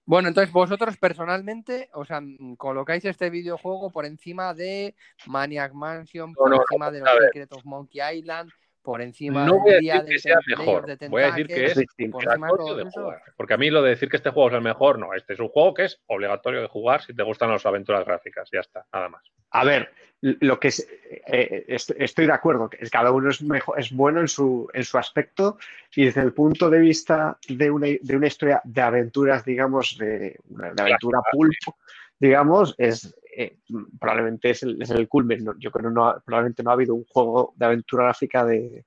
[0.05, 2.21] Bueno, entonces vosotros personalmente, o sea,
[2.57, 4.95] colocáis este videojuego por encima de
[5.27, 8.51] Maniac Mansion, por no, no, encima de los Secret of Monkey Island,
[8.83, 11.77] por encima no voy a decir que sea mejor, voy a decir que es
[12.11, 13.21] obligatorio de jugar.
[13.37, 15.39] Porque a mí lo de decir que este juego es el mejor, no, este es
[15.39, 18.85] un juego que es obligatorio de jugar si te gustan las aventuras gráficas, ya está,
[18.93, 19.23] nada más.
[19.51, 20.87] A ver, lo que es,
[21.27, 24.97] eh, estoy de acuerdo, que cada uno es, mejor, es bueno en su, en su
[24.97, 25.57] aspecto
[25.95, 30.37] y desde el punto de vista de una, de una historia de aventuras, digamos, de,
[30.45, 31.77] de aventura pulpo,
[32.19, 33.57] digamos, es, eh,
[33.99, 35.43] probablemente es el, es el culmen.
[35.43, 35.53] ¿no?
[35.59, 38.85] Yo creo que no, probablemente no ha habido un juego de aventura gráfica de,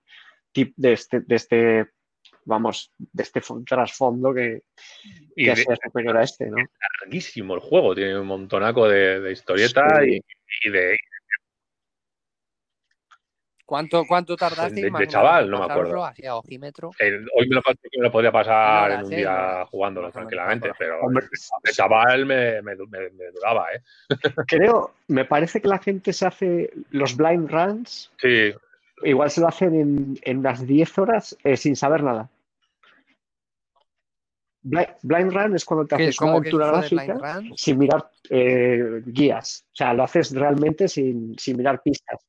[0.55, 1.87] de, este, de este,
[2.45, 4.63] vamos, de este trasfondo que,
[5.35, 6.47] que de, sea superior a este.
[6.47, 6.59] ¿no?
[6.59, 6.69] Es
[7.01, 10.21] larguísimo el juego, tiene un montonaco de, de historieta sí.
[10.63, 10.97] y, y, de,
[13.67, 14.81] ¿Cuánto, cuánto tardaste?
[14.81, 16.05] De, de chaval, no me acuerdo.
[16.05, 16.93] Hacia ojímetro.
[17.01, 21.01] El, hoy me lo, me lo, podía pasar en un día no, jugándolo tranquilamente, pero
[21.01, 21.27] Hombre,
[21.65, 23.83] de chaval me, me, me, me, duraba, ¿eh?
[24.47, 28.13] Creo, me parece que la gente se hace los blind runs.
[28.19, 28.55] Sí.
[29.03, 32.31] Igual se lo hacen en, en unas 10 horas eh, sin saber nada.
[34.63, 39.67] Blind, blind run es cuando te haces una aventura gráfica sin mirar eh, guías.
[39.73, 42.25] O sea, lo haces realmente sin, sin mirar pistas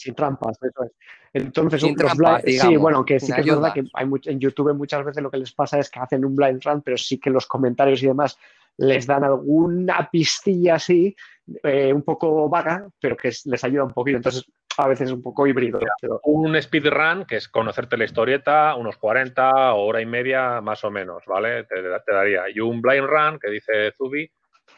[0.00, 0.92] sin trampas, eso es.
[1.32, 4.40] Entonces, sin trampas, digamos, sí, bueno, que sí que es verdad que hay mucho, en
[4.40, 7.18] YouTube muchas veces lo que les pasa es que hacen un blind run, pero sí
[7.18, 8.36] que los comentarios y demás
[8.78, 11.14] les dan alguna pistilla así,
[11.62, 14.16] eh, un poco vaga, pero que les ayuda un poquito.
[14.16, 14.44] Entonces,
[14.78, 15.78] a veces es un poco híbrido.
[16.00, 16.20] Pero...
[16.24, 20.90] Un speedrun, que es conocerte la historieta, unos 40 o hora y media más o
[20.90, 21.64] menos, ¿vale?
[21.64, 22.44] Te, te daría.
[22.52, 24.30] Y un blind run, que dice Zubi,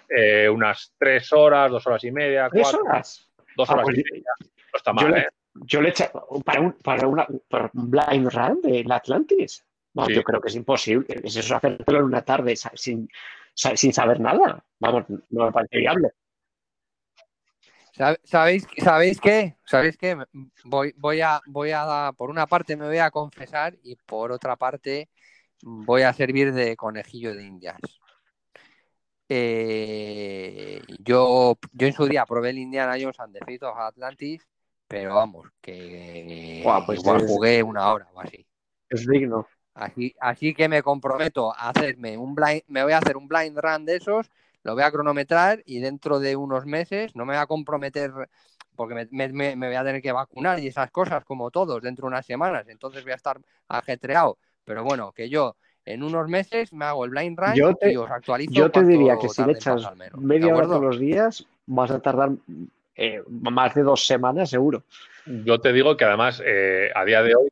[0.08, 2.48] eh, unas 3 horas, 2 horas y media.
[2.50, 3.30] ¿Tres cuatro, horas?
[3.56, 4.32] Dos horas ah, pues, y media.
[4.72, 5.26] No está mal, yo, ¿eh?
[5.54, 6.10] Yo le eché
[6.44, 9.64] para un, para, una, para un blind run del Atlantis.
[10.06, 10.14] Sí.
[10.14, 11.20] yo creo que es imposible.
[11.22, 13.08] Es eso hacerlo en una tarde sin,
[13.54, 14.64] sin saber nada.
[14.78, 16.12] Vamos, no me parece viable.
[18.24, 19.58] ¿Sabéis, ¿Sabéis qué?
[19.66, 20.16] ¿Sabéis qué?
[20.64, 24.56] Voy, voy, a, voy a, por una parte me voy a confesar y por otra
[24.56, 25.10] parte
[25.60, 27.78] voy a servir de conejillo de indias.
[29.28, 34.46] Eh, yo, yo en su día probé el Indiana Jones and the Fate of Atlantis,
[34.92, 38.46] pero vamos, que pues igual es- jugué una hora o así.
[38.90, 39.46] Es digno.
[39.74, 43.58] Así, así que me comprometo a hacerme un blind, me voy a hacer un blind
[43.58, 44.30] run de esos,
[44.64, 48.12] lo voy a cronometrar y dentro de unos meses no me voy a comprometer
[48.76, 52.02] porque me, me- me- voy a tener que vacunar y esas cosas como todos dentro
[52.04, 54.36] de unas semanas, entonces voy a estar ajetreado.
[54.64, 57.96] Pero bueno, que yo en unos meses me hago el blind run Yo te- y
[57.96, 58.52] os actualizo.
[58.52, 61.46] Yo te diría que si le echas al menos, ¿de media hora todos los días,
[61.66, 62.32] vas a tardar
[62.96, 64.84] eh, más de dos semanas seguro.
[65.24, 67.48] Yo te digo que además, eh, a día de hoy,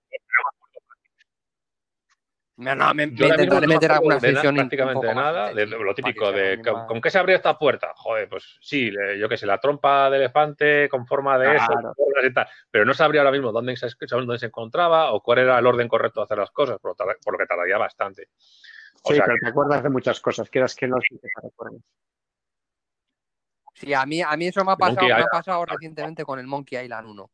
[2.57, 5.67] Me, no, me, yo me intentaré no me meter alguna un prácticamente de nada, de
[5.67, 7.95] lo típico de ¿con- más- ¿con qué se abría esta puerta?
[7.97, 11.73] Joder, pues sí, le- yo qué sé, la trompa de elefante con forma de eso,
[11.73, 11.95] Claro.
[12.23, 15.59] y tal, pero no sabría ahora mismo dónde se, dónde se encontraba o cuál era
[15.59, 18.29] el orden correcto de hacer las cosas, por lo, tar- por lo que tardaría bastante.
[19.05, 21.29] O Sí, sea, pero te acuerdas de muchas cosas, quieras que no, sí te.
[23.81, 26.47] Sí, a mí, a mí eso me ha pasado, me ha pasado recientemente con el
[26.47, 27.31] Monkey Island 1.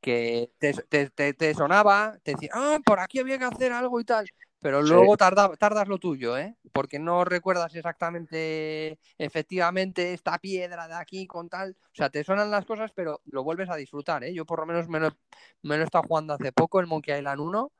[0.00, 4.00] Que te, te- te- te sonaba, te decía, ah, por aquí había que hacer algo
[4.00, 4.26] y tal.
[4.60, 4.88] Pero Sí.
[4.88, 6.56] luego tarda- tardas lo tuyo, ¿eh?
[6.72, 11.76] Porque no recuerdas exactamente, efectivamente, esta piedra de aquí con tal.
[11.82, 14.32] O sea, te suenan las cosas, pero lo vuelves a disfrutar, ¿eh?
[14.32, 15.10] Yo por lo menos me lo,
[15.62, 17.72] me lo he estado jugando hace poco, el Monkey Island 1,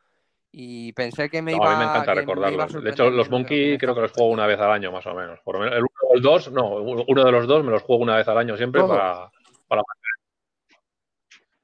[0.56, 2.84] y pensé que me no, iba a mí me encanta que me iba a recordarlos.
[2.84, 5.40] De hecho, los Monkey creo que los juego una vez al año, más o menos.
[5.40, 7.82] Por lo menos el 1 o el 2, no, uno de los dos me los
[7.82, 8.96] juego una vez al año siempre ¿Todos?
[8.96, 9.30] para,
[9.66, 10.14] para mantener.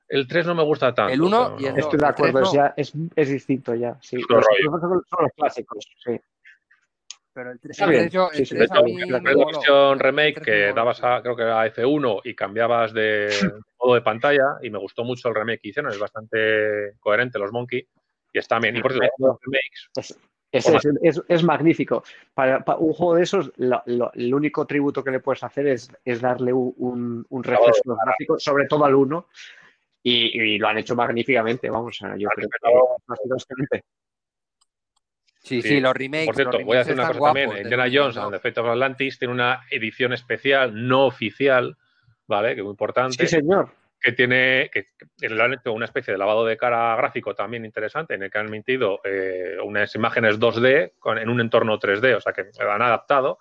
[0.08, 1.12] El 3 no me gusta tanto.
[1.12, 1.76] El uno pero y el no.
[1.76, 1.84] dos.
[1.84, 2.52] Estoy de acuerdo, es, no.
[2.52, 3.96] ya, es, es distinto ya.
[4.00, 4.16] Sí.
[4.28, 4.70] Los, rollo.
[4.72, 6.20] los son los clásicos, sí.
[7.32, 8.56] Pero el 3, Está bien, yo, sí, sí.
[8.56, 12.22] De 3 hecho, la versión remake 3 me que dabas a, creo que era F1
[12.24, 13.28] y cambiabas de
[13.78, 17.52] modo de pantalla y me gustó mucho el remake que hicieron, es bastante coherente los
[17.52, 17.86] Monkey
[18.32, 18.76] y está bien.
[18.76, 19.90] Y por cierto, los remakes,
[20.52, 22.02] Es, es, es, es- es magnífico.
[22.34, 25.66] Para, para un juego de esos, lo- lo- el único tributo que le puedes hacer
[25.68, 29.26] es, es darle un, un, refresco gráfico, sobre todo al 1,
[30.02, 31.70] y, y lo han hecho magníficamente.
[31.70, 33.84] Vamos, a- yo Han creo que respetado- ha sido excelente.
[35.42, 35.68] Sí, Sí.
[35.68, 36.26] sí, los remakes.
[36.26, 39.18] por cierto, voy a decir una cosa también, Indiana Jones and the Fate of Atlantis
[39.18, 41.76] tiene una edición especial no oficial,
[42.26, 42.54] ¿vale?
[42.54, 43.26] Que es muy importante.
[43.26, 43.70] Sí, señor.
[44.00, 44.86] Que tiene que,
[45.18, 48.38] que han hecho una especie de lavado de cara gráfico también interesante, en el que
[48.38, 52.72] han metido eh, unas imágenes 2D con- en un entorno 3D, o sea que lo
[52.72, 53.38] han adaptado.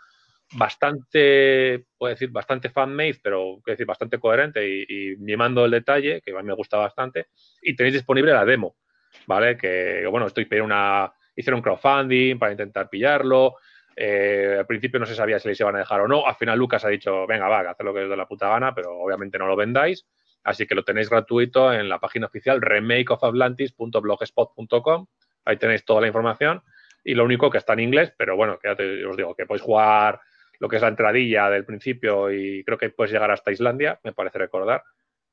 [0.69, 6.31] Bastante, puedo decir, bastante fan-made, pero decir, bastante coherente y, y mimando el detalle, que
[6.31, 7.27] a mí me gusta bastante.
[7.61, 8.75] Y tenéis disponible la demo,
[9.27, 9.57] ¿vale?
[9.57, 11.11] Que, bueno, estoy pidiendo una.
[11.35, 13.55] Hicieron crowdfunding para intentar pillarlo.
[13.95, 16.25] Eh, al principio no se sabía si les iban a dejar o no.
[16.25, 18.73] Al final Lucas ha dicho, venga, va, haced lo que os dé la puta gana,
[18.73, 20.05] pero obviamente no lo vendáis.
[20.43, 25.07] Así que lo tenéis gratuito en la página oficial remakeofatlantis.blogspot.com.
[25.45, 26.61] Ahí tenéis toda la información.
[27.03, 29.45] Y lo único que está en inglés, pero bueno, que ya te- os digo, que
[29.45, 30.19] podéis jugar
[30.59, 34.11] lo que es la entradilla del principio y creo que puedes llegar hasta Islandia, me
[34.11, 34.83] parece recordar.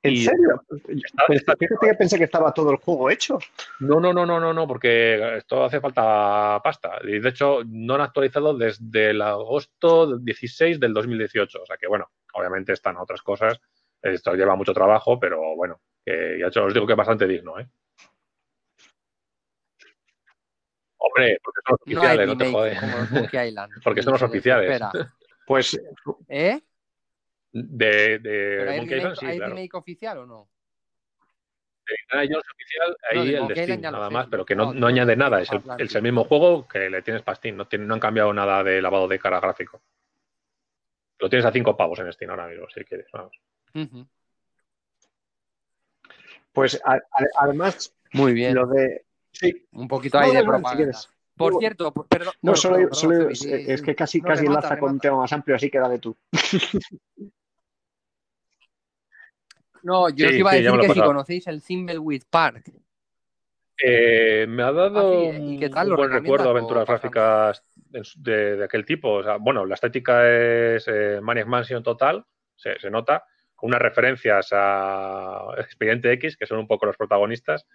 [0.03, 0.63] ¿En Y- serio?
[0.89, 1.67] Está- Pues está- que
[1.99, 3.39] pensé que estaba todo el juego hecho.
[3.81, 6.99] No, no, no, no, no, no, porque esto hace falta pasta.
[7.03, 11.63] Y de hecho, no han actualizado desde el agosto 16 del 2018.
[11.63, 13.61] O sea que, bueno, obviamente están otras cosas.
[14.15, 17.67] Esto lleva mucho trabajo, pero bueno, que ya os digo que es bastante digno, ¿eh?
[20.99, 22.79] Hombre, porque son los oficiales, no, te jodes.
[23.85, 24.69] Porque son los oficiales.
[24.69, 25.15] desespera.
[25.47, 25.81] Pues
[26.29, 26.61] ¿Eh?
[27.53, 29.55] De, ¿Pero de hay, Monkey Island, sí, hay claro.
[29.55, 30.49] remake oficial o no?
[31.87, 34.57] De Indiana Jones oficial, No, ahí de el de Steam, nada sé, más, pero que
[34.57, 35.41] no, No, añade de nada.
[35.41, 37.57] Es el, es el mismo juego que le tienes para Steam.
[37.57, 39.81] No, tiene- no han cambiado nada de lavado de cara gráfico.
[41.21, 43.07] Lo tienes a cinco pavos en Steam ahora mismo, si quieres.
[43.13, 43.41] Vamos.
[46.53, 47.01] Pues a- a-
[47.41, 48.55] además, Muy bien.
[48.55, 49.05] lo de.
[49.33, 50.99] Sí, Un poquito No, ahí no, de no, propaganda.
[51.37, 52.33] Por No, cierto, perdón.
[52.41, 54.93] No, solo, perdón, solo- perdón, Cebi, sí, es que casi, No, casi remata, enlaza con
[54.93, 56.17] un tema más amplio, así que dale tú.
[59.83, 62.73] No, yo Sí, os iba a sí, decir que si conocéis el Thimbleweed Park.
[63.81, 65.53] Eh, me ha dado Ah, sí, ¿eh?
[65.55, 65.87] ¿Y qué tal?
[65.87, 69.13] un ¿Lo buen recuerdo aventuras gráficas de, de- de aquel tipo.
[69.13, 72.25] O sea, bueno, la estética es eh, Maniac Mansion total,
[72.57, 73.23] se, se nota,
[73.57, 77.67] con unas referencias a Expediente X, que son un poco los protagonistas.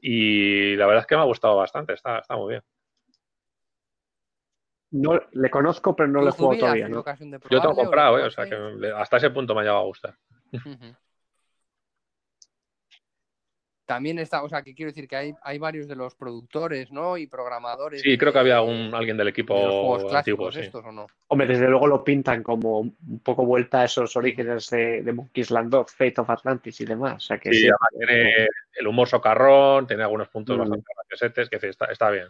[0.00, 2.62] Y la verdad es que me ha gustado bastante, está, está muy bien.
[4.90, 7.04] No, le conozco, pero no ¿Tú, le he jugado Zubi, has todavía, ¿no?
[7.48, 10.18] Yo tengo comprado, eh, o sea que hasta ese punto me ha llegado a gustar.
[13.92, 17.18] También está, o sea, que quiero decir que hay, hay varios de los productores, ¿no?
[17.18, 18.00] Y programadores.
[18.00, 20.60] Sí, creo que de- había un, alguien del de los equipo juegos antiguo, clásicos sí.
[20.62, 21.06] estos, ¿o no?
[21.28, 25.42] Hombre, desde luego lo pintan como un poco vuelta a esos orígenes de, de Monkey
[25.42, 27.16] Island 2, Fate of Atlantis y demás.
[27.16, 27.66] O sea que Sí, sí.
[27.66, 28.46] además tiene
[28.80, 30.60] el humor socarrón, tiene algunos puntos Mm.
[30.60, 32.28] bastante graciosetes, que sí, está, está bien.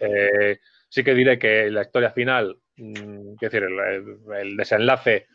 [0.00, 0.58] Eh,
[0.92, 5.28] Sí que diré que la historia final, mm, quiero decir, el desenlace.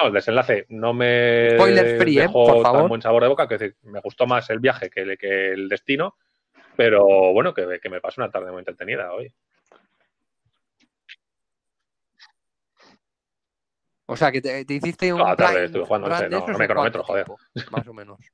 [0.00, 2.22] No, el desenlace no me Spoiler free, ¿eh?
[2.22, 5.00] dejó Por tan buen sabor de boca, que decir, me gustó más el viaje que,
[5.00, 6.16] el- que el destino,
[6.76, 9.32] pero bueno, que, que me pasó una tarde muy entretenida hoy.
[14.06, 16.46] O sea, que te, te hiciste un la tarde blind estuve jugando, no sé, no-
[16.58, 17.38] me cronometro, tiempo,
[17.70, 18.18] Más o menos.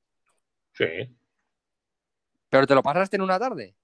[0.77, 0.87] Sí.
[2.51, 3.77] ¿Pero te lo pasaste en una tarde?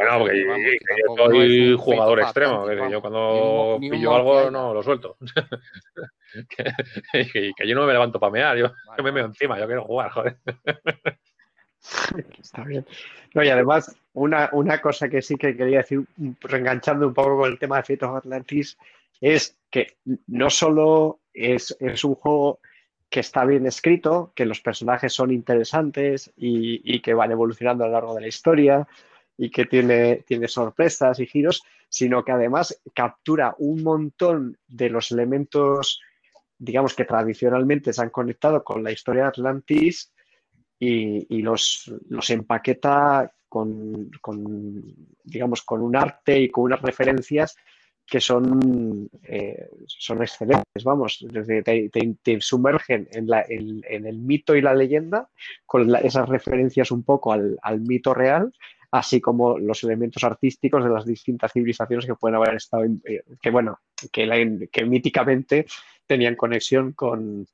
[0.00, 3.54] Bueno, porque Que vamos, que que yo soy jugador extremo, que yo cuando Ni un
[3.54, 5.16] mo- ni un pillo algo no lo suelto.
[6.48, 6.64] que,
[7.32, 9.66] que- que yo no me levanto para mear, yo, Vale, yo me meo encima, yo
[9.66, 10.36] quiero jugar, joder.
[12.40, 12.86] Está bien.
[13.34, 16.04] No, y además, una, una cosa que sí que quería decir,
[16.40, 18.76] reenganchando un poco con el tema de Fate of Atlantis,
[19.20, 19.96] es que
[20.26, 22.60] no solo es, es un juego
[23.08, 27.88] que está bien escrito, que los personajes son interesantes y, y que van evolucionando a
[27.88, 28.86] lo largo de la historia
[29.42, 35.10] y que tiene, tiene sorpresas y giros, sino que además captura un montón de los
[35.12, 36.00] elementos,
[36.58, 40.12] digamos, que tradicionalmente se han conectado con la historia de Atlantis
[40.78, 44.82] y, los, los empaqueta con, con,
[45.24, 47.56] digamos, con un arte y con unas referencias
[48.06, 51.88] que son, eh, son excelentes, vamos, desde te,
[52.22, 55.28] te- sumergen en, la- en- el mito y la leyenda,
[55.64, 58.52] con esas referencias un poco al, al mito real,
[58.90, 63.22] así como los elementos artísticos de las distintas civilizaciones que pueden haber estado, en- eh,
[63.40, 63.78] que bueno,
[64.12, 65.66] que, la- que míticamente
[66.06, 67.46] tenían conexión con,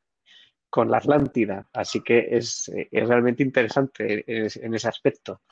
[0.70, 1.66] con la Atlántida.
[1.72, 5.43] Así que es, es realmente interesante en, ese aspecto.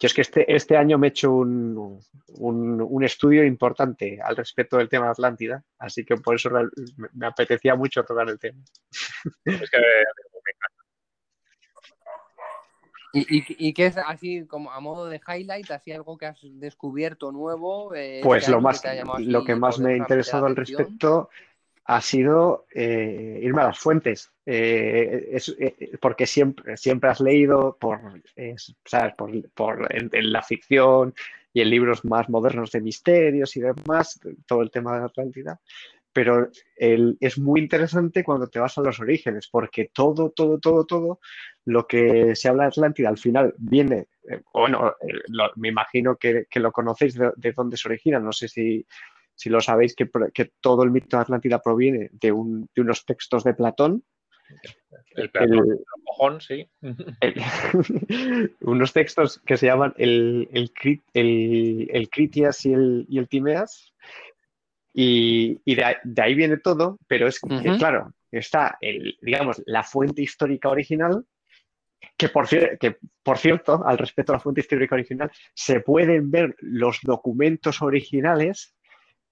[0.00, 2.00] Yo es que este, este año me he hecho un,
[2.38, 6.50] un- estudio importante al respecto del tema Atlántida, así que por eso
[7.12, 8.60] me, apetecía mucho tocar el tema.
[13.14, 16.40] ¿Y, y, y qué es así como a modo de highlight, así algo que has
[16.42, 17.94] descubierto nuevo?
[17.94, 21.30] eh, Pues lo, más, llamado lo así que más me ha interesado al respecto
[21.86, 27.76] ha sido eh, irme a las fuentes, Eh, es- eh, porque siempre, siempre has leído
[27.80, 28.00] por,
[28.84, 29.14] ¿sabes?
[29.16, 31.14] por, por- en, en la ficción
[31.52, 35.60] y en libros más modernos de misterios y demás, todo el tema de la Atlántida,
[36.14, 40.86] pero el- es muy interesante cuando te vas a los orígenes, porque todo, todo, todo,
[40.86, 41.20] todo
[41.66, 46.16] lo que se habla de Atlántida al final viene, eh, bueno, eh, lo- me imagino
[46.16, 48.86] que, que lo conocéis de, de dónde se origina, no sé si,
[49.34, 53.04] si lo sabéis, que, que todo el mito de Atlántida proviene de, un- de unos
[53.04, 54.04] textos de Platón.
[55.16, 56.68] el Platón, El- el cojón, sí.
[58.60, 63.28] unos textos que se llaman el, el, Crit- el- el Critias y el, y el
[63.28, 63.92] Timeas.
[64.96, 69.60] Y, y de, ahí, de ahí viene todo, pero es que, claro, está el, digamos,
[69.66, 71.24] la fuente histórica original,
[72.16, 76.54] que por, que por cierto, al respecto a la fuente histórica original, se pueden ver
[76.60, 78.76] los documentos originales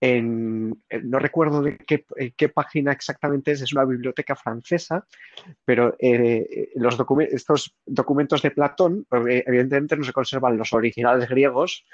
[0.01, 5.07] en, en- no recuerdo de qué, en qué página exactamente es, es una biblioteca francesa,
[5.65, 6.99] pero eh, los
[7.31, 11.85] estos documentos de Platón, eh, evidentemente no se conservan los originales griegos,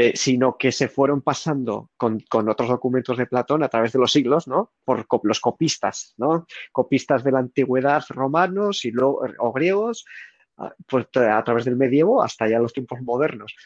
[0.00, 3.98] eh, sino que se fueron pasando con, con otros documentos de Platón a través de
[3.98, 4.72] los siglos, ¿no?
[4.84, 6.46] Por los copistas, ¿no?
[6.70, 10.04] Copistas de la antigüedad romanos y luego, o griegos,
[10.86, 13.56] pues a través del medievo hasta ya los tiempos modernos.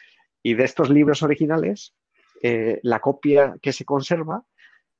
[0.41, 1.93] Y de estos libros originales,
[2.41, 4.43] eh, la copia que se conserva,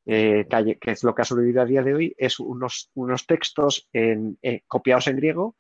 [0.06, 0.46] eh,
[0.80, 4.62] que, es lo que ha sobrevivido a día de hoy, es unos, unos textos eh,
[4.68, 5.56] copiados en griego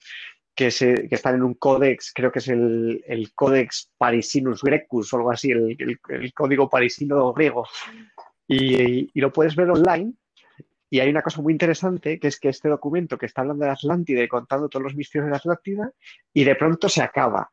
[0.55, 5.17] que, se, están en un códex, creo que es el, el Codex Parisinus Grecus o
[5.17, 5.77] algo así, el,
[6.09, 7.67] el- código parisino griego.
[8.47, 10.13] Y, lo puedes ver online.
[10.89, 13.71] Y hay una cosa muy interesante, que es que este documento que está hablando de
[13.71, 15.91] Atlántida y contando todos los misterios de Atlántida,
[16.31, 17.51] y de pronto se acaba.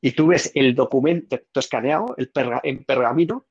[0.00, 2.30] Y tú ves el documento escaneado el
[2.62, 3.46] en pergamino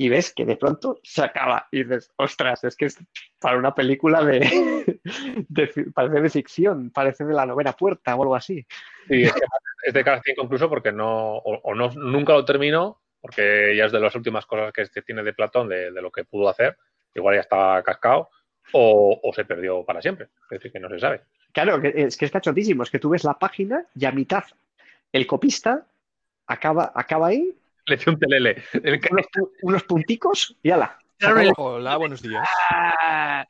[0.00, 1.66] y ves que de pronto se acaba.
[1.72, 2.98] Y dices, ostras, es que es
[3.40, 5.00] para una película de,
[5.94, 8.64] parece de ficción, parece de la novena puerta o algo así.
[9.08, 9.40] Sí, es, que
[9.82, 13.86] es de cada cinco incluso porque no, o, o no, nunca lo terminó, porque ya
[13.86, 16.48] es de las últimas cosas que este tiene de Platón, de, de lo que pudo
[16.48, 16.78] hacer,
[17.12, 18.30] igual ya estaba cascado,
[18.72, 21.22] o, o se perdió para siempre, es decir, que no se sabe.
[21.52, 24.44] Claro, es que está chotísimo, es que tú ves la página y a mitad
[25.12, 25.86] el copista
[26.46, 27.52] acaba, acaba ahí,
[27.88, 28.62] Le un telele.
[28.72, 30.98] El unos, pu- unos punticos y ala.
[31.56, 32.46] Hola, buenos días.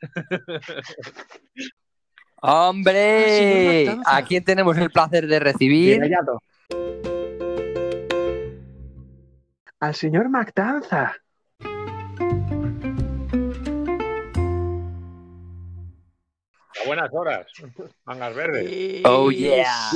[2.41, 3.89] ¡Hombre!
[4.05, 4.17] Ah.
[4.17, 6.01] ¿A quién tenemos el placer de recibir?
[9.81, 11.15] Al señor Mactanza.
[16.81, 17.47] A buenas horas.
[18.05, 19.01] Mangas verdes.
[19.05, 19.91] Oh, yeah.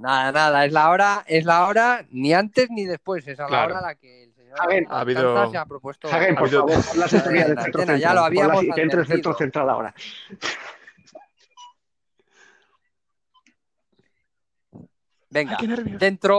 [0.00, 3.48] Nada, nada, es la hora, es la hora ni antes ni después, es a la
[3.48, 3.74] Claro.
[3.74, 6.08] hora a la que el señor Hagen, ha habido- se ha propuesto.
[6.08, 8.14] Hagen, por favor, la sintonía del centro antena, ya central.
[8.16, 9.94] lo Pon la- habíamos que entre el centro central ahora.
[15.30, 15.66] Venga, Ay,
[15.98, 16.36] centro,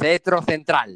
[0.00, 0.90] centro central.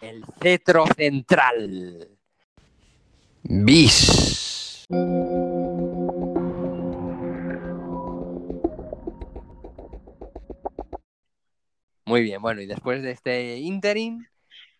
[0.00, 2.15] El cetro central.
[3.48, 4.84] Bis.
[12.06, 14.26] Muy bien, bueno, y después de este interim,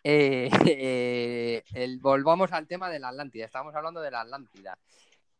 [0.03, 0.51] eh,
[1.75, 3.45] eh, volvamos al tema de la Atlántida.
[3.45, 4.79] Estamos hablando de la Atlántida.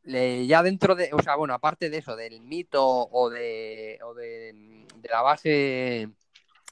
[0.05, 5.23] Ya dentro de, o sea, bueno, aparte de eso, del mito o de, de, la
[5.23, 6.09] base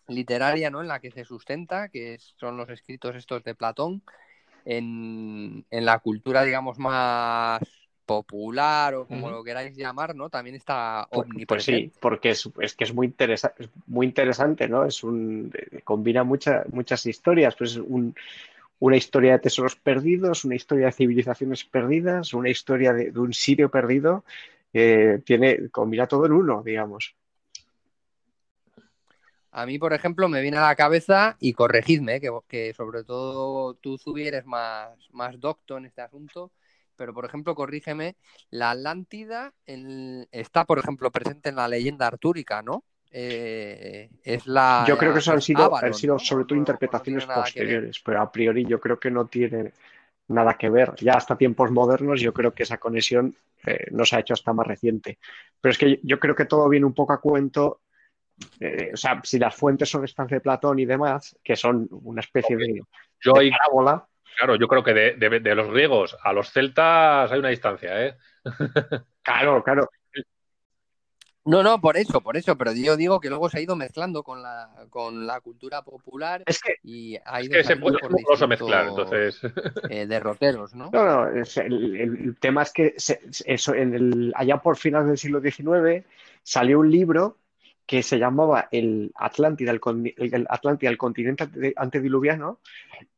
[0.07, 0.83] literaria, ¿no?
[0.83, 4.05] En la que se sustenta, que son los escritos estos de Platón,
[4.65, 7.61] en, en la cultura, digamos, más
[8.07, 10.31] popular o como lo queráis llamar, ¿no?
[10.31, 11.65] También está Pues, pues omnipresente.
[11.65, 14.85] sí, porque es, es que es muy, interesa- es muy interesante, ¿no?
[14.85, 18.15] Es un, eh, combina mucha- muchas historias, pues es un-
[18.81, 23.33] una historia de tesoros perdidos, una historia de civilizaciones perdidas, una historia de, de un
[23.35, 24.25] sitio perdido,
[24.75, 27.17] eh, tiene, combina todo en uno, digamos.
[29.57, 33.75] A mí, por ejemplo, me viene a la cabeza, y corregidme, que, que sobre todo
[33.75, 36.51] tú, Zubi, eres más, más docto en este asunto,
[36.97, 38.17] pero por ejemplo, corrígeme,
[38.51, 39.53] la Atlántida
[40.33, 42.83] está, por ejemplo, presente en la leyenda artúrica, ¿no?
[43.13, 44.85] Eh, es la.
[44.89, 46.19] Yo creo que eso han sido, Avalon, han sido ¿no?
[46.21, 49.27] sobre ¿O todo no- o no interpretaciones posteriores, pero a priori yo creo que no
[49.27, 49.73] tiene
[50.29, 50.95] nada que ver.
[51.01, 53.35] Ya hasta tiempos modernos yo creo que esa conexión
[53.67, 55.19] eh, no se ha hecho hasta más reciente.
[55.61, 57.81] Pero es que yo creo que todo viene un poco a cuento,
[58.61, 62.21] eh, o sea, si las fuentes son estas de Platón y demás, que son una
[62.21, 62.81] especie de,
[63.21, 64.07] Yo de parábola,
[64.37, 68.07] claro, yo creo que de, de- de los griegos a los celtas hay una distancia,
[68.07, 68.17] ¿eh?
[69.23, 69.89] claro, claro,
[71.47, 74.23] No, no, por eso, por eso, pero yo digo que luego se ha ido mezclando
[74.23, 77.99] con la, con la cultura popular es que y ha Es ido que se puede
[77.99, 79.41] por mezclar, entonces.
[79.91, 80.91] eh, derroteros, ¿no?
[80.91, 85.09] No, no, es el, el tema es que se- eso, en el, allá por finales
[85.09, 86.07] del siglo XIX
[86.43, 87.37] salió un libro
[87.87, 89.81] que se llamaba el Atlántida, el,
[90.17, 92.61] el Atlántida, el continente ante- antediluviano,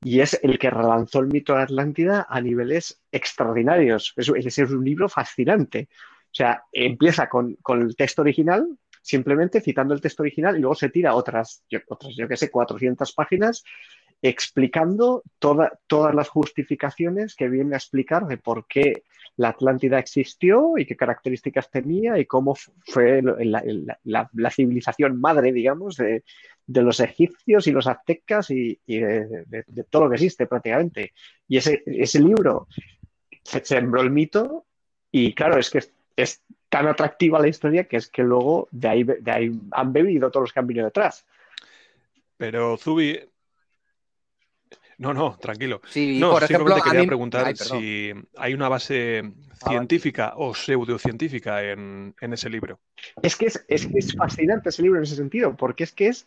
[0.02, 4.12] y es el que relanzó el mito de Atlántida a niveles extraordinarios.
[4.16, 5.88] Es, es- es un libro fascinante.
[6.26, 8.66] O sea, empieza con, con el texto original,
[9.02, 12.50] simplemente citando el texto original, y luego se tira otras, yo, otras, yo qué sé,
[12.50, 13.64] 400 páginas
[14.22, 19.04] explicando toda- todas las justificaciones que viene a explicar de por qué
[19.36, 23.62] la Atlántida existió y qué características tenía y cómo fu- fue la,
[24.04, 26.24] la- civilización madre, digamos, de,
[26.66, 31.12] de los egipcios y los aztecas y, de, todo lo que existe prácticamente.
[31.46, 32.66] Y ese, ese libro
[33.44, 34.64] se sembró el mito
[35.12, 38.88] y claro, es que es, es tan atractiva la historia que es que luego de
[38.88, 41.26] ahí, de ahí han bebido todos los que han venido detrás.
[42.38, 43.20] Pero Zubi.
[44.98, 45.82] No, no, tranquilo.
[45.88, 49.22] Sí, No, por ejemplo, simplemente a quería mí- preguntar Ay, si hay una base
[49.66, 52.80] científica o pseudocientífica en, en ese libro.
[53.22, 56.08] Es que es, es que es fascinante ese libro en ese sentido, porque es que
[56.08, 56.26] es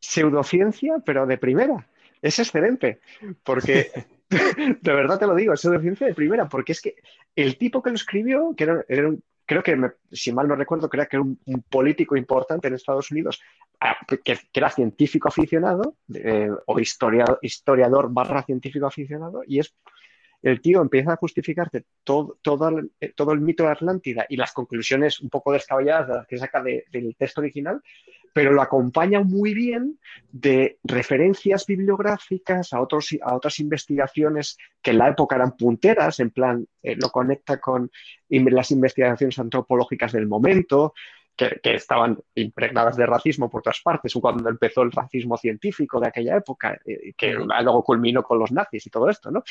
[0.00, 1.86] pseudociencia, pero de primera.
[2.22, 3.00] Es excelente,
[3.42, 3.90] porque
[4.30, 6.96] de verdad te lo digo, es pseudociencia de primera, porque es que
[7.36, 10.56] el tipo que lo escribió, que era, era un- creo que, me- si mal no
[10.56, 11.38] recuerdo, creo que era un,
[11.68, 13.40] político importante en Estados Unidos,
[13.80, 19.74] ah, que, que era científico aficionado, eh, o historiador, historiador barra científico aficionado, y es
[20.44, 24.36] el tío empieza a justificarte todo, todo, el, eh, todo el mito de Atlántida y
[24.36, 27.80] las conclusiones un poco descabelladas de las que saca de- del texto original,
[28.34, 29.98] pero lo acompaña muy bien
[30.30, 36.30] de referencias bibliográficas a, otros, a otras investigaciones que en la época eran punteras, en
[36.30, 37.90] plan, eh, lo conecta con
[38.28, 40.94] las investigaciones antropológicas del momento,
[41.36, 46.08] que, que estaban impregnadas de racismo por todas partes, cuando empezó el racismo científico de
[46.08, 49.42] aquella época, eh, que luego culminó con los nazis y todo esto, ¿no?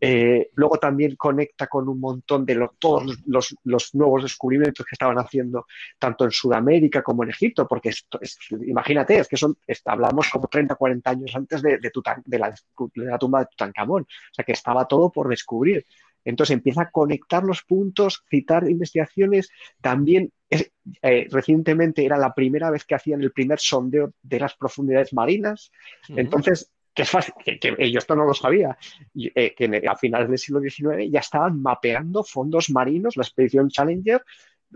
[0.00, 4.94] Eh, luego también conecta con un montón de lo- todos los, los nuevos descubrimientos que
[4.94, 5.66] estaban haciendo
[5.98, 10.28] tanto en Sudamérica como en Egipto, porque esto es- imagínate, es que son, es- hablamos
[10.30, 14.02] como 30, 40 años antes de, de, Tutan- de la, de la tumba de Tutankamón,
[14.02, 15.84] o sea que estaba todo por descubrir.
[16.24, 19.48] Entonces empieza a conectar los puntos, citar investigaciones.
[19.80, 20.70] También es-
[21.02, 25.70] eh, recientemente era la primera vez que hacían el primer sondeo de las profundidades marinas.
[26.18, 28.76] Entonces, que es fácil, que, que yo esto no lo sabía,
[29.16, 33.68] eh, que el- a finales del siglo XIX ya estaban mapeando fondos marinos, la expedición
[33.70, 34.22] Challenger,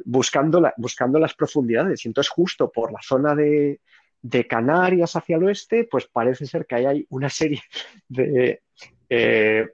[0.05, 2.05] buscando, la- buscando las profundidades.
[2.05, 3.81] Y entonces, justo por la zona de,
[4.23, 7.63] de Canarias hacia el oeste, pues parece ser que ahí hay una serie
[8.09, 8.63] de,
[9.09, 9.69] eh,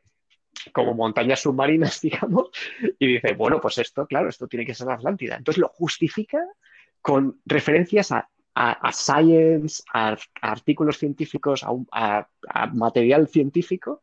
[0.72, 2.50] como montañas submarinas, digamos,
[2.98, 5.36] y dice, bueno, pues esto, claro, esto tiene que ser Atlántida.
[5.36, 6.44] Entonces lo justifica
[7.00, 12.28] con referencias a, a- science, a, artículos científicos, a,
[12.72, 14.02] material científico,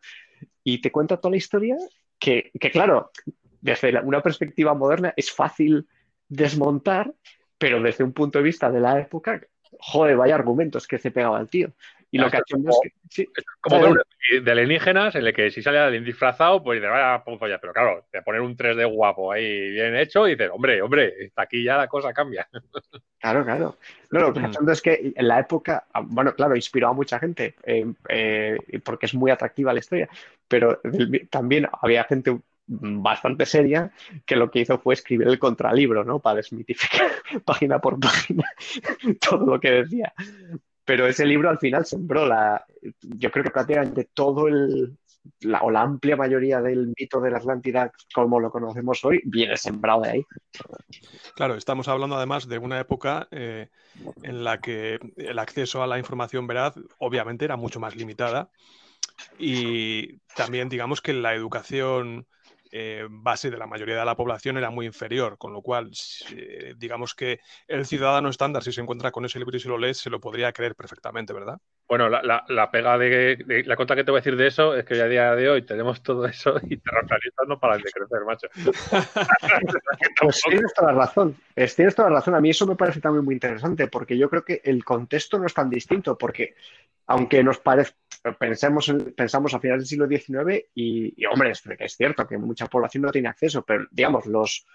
[0.63, 1.77] y te cuenta toda la historia
[2.19, 3.11] que, que, claro,
[3.61, 5.87] desde una perspectiva moderna es fácil
[6.27, 7.13] desmontar,
[7.57, 9.41] pero desde un punto de vista de la época,
[9.79, 11.73] joder, vaya argumentos que se pegaba el tío.
[12.09, 12.97] Y Ya, lo que es hacemos es que...
[13.09, 13.29] sí,
[13.59, 16.89] Como ver una peli de alienígenas en el que si sale alguien disfrazado, pues dices,
[16.89, 20.81] vaya polla, pero claro, te poner un 3D guapo ahí bien hecho y dices, hombre,
[20.81, 22.47] hombre, aquí ya la cosa cambia.
[23.19, 23.77] Claro, claro.
[24.11, 24.69] No, lo que Mm.
[24.69, 29.07] es que en la época, ah, bueno, claro, inspiró a mucha gente eh, eh, porque
[29.07, 30.07] es muy atractiva la historia,
[30.47, 30.79] pero
[31.31, 33.91] también había gente bastante seria
[34.25, 36.19] que lo que hizo fue escribir el contralibro, ¿no?
[36.19, 37.07] Para desmitificar
[37.45, 38.43] página por página
[39.29, 40.13] todo lo que decía.
[40.87, 42.65] Pero ese libro al final sembró la,
[43.01, 44.97] yo creo que prácticamente todo el,
[45.41, 49.57] la, o la amplia mayoría del mito de la Atlántida como lo conocemos hoy viene
[49.57, 50.25] sembrado de ahí.
[51.35, 53.67] Claro, estamos hablando además de una época eh,
[54.23, 58.49] en la que el acceso a la información veraz obviamente era mucho más limitada
[59.37, 62.27] y también digamos que la educación
[62.71, 65.91] eh, base de la mayoría de la población era muy inferior, con lo cual
[66.31, 69.77] eh, digamos que el ciudadano estándar si se encuentra con ese libro y se lo
[69.77, 71.59] lee se lo podría creer perfectamente, ¿verdad?
[71.87, 74.75] Bueno, la, la- pega de, de- la cosa que te voy a decir de eso
[74.75, 77.89] es que ya a día de hoy tenemos todo eso y terraplanistas no paran de
[77.91, 78.47] crecer, macho.
[80.21, 81.35] Pues tienes toda la razón.
[81.55, 82.35] Es- tienes toda la razón.
[82.35, 85.45] A mí eso me parece también muy interesante porque yo creo que el contexto no
[85.45, 86.55] es tan distinto porque
[87.07, 87.93] aunque nos parece,
[88.37, 92.37] pensemos, en- pensamos a finales del siglo XIX y, y, hombre, es, es cierto que
[92.37, 94.65] mucha población no tiene acceso, pero digamos, los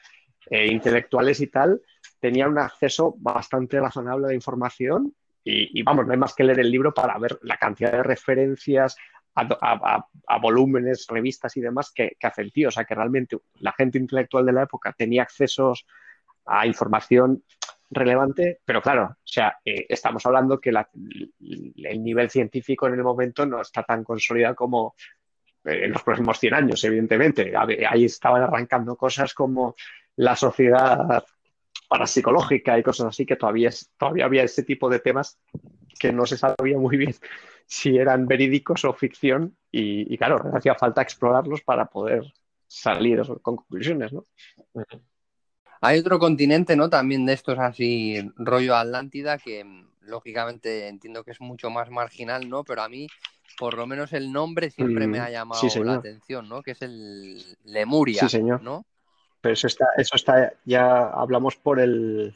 [0.51, 1.83] eh, intelectuales y tal
[2.21, 6.71] tenían un acceso bastante razonable la información y, vamos, no hay más que leer el
[6.71, 8.97] libro para ver la cantidad de referencias
[9.35, 12.69] a, volúmenes, revistas y demás que, que hace el tío.
[12.69, 15.87] O sea, que realmente la gente intelectual de la época tenía accesos
[16.47, 17.43] a información
[17.91, 23.03] relevante, pero claro, o sea, eh, estamos hablando que la- el nivel científico en el
[23.03, 24.95] momento no está tan consolidado como
[25.65, 27.53] eh, en los próximos 100 años, evidentemente.
[27.89, 29.75] Ahí estaban arrancando cosas como
[30.17, 31.25] la sociedad
[31.93, 35.39] parapsicológica y cosas así, que todavía, es- todavía había ese tipo de temas
[35.99, 37.15] que no se sabía muy bien
[37.67, 42.25] si eran verídicos o ficción y, y claro, hacía falta explorarlos para poder
[42.69, 44.27] salir con conclusiones, ¿no?
[45.81, 46.89] Hay otro continente, ¿no?
[46.89, 52.49] También de estos así, rollo Atlántida, que mm, lógicamente entiendo que es mucho más marginal,
[52.49, 52.65] ¿no?
[52.65, 53.09] Pero a mí,
[53.59, 56.63] por lo menos el nombre siempre me Mm, ha llamado sí, la atención, ¿no?
[56.63, 58.61] Que es el Lemuria, Sí, señor.
[58.61, 58.87] ¿no?
[59.43, 62.33] Pero eso está, eso está, ya hablamos por el,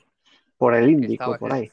[0.59, 1.71] por el Índico, estaba- por ahí.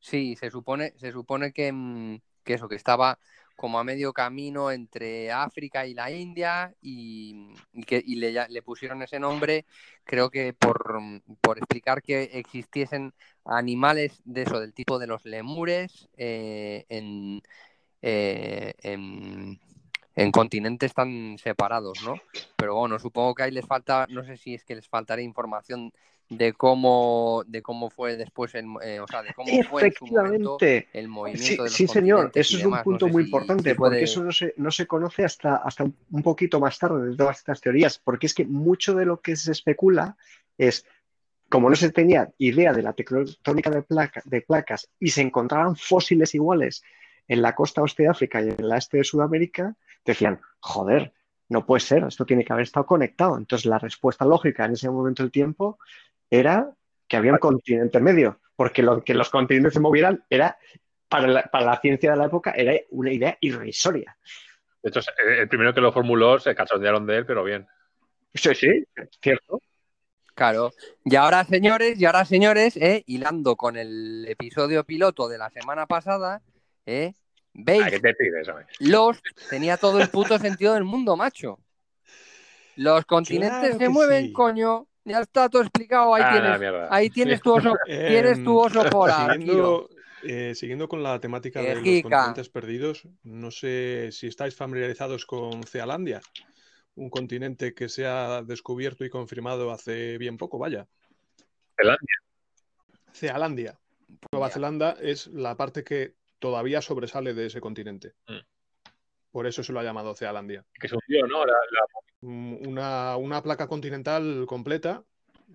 [0.00, 3.18] Sí, se supone, se supone que, mm, que eso, que estaba
[3.54, 8.62] como a medio camino entre África y la India y, y que y le, le
[8.62, 9.66] pusieron ese nombre,
[10.04, 13.12] creo que por, mm, por explicar que existiesen
[13.44, 17.42] animales de eso, del tipo de los lemures eh, en,
[18.02, 19.60] eh, en,
[20.16, 22.14] en continentes tan separados, ¿no?
[22.56, 25.92] Pero bueno, supongo que ahí les falta, no sé si es que les faltaría información
[26.28, 30.06] de cómo, de cómo fue después, el, eh, o sea, de cómo fue en su
[30.06, 30.58] momento
[30.92, 32.70] el movimiento Sí, de los sí, señor, eso es un.
[32.70, 35.24] No punto sé muy si- importante, si puede- porque eso no se, no se conoce
[35.24, 38.94] hasta, hasta un un poquito más tarde de todas estas teorías, porque es que mucho
[38.94, 40.16] de lo que se especula
[40.56, 40.84] es,
[41.48, 45.74] como no se tenía idea de la tectónica de, placa- de placas y se encontraban
[45.74, 46.82] fósiles iguales
[47.26, 49.74] en la costa oeste de África y en la este de Sudamérica,
[50.04, 51.12] decían, joder,
[51.48, 53.36] no puede ser, esto tiene que haber estado conectado.
[53.36, 55.78] Entonces la respuesta lógica en ese momento del tiempo
[56.30, 56.72] era
[57.08, 60.58] que había un continente medio, porque lo que los continentes se movieran era,
[61.08, 64.16] para la, para la ciencia de la época, era una idea irrisoria.
[64.82, 67.66] De hecho, el primero que lo formuló se cachondearon de él, pero bien.
[68.32, 68.84] Sí, sí,
[69.20, 69.60] cierto.
[70.34, 70.72] Claro.
[71.04, 75.86] Y ahora, señores, y ahora, señores, eh, hilando con el episodio piloto de la semana
[75.86, 76.40] pasada,
[76.86, 77.12] eh,
[77.52, 77.82] ¿veis?
[77.82, 78.66] ¿A qué te pides, hombre?
[78.80, 81.58] Lost tenía todo el puto sentido del mundo, macho.
[82.76, 84.32] Los continentes Claro se mueven, sí.
[84.32, 84.86] coño.
[85.04, 86.14] Ya está todo explicado.
[86.14, 86.88] Ahí Ah, la tienes, mierda.
[86.90, 89.40] ahí tienes tu oso, tienes tu oso polar, tío.
[89.40, 89.88] Siguiendo,
[90.22, 95.62] eh, siguiendo con la temática de los continentes perdidos, no sé si estáis familiarizados con
[95.64, 96.20] Cealandia,
[96.94, 100.86] un continente que se ha descubierto y confirmado hace bien poco, vaya.
[101.76, 102.14] Zelandia.
[103.12, 103.78] Cealandia.
[104.32, 104.50] Nueva.
[104.50, 106.14] Zelanda es la parte que
[106.44, 108.14] todavía sobresale de ese continente.
[108.26, 108.38] Mm.
[109.30, 110.64] Por eso se lo ha llamado Cealandia.
[110.74, 111.44] Que se hundió, ¿no?
[111.46, 111.86] La- la-
[112.22, 115.02] Mm, Una, una placa continental completa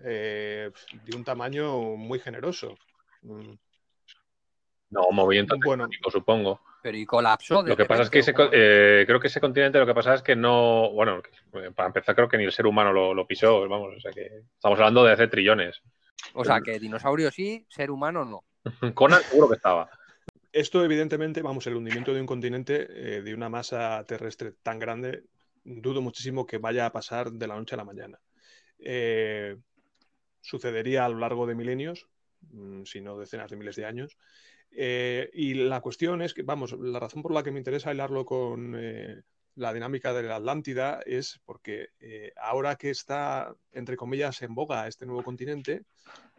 [0.04, 0.68] eh,
[1.04, 2.76] de un tamaño muy generoso.
[3.22, 3.52] Mm,
[4.90, 5.84] No, movimiento Bueno.
[5.84, 6.60] tectónico, supongo.
[6.82, 7.62] Pero y colapsó.
[7.62, 10.14] de Lo que pasa es que ese, eh, creo que ese continente lo que pasa
[10.14, 11.22] es que no, bueno,
[11.74, 14.42] para empezar creo que ni el ser humano lo, lo pisó, vamos, o sea que
[14.54, 15.80] estamos hablando de hace trillones.
[16.34, 18.44] O sea, que dinosaurio sí, ser humano no.
[18.94, 19.88] Conan seguro que estaba.
[20.56, 25.24] Esto, evidentemente, vamos, el hundimiento de un continente eh, de una masa terrestre tan grande,
[25.64, 28.18] dudo muchísimo que vaya a pasar de la noche a la mañana.
[28.78, 29.58] Eh,
[30.40, 32.08] sucedería a lo largo de milenios,
[32.52, 34.16] mm, si no decenas de miles de años.
[34.70, 38.24] Eh, y la cuestión es que, vamos, la razón por la que me interesa hilarlo
[38.24, 39.24] con eh,
[39.56, 41.90] la dinámica de la Atlántida es porque
[42.34, 45.82] ahora que está, entre comillas, en boga este nuevo continente,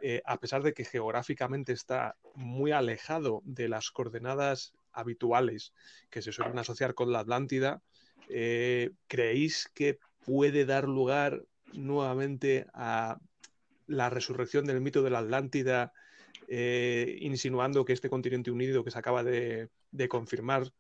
[0.02, 5.74] eh, a pesar de que geográficamente está muy alejado de las coordenadas habituales
[6.10, 7.82] que se suelen asociar con la Atlántida,
[8.30, 11.44] eh, ¿creéis que puede dar lugar
[11.74, 13.20] nuevamente a
[13.88, 15.94] la resurrección del mito de la Atlántida,
[16.48, 20.72] eh, insinuando que este continente unido que se acaba de, de confirmar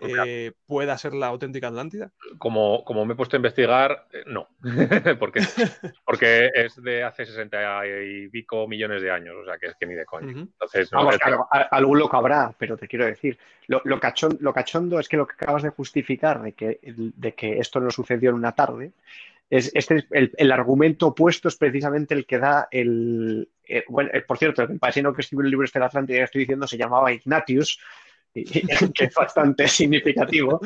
[0.00, 2.10] eh, pueda ser la auténtica Atlántida?
[2.38, 4.48] Como, como me he puesto a investigar, eh, no,
[5.18, 5.40] porque,
[6.04, 9.86] porque es de hace 60 y pico millones de años, o sea que es que
[9.86, 10.28] ni de coña.
[10.30, 10.38] Ujú.
[10.40, 13.98] Entonces, no, Vamos, es- claro, a- algún loco habrá, pero te quiero decir, lo, lo,
[14.00, 17.80] cachón- lo cachondo es que lo que acabas de justificar de que, de que esto
[17.80, 18.92] no sucedió en una tarde,
[19.50, 23.48] es, este es el, el argumento opuesto es precisamente el que da el...
[23.66, 26.40] eh, bueno, por cierto, el paisano que escribió el libro este de Atlántida que estoy
[26.42, 27.80] diciendo se llamaba Ignatius,
[28.94, 30.60] que es bastante significativo.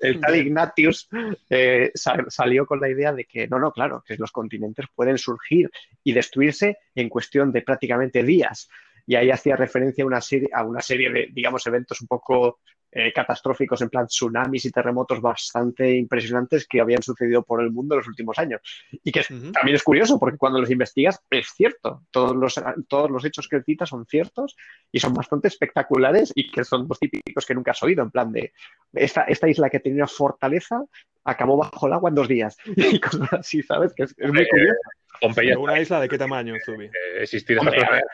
[0.00, 1.08] El tal Ignatius
[1.50, 5.18] eh, sa- salió con la idea de que no, no, claro, que los continentes pueden
[5.18, 5.70] surgir
[6.04, 8.68] y destruirse en cuestión de prácticamente días.
[9.06, 12.60] Y ahí hacía referencia a una serie, a una serie de, digamos, eventos un poco
[12.90, 17.94] eh, catastróficos, en plan tsunamis y terremotos bastante impresionantes que habían sucedido por el mundo
[17.94, 18.60] en los últimos años.
[19.04, 22.02] Y que es- también es curioso, porque cuando los investigas es cierto.
[22.10, 22.54] Todos los,
[22.88, 24.56] todos los hechos que él cita son ciertos
[24.90, 28.32] y son bastante espectaculares y que son los típicos que nunca has oído, en plan
[28.32, 28.52] de
[28.94, 30.82] esta, esta isla que tenía una fortaleza
[31.24, 32.56] acabó bajo el agua en dos días.
[32.96, 33.92] Y cosas así, ¿sabes?
[33.94, 34.80] Que es, es muy Eh, curioso.
[35.20, 36.86] Pompeya ¿Pero ¿Una isla de qué tamaño, Zubi?
[36.86, 36.90] eh,
[37.20, 37.96] existir esas Hombre, a cosas.
[38.02, 38.04] ver,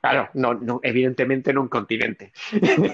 [0.00, 2.32] Claro, no, no, evidentemente no un continente.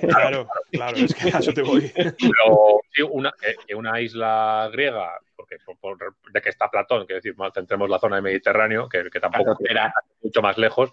[0.09, 1.90] Claro, claro, es que a eso te voy.
[1.94, 7.06] Pero sí, una, que- que una isla griega, porque por, por- de que está Platón,
[7.06, 10.59] quiero decir, bueno, centremos la zona del Mediterráneo, que, que tampoco Claro, era- mucho más
[10.59, 10.90] lejos.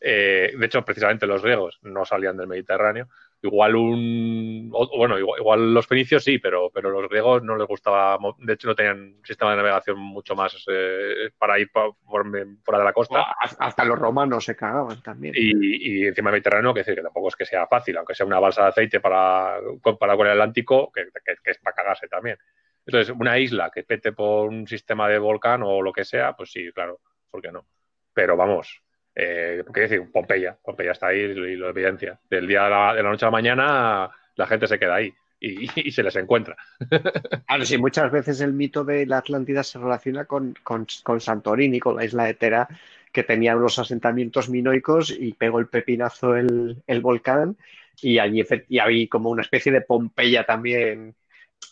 [0.00, 3.08] Eh, de hecho, precisamente los griegos no salían del Mediterráneo.
[3.42, 4.70] Igual un.
[4.72, 8.18] o- bueno, igual, igual los fenicios sí, pero, pero los griegos no les gustaba.
[8.38, 12.78] De hecho, no tenían un sistema de navegación mucho más eh, para ir por- fuera
[12.78, 13.36] de la costa.
[13.58, 15.34] Hasta los romanos se cagaban también.
[15.36, 18.26] Y, y encima del Mediterráneo, que decir que tampoco es que sea fácil, aunque sea
[18.26, 22.08] una balsa de aceite para comparado con el Atlántico, que, que- que es para cagarse
[22.08, 22.38] también.
[22.86, 26.50] Entonces, una isla que pete por un sistema de volcán o lo que sea, pues
[26.52, 27.00] sí, claro,
[27.30, 27.66] ¿por qué no?
[28.12, 28.82] Pero vamos,
[29.16, 30.10] eh, ¿qué decir?
[30.12, 32.20] Pompeya, Pompeya está ahí y lo evidencia.
[32.28, 35.12] Del día a la, de la noche a la mañana, la gente se queda ahí
[35.40, 36.56] y, y se les encuentra.
[37.46, 41.78] Claro, sí, muchas veces el mito de la Atlántida se relaciona con, con, con Santorini,
[41.78, 42.68] con la isla de Tera,
[43.12, 47.56] que tenía unos asentamientos minoicos y pegó el pepinazo el, el volcán
[48.02, 51.14] y allí y había como una especie de Pompeya también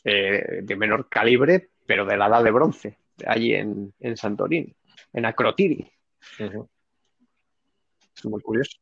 [0.04, 2.96] eh, de menor calibre, pero de la edad de bronce,
[3.26, 4.74] allí en, en Santorini,
[5.12, 5.90] en Acrotiri.
[8.16, 8.78] Es muy curioso.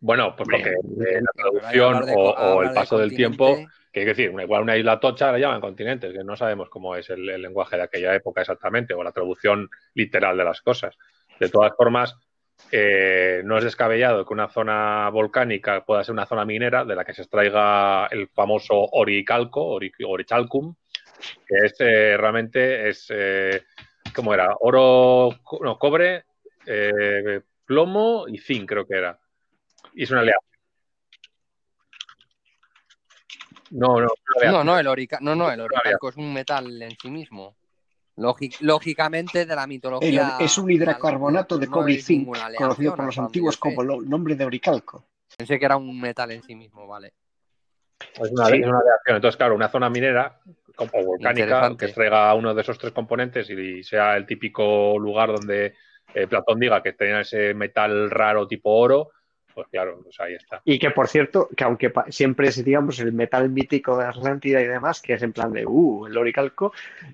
[0.00, 3.56] Bueno, pues Hombre, porque la traducción de o, el de paso del tiempo
[3.92, 6.96] que es decir, una- igual una isla tocha la llaman continentes, que no sabemos cómo
[6.96, 10.96] es el, el lenguaje de aquella época exactamente, o la traducción literal de las cosas.
[11.38, 12.16] De todas formas,
[12.70, 17.04] eh, no es descabellado que una zona volcánica pueda ser una zona minera de la
[17.04, 20.74] que se extraiga el famoso oricalco, ori- orichalcum,
[21.46, 23.62] que es eh, realmente es eh,
[24.14, 24.56] ¿cómo era?
[24.60, 25.28] Oro,
[25.60, 26.24] no, cobre,
[26.66, 29.18] eh, plomo y zinc, creo que era.
[29.94, 30.48] Y es una aleación.
[33.70, 34.08] No, no,
[34.44, 35.18] No, no, el, orica...
[35.22, 37.56] no, no, el oricalco es un metal en sí mismo.
[38.18, 40.36] Lógi- Lógicamente, de la mitología.
[40.38, 44.44] es un hidracarbonato de cobre y zinc, conocido por los antiguos como el nombre de
[44.44, 45.06] oricalco.
[45.38, 47.14] Pensé que era un metal en sí mismo, vale.
[48.20, 48.56] Es una, Sí.
[48.60, 49.16] es una aleación.
[49.16, 50.38] Entonces, claro, una zona minera
[50.76, 55.74] o volcánica que extraiga uno de esos tres componentes y sea el típico lugar donde
[56.14, 59.10] eh, Platón diga que tenía ese metal raro tipo oro,
[59.54, 60.62] pues claro, pues ahí está.
[60.64, 64.66] Y que, por cierto, que aunque siempre es, digamos, el metal mítico de Atlántida y
[64.66, 66.72] demás, que es en plan de, uh, el oricalco,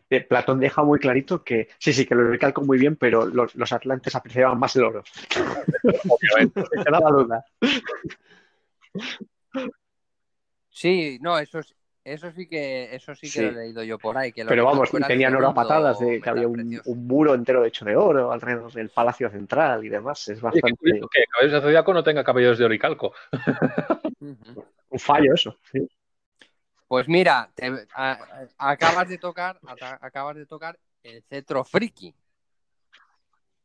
[0.08, 3.56] eh, Platón deja muy clarito que, sí, sí, que el oricalco muy bien, pero los,
[3.56, 5.02] los atlantes apreciaban más el oro.
[6.08, 6.62] Obviamente.
[6.76, 7.44] Me quedaba duda.
[10.70, 11.74] Sí, no, eso, es-
[12.12, 13.40] eso sí que eso sí que Sí.
[13.42, 14.32] lo he leído yo por ahí.
[14.32, 17.96] Que Pero vamos, tenían oro a patadas, de que había un, muro entero hecho de
[17.96, 20.28] oro alrededor del palacio central y demás.
[20.28, 20.76] Es bastante...
[20.76, 23.12] curioso que Caballeros de Zodíaco no tenga cabellos de oricalco.
[24.20, 25.56] Un fallo eso.
[25.72, 25.88] sí.
[26.88, 29.60] Pues mira, te- a- a- acabas de tocar,
[30.00, 32.14] acabas de tocar el cetro friki.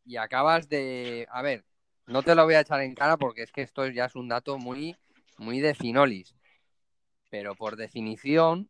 [0.05, 1.63] Y acabas de, a ver,
[2.07, 4.27] no te lo voy a echar en cara porque es que esto ya es un
[4.27, 4.97] dato muy,
[5.37, 6.35] muy de finolis.
[7.33, 8.69] Pero por definición,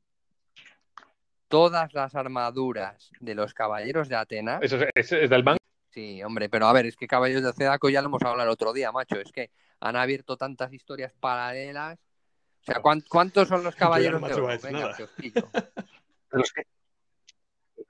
[1.49, 5.57] todas las armaduras de los caballeros de Atenas, Eso es, es- es del manga.
[5.89, 8.53] sí, hombre, pero a ver, es que caballeros de Zodiaco ya lo hemos hablado el
[8.53, 11.99] otro día, macho, es que han abierto tantas historias paralelas.
[12.61, 14.47] O sea, ¿cuán- ¿cuántos son los caballeros de oro?
[14.47, 14.95] Venga, nada.
[14.95, 15.43] que os pillo.
[16.31, 16.63] Los que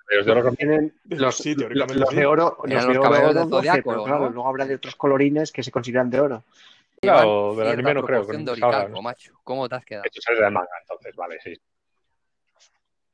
[0.09, 1.69] Los de oro- tienen los, Sí, los
[2.09, 4.29] de oro, los los de oro caballeros 12, Zodiaco, pero claro, ¿no?
[4.31, 6.43] luego habrá de otros colorines que se consideran de oro.
[7.03, 8.47] Llevan Claro, del anime no creo de salgan.
[8.47, 9.33] oricalco, macho.
[9.43, 10.05] ¿Cómo te has quedado?
[10.05, 11.53] Esto es del manga, entonces, vale, sí.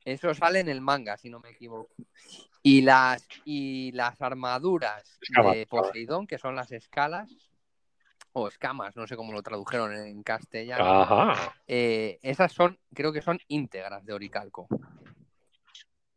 [0.04, 1.90] Eso sale en el manga, si no me equivoco.
[2.62, 5.66] Y las, y las armaduras Escamas, de.
[5.66, 7.28] Poseidón, que son las escalas,
[8.32, 11.52] o escamas, no sé cómo lo tradujeron en castellano, Ajá.
[11.66, 14.68] eh, esas son, creo que son íntegras de oricalco.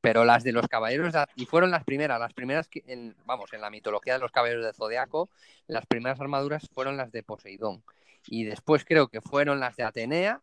[0.04, 3.54] Pero las de los caballeros, de- y fueron las primeras, las primeras que, en- vamos,
[3.54, 5.30] en la mitología de los caballeros de Zodiaco,
[5.68, 7.82] las primeras armaduras fueron las de Poseidón.
[8.28, 10.42] Y después creo que fueron las de Atenea,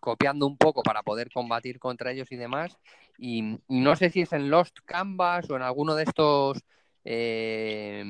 [0.00, 2.76] copiando un poco para poder combatir contra ellos y demás.
[3.18, 6.58] Y, y no sé si es en Lost Canvas o en alguno de estos
[7.04, 8.04] eh,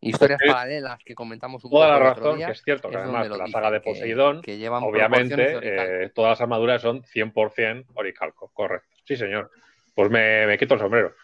[0.00, 2.94] historias paralelas que comentamos un Toda poco la otro razón, día, que es cierto, que
[2.94, 7.84] es además la saga de Poseidón, que llevan obviamente, eh, todas las armaduras son 100%
[7.94, 8.96] oricalco, correcto.
[9.04, 9.50] Sí, señor.
[9.94, 11.14] Pues me, me quito el sombrero.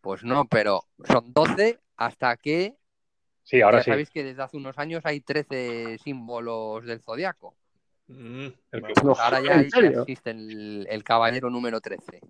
[0.00, 2.74] Pues no, pero son 12 hasta que
[3.42, 3.90] Sí, ahora ya sí.
[3.90, 7.54] sabéis que desde hace unos años hay 13 símbolos del zodiaco.
[8.08, 12.20] Mm, El que- Ahora ya, existe el, el caballero número 13.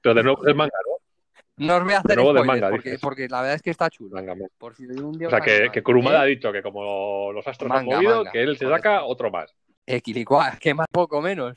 [0.00, 1.66] Pero de nuevo es del manga, ¿no?
[1.66, 3.70] No os voy a hacer nuevo de spoilers manga, porque, porque la verdad es que
[3.70, 4.10] está chulo.
[4.14, 4.34] Manga.
[4.58, 6.22] Por si un día O sea, que, que Kurumada ¿eh?
[6.22, 9.30] ha dicho que como los astros han Manga, movido, manga, que él se saca otro
[9.30, 9.54] más.
[9.84, 11.56] Equilicua, que más poco menos.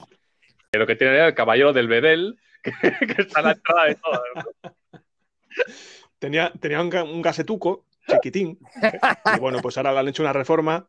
[0.72, 2.72] Que lo que tiene era el caballero del Bedel, que,
[3.16, 4.22] que está a la entrada de todas.
[4.36, 4.72] ¿no?
[6.20, 8.60] Tenía, tenía un, un gasetuco chiquitín.
[9.36, 10.88] y bueno, pues ahora le han hecho una reforma.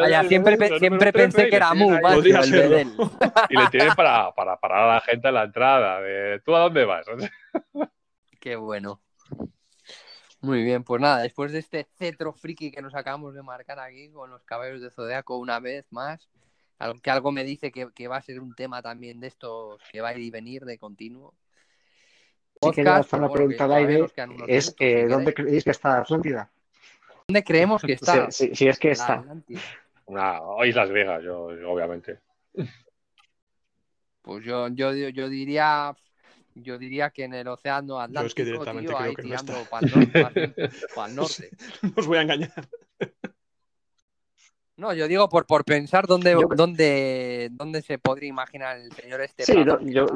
[0.00, 2.70] Vaya, siempre, pe- siempre pensé que era Mu, macho, Podría el serlo.
[2.70, 2.92] Bedel.
[3.50, 6.00] Y le tienen para, para parar a la gente en la entrada.
[6.00, 7.06] De, ¿Tú a dónde vas?
[8.40, 9.00] Qué bueno.
[10.40, 14.10] Muy bien, pues nada, después de este cetro friki que nos acabamos de marcar aquí
[14.10, 16.28] con los caballeros de Zodiaco una vez más,
[16.78, 19.80] al- que algo me dice que, que va a ser un tema también de estos
[19.90, 21.34] que va a ir y venir de continuo.
[22.62, 24.06] Sí que Podcast, la bueno, que pregunta al aire
[24.46, 25.34] es eh, ¿dónde queréis.
[25.34, 26.50] creéis que está Atlántida?
[27.28, 28.30] ¿Dónde creemos que está?
[28.30, 29.14] Si, si- si es que está.
[29.14, 29.60] Atlántida?
[30.06, 32.20] Una, Islas Griegas, yo, yo, obviamente.
[34.22, 35.94] Pues yo, yo, yo diría
[36.54, 39.28] yo diría que en el océano Atlántico, es que directamente tío, creo ahí que no
[39.28, 39.70] tirando está.
[40.94, 41.50] para el norte.
[41.82, 42.68] No os voy a engañar.
[44.78, 49.22] No, yo digo por, por pensar dónde, Yo- dónde, dónde se podría imaginar el señor
[49.22, 49.44] este.
[49.44, 50.06] Sí, no, que yo,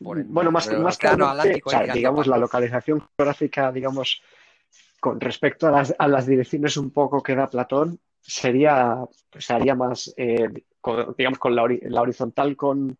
[0.00, 4.22] por el- bueno, más, más que norte, Atlántico o sea, digamos, la localización geográfica, digamos,
[5.00, 8.98] con respecto a las, a las direcciones un poco que da Platón, sería,
[9.36, 10.48] se haría más, eh,
[10.80, 12.96] con- digamos, con la, ori- la horizontal con,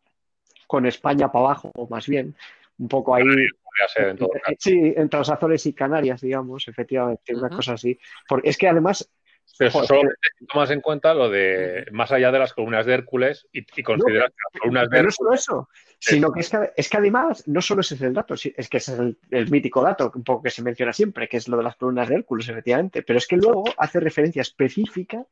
[0.67, 2.35] con España para abajo, o más bien,
[2.79, 4.51] un poco ahí, Podría ser en todo caso.
[4.51, 7.97] eh, sí, entre los Azores y Canarias, digamos, efectivamente, una cosa así.
[8.29, 9.09] Porque es que además,
[9.57, 10.11] Pero Joder, solo
[10.53, 14.31] tomas en cuenta lo de más allá de las columnas de Hércules y, y consideras
[14.31, 15.15] que las columnas de Pero no Hércules.
[15.15, 15.69] solo eso,
[15.99, 18.77] sino que es que, es que además no solo ese es el dato, es que
[18.77, 21.57] ese es el, el mítico dato, un poco que se menciona siempre, que es lo
[21.57, 25.27] de las columnas de Hércules, efectivamente, pero es que luego hace referencia específica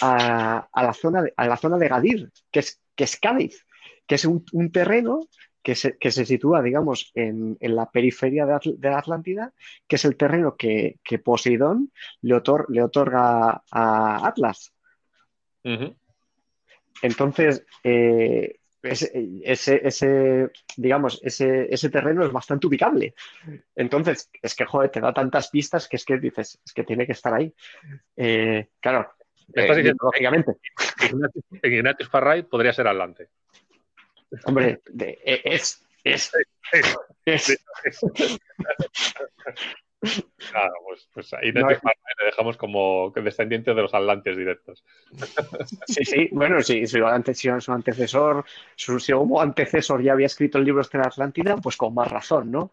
[0.00, 3.64] a, a la, zona de, a la zona de Gadir, que es, que es Cádiz,
[4.06, 5.20] que es un, un terreno
[5.64, 9.52] que se, que se sitúa, digamos, en, en la periferia de, Atl- de la Atlántida,
[9.88, 14.72] que es el terreno que, que Poseidón le, otor- le otorga a Atlas.
[17.02, 19.10] Entonces, eh, ese,
[19.44, 23.14] ese, ese, digamos, ese, ese terreno es bastante ubicable.
[23.74, 27.06] Entonces, es que, joder, te da tantas pistas que es que dices, es que tiene
[27.06, 27.52] que estar ahí.
[28.16, 29.10] Eh, claro,
[29.62, 30.52] eh, diciendo- lógicamente,
[31.62, 33.28] Ignatius, Farray podría ser Atlante.
[34.44, 36.32] Hombre, de- eh, es, es,
[37.24, 37.58] es.
[40.50, 44.84] Claro, pues, pues a No, Ignatius Farray le dejamos como descendiente de los atlantes directos.
[45.86, 46.98] Sí, sí, bueno, sí, su,
[47.60, 48.44] su antecesor,
[48.76, 51.94] su, si como antecesor ya había escrito el libro este de la Atlántida, pues con
[51.94, 52.72] más razón, ¿no?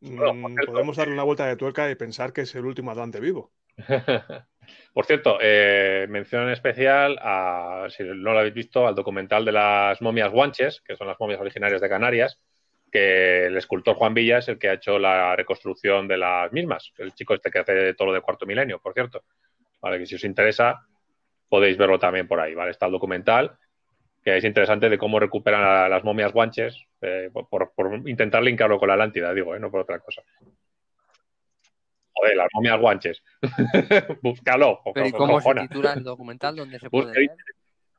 [0.00, 3.50] Mm, podemos darle una vuelta de tuerca y pensar que es el último Atlante vivo.
[4.92, 9.52] Por cierto, eh, mención en especial, a, si no lo habéis visto, al documental de
[9.52, 12.40] las momias guanches, que son las momias originarias de Canarias,
[12.90, 16.92] que el escultor Juan Villa es el que ha hecho la reconstrucción de las mismas.
[16.98, 19.22] El chico este que hace todo lo de cuarto milenio, por cierto.
[19.80, 19.98] ¿vale?
[19.98, 20.80] Que si os interesa,
[21.48, 22.70] podéis verlo también por ahí, ¿vale?
[22.70, 23.56] Está el documental,
[24.22, 27.72] que es interesante de cómo recuperan a las momias guanches, eh, por,
[28.06, 29.60] intentar linkarlo con la Atlántida, digo, ¿eh?
[29.60, 30.22] no por otra cosa.
[32.20, 33.22] Joder, las momias guanches.
[34.22, 34.80] Búscalo.
[34.94, 35.62] Pero ¿y co- cómo se cojona.
[35.62, 37.30] titula el documental donde se puede ver?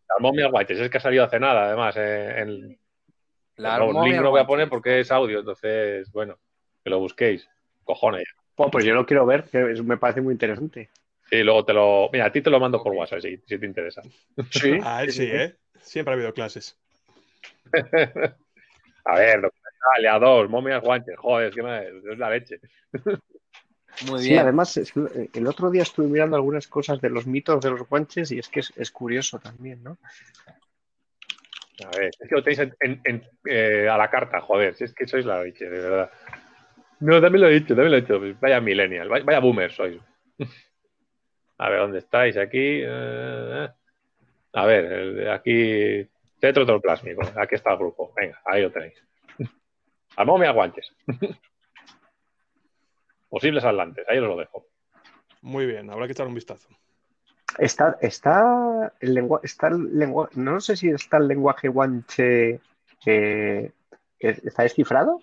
[0.07, 1.95] Las momias guanches, es que ha salido hace nada, además.
[1.97, 2.79] eh, en,
[3.57, 6.37] Las no, link lo voy a poner porque es audio, entonces, bueno,
[6.83, 7.47] que lo busquéis.
[7.83, 8.25] Cojones.
[8.57, 10.89] Bueno, pues yo lo quiero ver, que es- me parece muy interesante.
[11.29, 12.09] Sí, luego te lo.
[12.11, 12.91] Mira, a ti te lo mando por.
[12.93, 14.01] WhatsApp si, si te interesa.
[14.49, 14.79] Sí.
[14.83, 15.55] A él sí, ¿eh?
[15.79, 16.75] Siempre ha habido clases.
[19.05, 22.59] A ver, documental, ya dos, momias guanches, joder, es que es la leche.
[24.07, 24.39] Muy Sí, bien.
[24.39, 28.31] además, eh, el otro día estuve mirando algunas cosas de los mitos de los guanches
[28.31, 29.97] y es que es, es curioso también, ¿no?
[31.85, 34.83] A ver, es que lo tenéis en- en- en, eh, a la carta, joder, si
[34.85, 36.11] es que sois la leche, de verdad.
[37.01, 38.19] No, también lo he dicho, también lo he dicho.
[38.41, 39.99] Vaya millennial, vaya, vaya boomer sois.
[41.57, 42.37] A ver, ¿dónde estáis?
[42.37, 42.81] Aquí.
[42.83, 43.67] eh,
[44.53, 46.07] a ver, el aquí.
[46.39, 47.21] Centro Troplásmico.
[47.35, 48.13] Aquí está el grupo.
[48.15, 49.01] Venga, ahí lo tenéis.
[50.17, 50.93] A momia guanches.
[53.29, 54.65] Posibles atlantes, ahí os lo dejo.
[55.41, 56.67] Muy bien, habrá que echar un vistazo.
[57.57, 62.59] Está, está el lenguaje, está el lenguaje, no sé si está el lenguaje guanche,
[63.05, 63.71] eh,
[64.19, 65.21] que está descifrado.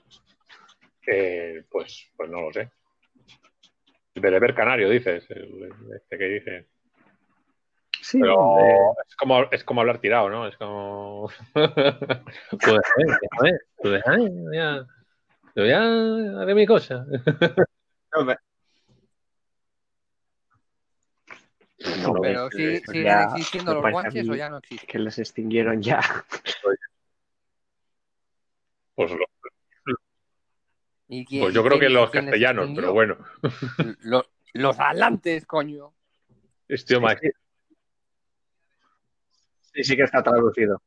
[1.07, 2.71] Eh, pues, pues no lo sé.
[4.15, 5.27] El bereber canario, dices.
[5.31, 6.67] este que dice.
[8.01, 8.75] Sí, Pero eh,
[9.07, 10.47] es, como, es como hablar tirado, ¿no?
[10.47, 11.29] Es como.
[11.53, 11.81] pues,
[12.61, 12.83] joder,
[13.37, 14.87] joder, pues déjame, ya.
[15.55, 15.83] Yo ya
[16.41, 17.05] haré mi cosa.
[18.17, 18.37] no, me-
[22.03, 24.89] No, Pero sí, es- siguen ya existiendo los guanches o ya no existen.
[24.89, 26.01] que les extinguieron ya.
[28.95, 29.27] Pues, lo-
[31.09, 32.83] ¿Y quién- pues yo creo quién- que los castellanos, extinguió?
[32.83, 33.17] pero bueno.
[34.01, 35.95] Los, los atlantes, coño.
[36.67, 37.31] Este idioma Sí,
[39.75, 40.83] sí, sí que está traducido.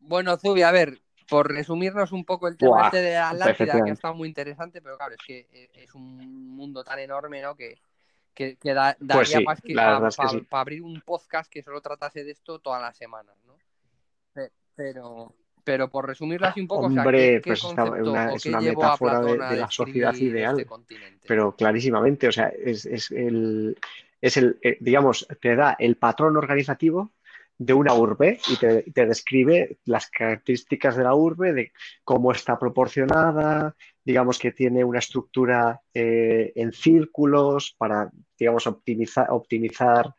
[0.00, 3.90] Bueno, Zubi, a ver, por resumirnos un poco el tema este de la Atlántida, que
[3.90, 7.54] ha estado muy interesante, pero claro, es que eh, es un mundo tan enorme, ¿no?
[7.56, 7.78] Que,
[8.34, 12.22] que, que da- daría Pues sí, más que para abrir un podcast que solo tratase
[12.24, 13.54] de esto todas las semanas, ¿no?
[14.32, 15.32] Pe- Pero,
[15.64, 18.46] pero por resumirlo así un poco, o sea, Hombre, ¿qué, qué pues concepto una- es
[18.46, 20.60] una metáfora de- la sociedad ideal.
[20.60, 20.70] este
[21.26, 23.76] pero clarísimamente, o sea, es, es el,
[24.20, 27.10] es el eh, digamos, te da el patrón organizativo
[27.58, 31.72] de una urbe y te, te describe las características de la urbe, de
[32.04, 33.74] cómo está proporcionada,
[34.04, 40.14] digamos que tiene una estructura eh, en círculos para, digamos, optimizar, optimizar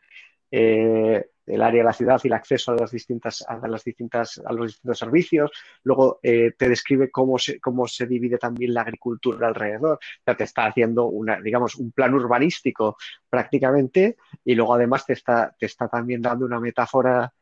[0.51, 4.41] eh, el área de la ciudad y el acceso a las distintas, a las distintas,
[4.45, 5.51] a los distintos servicios.
[5.83, 9.95] Luego eh, te describe cómo se, cómo se divide también la agricultura alrededor.
[9.95, 12.97] O sea, te está haciendo una, digamos, un plan urbanístico
[13.29, 17.33] prácticamente y luego además te está, te está también dando una metáfora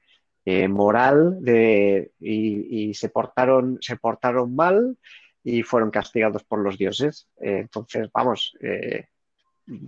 [0.45, 4.97] eh, moral de, y, se, portaron, se portaron mal
[5.43, 7.27] y fueron castigados por los dioses.
[7.41, 8.55] Eh, entonces, vamos,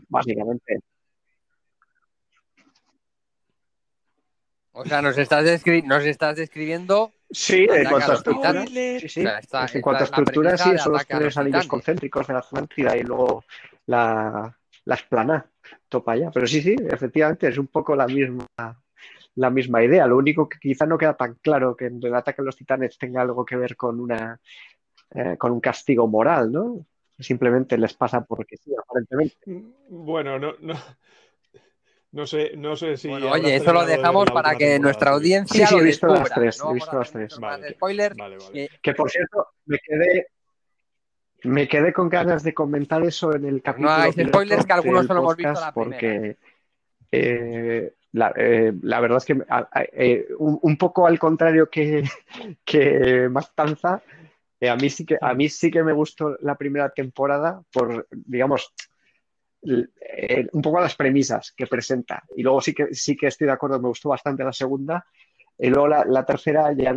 [0.09, 0.79] básicamente.
[4.77, 8.65] O sea, nos estás, descri- nos estás describiendo Sí, en cuanto a estructura.
[8.65, 9.25] Sí, sí.
[9.25, 12.39] O sea, en cuanto a estructura, sí, son los tres los anillos concéntricos de la
[12.39, 13.43] Atlántida y luego
[13.87, 14.55] la,
[14.85, 15.45] la esplana
[15.89, 16.31] topa allá.
[16.33, 18.45] Pero sí, sí, efectivamente, es un poco la misma,
[19.35, 20.07] la misma idea.
[20.07, 23.21] Lo único que quizá no queda tan claro que el ataque a los titanes tenga
[23.21, 24.39] algo que ver con una
[25.11, 26.85] eh, con un castigo moral, ¿no?
[27.19, 29.35] Simplemente les pasa porque sí, aparentemente.
[29.89, 30.75] Bueno, no, no,
[32.17, 33.09] no sé, no sé si.
[33.09, 36.33] Bueno, oye, eso lo dejamos para que temporada, nuestra audiencia Sí, sí, he visto las
[36.33, 37.39] tres, No he visto las tres.
[37.39, 37.69] Vale.
[37.75, 38.17] spoilers.
[38.17, 38.51] Vale, vale.
[38.53, 40.27] que- Que por cierto, me quedé,
[41.43, 43.91] me quedé con ganas de comentar eso en el capítulo.
[43.91, 46.37] hagáis piloto spoilers, que algunos solo hemos visto la Porque
[47.11, 49.37] eh, la, eh, la verdad es que
[49.93, 52.03] eh, un, un poco al contrario que,
[52.65, 54.01] que Mastanza,
[54.59, 58.07] eh, a mí sí que a mí sí que me gustó la primera temporada por,
[58.09, 58.73] digamos,
[59.63, 62.23] eh, un poco las premisas que presenta.
[62.35, 65.05] Y luego sí que sí que estoy de acuerdo, me gustó bastante la segunda.
[65.57, 66.95] Y luego la, tercera ya,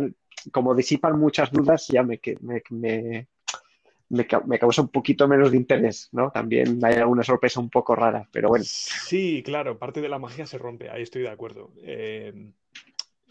[0.51, 3.27] como disipan muchas dudas, ya me, me, me,
[4.09, 6.29] me, ca- me causa un poquito menos de interés, ¿no?
[6.31, 8.63] También hay alguna sorpresa un poco rara, pero bueno.
[8.65, 11.71] Sí, claro, parte de la magia se rompe, ahí estoy de acuerdo.
[11.83, 12.51] Eh,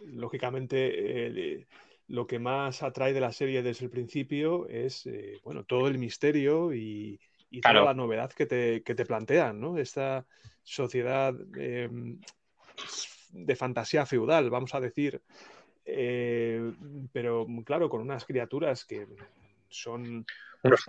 [0.07, 1.66] lógicamente, eh,
[2.09, 5.09] lo que más atrae de la serie desde el principio es,
[5.44, 7.20] bueno, todo el misterio y,
[7.51, 9.77] y toda la novedad que te, que te plantean, ¿no?
[9.78, 10.24] Esta
[10.62, 11.89] sociedad eh,
[13.32, 15.20] de fantasía feudal, vamos a decir,
[15.85, 16.72] eh,
[17.12, 19.06] pero claro, con unas criaturas que
[19.68, 20.24] son
[20.62, 20.85] Unos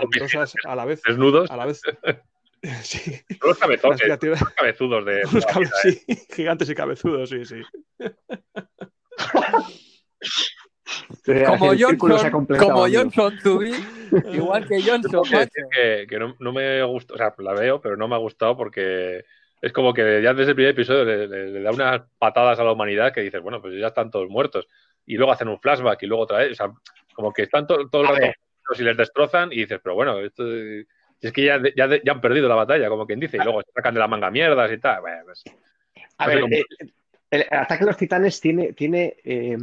[0.66, 1.50] a la vez, desnudos.
[1.50, 1.82] a la vez
[2.84, 3.00] Sí,
[3.40, 5.22] Son los cabezones, criaturas- cabezudos de.
[5.32, 6.00] unos cabe- sí,
[6.36, 7.62] gigantes y cabezudos, sí, sí.
[11.46, 11.98] Como Johnson,
[12.60, 12.80] como.
[12.94, 13.76] Johnson Zubin,
[14.34, 15.24] igual que Johnson,
[16.08, 19.24] que no, no me gusta, o sea, la veo, pero no me ha gustado porque
[19.62, 22.64] es como que ya desde el primer episodio le, le- le da unas patadas a
[22.64, 24.68] la humanidad que dices, bueno, pues ya están todos muertos.
[25.06, 26.72] Y luego hacen un flashback y luego otra vez, o sea,
[27.14, 28.22] como que están to- todo el rato
[28.80, 32.48] y les destrozan y dices, pero bueno, esto es que ya, ya, ya han perdido
[32.50, 35.02] la batalla, como quien dice, y luego se sacan de la manga mierdas y tal.
[35.02, 35.44] Bueno, pues,
[36.18, 36.64] A ver, cómo- eh,
[37.30, 39.58] el, ataque a los titanes tiene, tiene eh,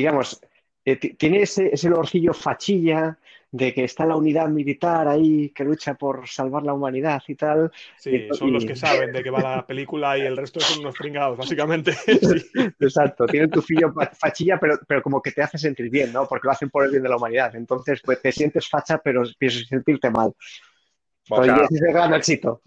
[0.00, 0.40] digamos,
[0.84, 3.18] eh, ti- tiene ese, ese olorcillo fachilla
[3.50, 7.70] de que está la unidad militar ahí que lucha por salvar la humanidad y tal.
[7.96, 10.96] Sí, son los que saben de qué va la película y el resto son unos
[10.96, 11.92] pringados, básicamente.
[11.92, 12.44] Sí.
[12.80, 16.26] Exacto, tiene tu fillo fa- fachilla, pero, pero como que te hace sentir bien, ¿no?
[16.26, 17.54] Porque lo hacen por el bien de la humanidad.
[17.56, 20.28] Entonces, pues te sientes facha, pero piensas sentirte mal.
[20.28, 22.62] o sea, Oye, ese es el gran éxito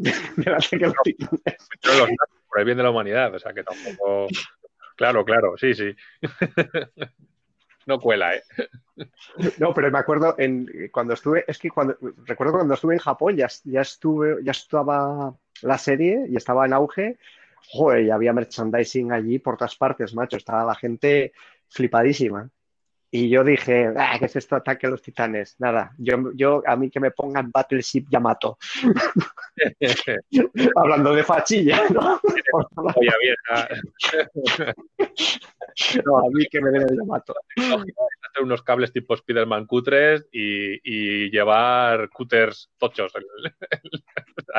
[1.82, 2.10] pero los
[2.48, 4.28] por el bien de la humanidad, o sea, que tampoco.
[5.00, 5.96] Claro, claro, sí, sí.
[7.88, 8.44] no cuela, ¿eh?
[9.60, 13.38] No, pero me acuerdo en, cuando estuve, es que cuando recuerdo cuando estuve en Japón
[13.38, 17.18] ya, ya estuve, ya estaba la serie y estaba en auge.
[17.72, 20.38] Joder, y había merchandising allí por todas partes, macho.
[20.38, 21.32] Estaba la gente
[21.70, 22.50] flipadísima.
[23.12, 25.56] Y yo dije, ah, ¿qué es esto ataque a los titanes?
[25.60, 28.58] Nada, yo, yo a mí que me pongan Battleship Yamato.
[30.76, 32.20] Hablando de fachilla, ¿no?
[36.06, 37.34] No, a mí que me den el Yamato.
[37.56, 43.14] hacer unos cables tipo Spider-Man cutres y, y llevar cutters tochos.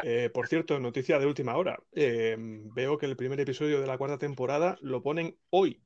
[0.02, 1.78] Eh, por cierto, noticia de última hora.
[1.92, 5.82] Eh, veo que el primer episodio de la cuarta temporada lo ponen hoy.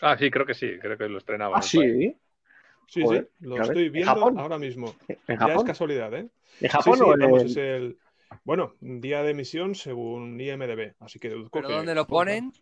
[0.00, 1.58] Ah, sí, creo que sí, creo que lo estrenaban.
[1.58, 2.16] Ah, sí.
[2.86, 4.94] Sí, Joder, sí, lo estoy ¿en viendo ahora mismo.
[5.08, 6.28] ¿En Ya es casualidad, ¿eh?
[6.60, 7.98] ¿En Japón sí, o vamos, el- es el.
[8.44, 12.52] Bueno, día de emisión según IMDB, así que deduzco ¿Pero que- dónde lo ponen?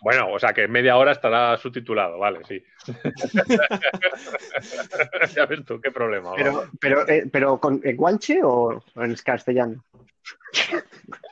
[0.00, 2.62] Bueno, o sea que en media hora estará subtitulado, vale, sí.
[5.36, 6.32] ya ves tú, qué problema.
[6.36, 9.84] Pero, pero, eh, pero con en guanche o en castellano?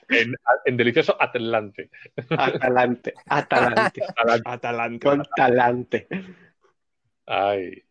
[0.09, 0.35] En,
[0.67, 1.91] en delicioso Atlante.
[2.31, 4.03] Atalante, Atalante,
[4.45, 5.09] Atalanta.
[5.09, 6.09] con talante.
[7.27, 7.83] Ay.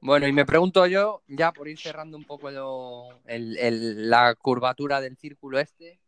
[0.00, 4.34] Bueno, y me pregunto yo, ya por ir cerrando un poco lo- el- el- la
[4.34, 5.98] curvatura del círculo este,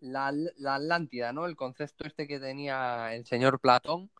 [0.00, 1.46] la, la Atlántida, ¿no?
[1.46, 4.10] El concepto este que tenía el señor Platón,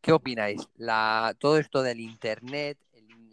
[0.00, 0.68] ¿qué opináis?
[0.76, 2.76] La, todo esto del Internet,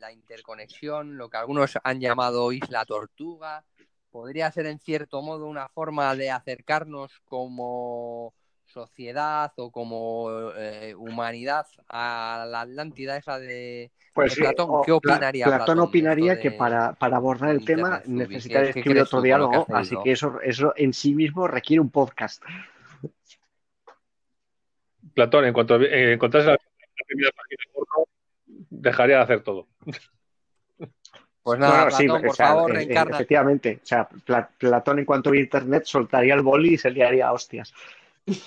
[0.06, 3.64] la interconexión, lo que algunos han llamado Isla Tortuga,
[4.12, 8.34] podría ser en cierto modo una forma de acercarnos como
[8.66, 14.84] sociedad o como eh, humanidad a la Atlántida esa de, Pues de sí, Platón.
[14.86, 15.66] ¿Qué opinaría Platón?
[15.66, 20.12] Platón opinaría que para, para abordar el tema qué escribir otro que diálogo, así que
[20.12, 22.44] eso, eso en sí mismo requiere un podcast.
[25.16, 26.58] Platón, en cuanto eh, encontrase la,
[27.08, 28.05] primera página porno,
[28.90, 29.68] dejaría de hacer todo.
[31.44, 33.16] Pues No, nada, sí, Platón, o por sea, favor, eh, eh, reencarna.
[33.18, 33.80] efectivamente.
[33.84, 37.34] O sea, Pla- Platón en cuanto a internet soltaría el boli y se liaría a
[37.34, 37.74] hostias.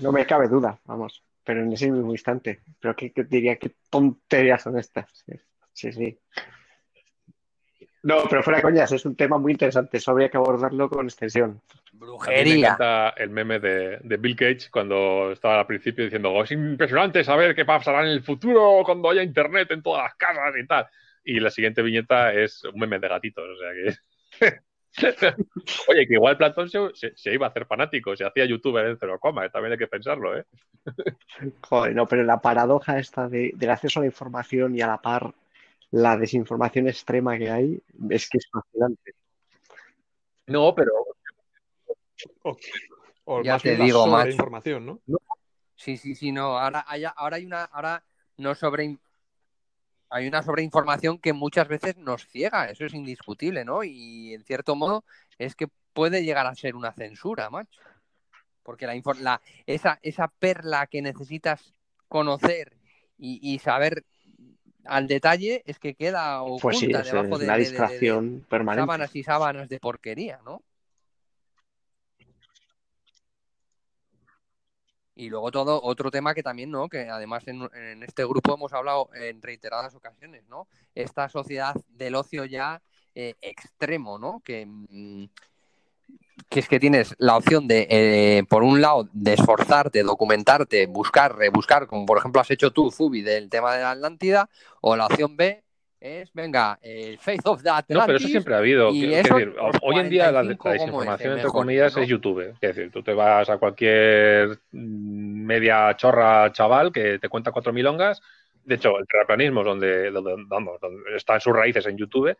[0.00, 1.22] No me cabe duda, vamos.
[1.44, 2.60] Pero en ese mismo instante.
[2.80, 5.10] Pero que, que diría, qué tonterías son estas.
[5.26, 5.32] Sí,
[5.72, 6.18] sí, sí.
[8.02, 9.96] No, pero fuera coñas, es un tema muy interesante.
[9.98, 11.60] Eso habría que abordarlo con extensión.
[11.70, 12.54] A mí me Brujería.
[12.68, 17.24] encanta el meme de, de Bill Gates cuando estaba al principio diciendo "Oh, es impresionante
[17.24, 20.86] saber qué pasará en el futuro cuando haya internet en todas las casas y tal.
[21.24, 23.70] Y la siguiente viñeta es un meme de gatitos, o sea
[24.40, 24.58] que...
[25.88, 28.96] Oye, que igual Platón se, se- se iba a hacer fanático, se hacía youtuber en
[28.98, 30.44] cero coma, eh, también hay que pensarlo, ¿eh?
[31.60, 34.98] Joder, no, pero la paradoja esta de, del acceso a la información y a la
[34.98, 35.32] par
[35.90, 39.14] la desinformación extrema que hay es que es fascinante.
[40.46, 40.92] No, pero
[42.42, 42.56] O,
[43.24, 44.20] o Ya más te digo, macho.
[44.20, 45.00] sobreinformación, ¿no?
[45.76, 46.58] Sí, sí, sí, no.
[46.58, 48.02] Ahora hay, ahora hay una, ahora
[48.36, 48.98] no sobre
[50.10, 53.84] hay una sobreinformación que muchas veces nos ciega, eso es indiscutible, ¿no?
[53.84, 55.04] Y en cierto modo
[55.38, 57.80] es que puede llegar a ser una censura, macho.
[58.62, 61.74] Porque la, la esa, esa perla que necesitas
[62.08, 62.76] conocer
[63.18, 64.04] y, y saber
[64.84, 67.64] al detalle es que queda oculta Pues sí, es, debajo es de, una de- de-
[67.64, 68.82] de- distracción permanente.
[68.82, 70.62] sábanas y sábanas de porquería, ¿no?
[75.14, 76.88] Y luego todo otro tema que también, ¿no?
[76.88, 80.68] Que además en, en este grupo hemos hablado en reiteradas ocasiones, ¿no?
[80.94, 82.80] Esta sociedad del ocio ya
[83.16, 84.40] eh, extremo, ¿no?
[84.44, 85.24] Que mm,
[86.48, 91.36] que es que tienes la opción de, eh, por un lado, de esforzarte, documentarte, buscar,
[91.36, 94.48] rebuscar, como por ejemplo has hecho tú, Fubi, del tema de la Atlántida,
[94.80, 95.62] o la opción B
[96.00, 97.96] es, venga, el Faith of the Atlantis.
[97.96, 98.90] No, pero eso siempre ha habido.
[98.90, 102.02] y eso, decir, hoy en día la, 45 la como desinformación, entre comillas, ¿no?
[102.02, 102.54] es YouTube.
[102.60, 107.72] Es decir, tú te vas a cualquier mm, media chorra chaval que te cuenta cuatro
[107.72, 108.22] milongas.
[108.64, 112.36] De hecho, el terraplanismo es donde, donde, vamos, donde están sus raíces en YouTube.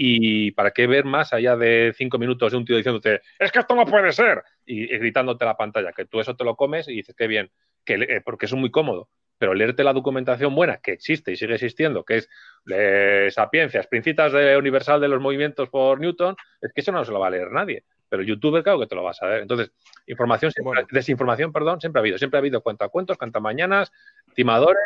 [0.00, 3.58] Y para qué ver más allá de cinco minutos de un tío diciéndote, es que
[3.58, 6.54] esto no puede ser, y, y gritándote a la pantalla, que tú eso te lo
[6.54, 7.50] comes y dices, qué bien,
[7.84, 9.08] que, eh, porque es muy cómodo.
[9.38, 12.28] Pero leerte la documentación buena, que existe y sigue existiendo, que es
[12.72, 17.12] eh, Sapiencias, Principios de Universal de los Movimientos por Newton, es que eso no se
[17.12, 17.84] lo va a leer nadie.
[18.08, 19.42] Pero el youtuber, claro que te lo vas a ver.
[19.42, 19.70] Entonces,
[20.06, 20.88] información siempre- Bueno.
[20.90, 22.18] desinformación, perdón, siempre ha habido.
[22.18, 23.92] Siempre ha habido cuentacuentos, cantamañanas,
[24.34, 24.80] timadores.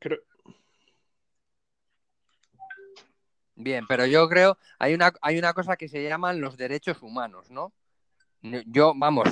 [0.00, 0.20] Creo-
[3.54, 7.50] Bien, pero yo creo, hay una, hay una cosa que se llaman los derechos humanos,
[7.50, 7.72] ¿no?
[8.66, 9.28] Yo, vamos,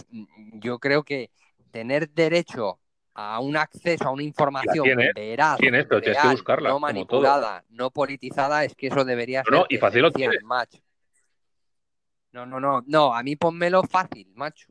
[0.55, 1.31] yo creo que
[1.71, 2.79] tener derecho
[3.15, 6.81] a un acceso a una información tienes, veraz, tienes, pero tienes que real, buscarla, no
[6.81, 10.43] manipulada, no politizada, es que eso debería No, ser y fácil lo tienes.
[10.45, 10.79] macho.
[12.33, 14.70] No, no, no, no, a mí ponmelo fácil, macho.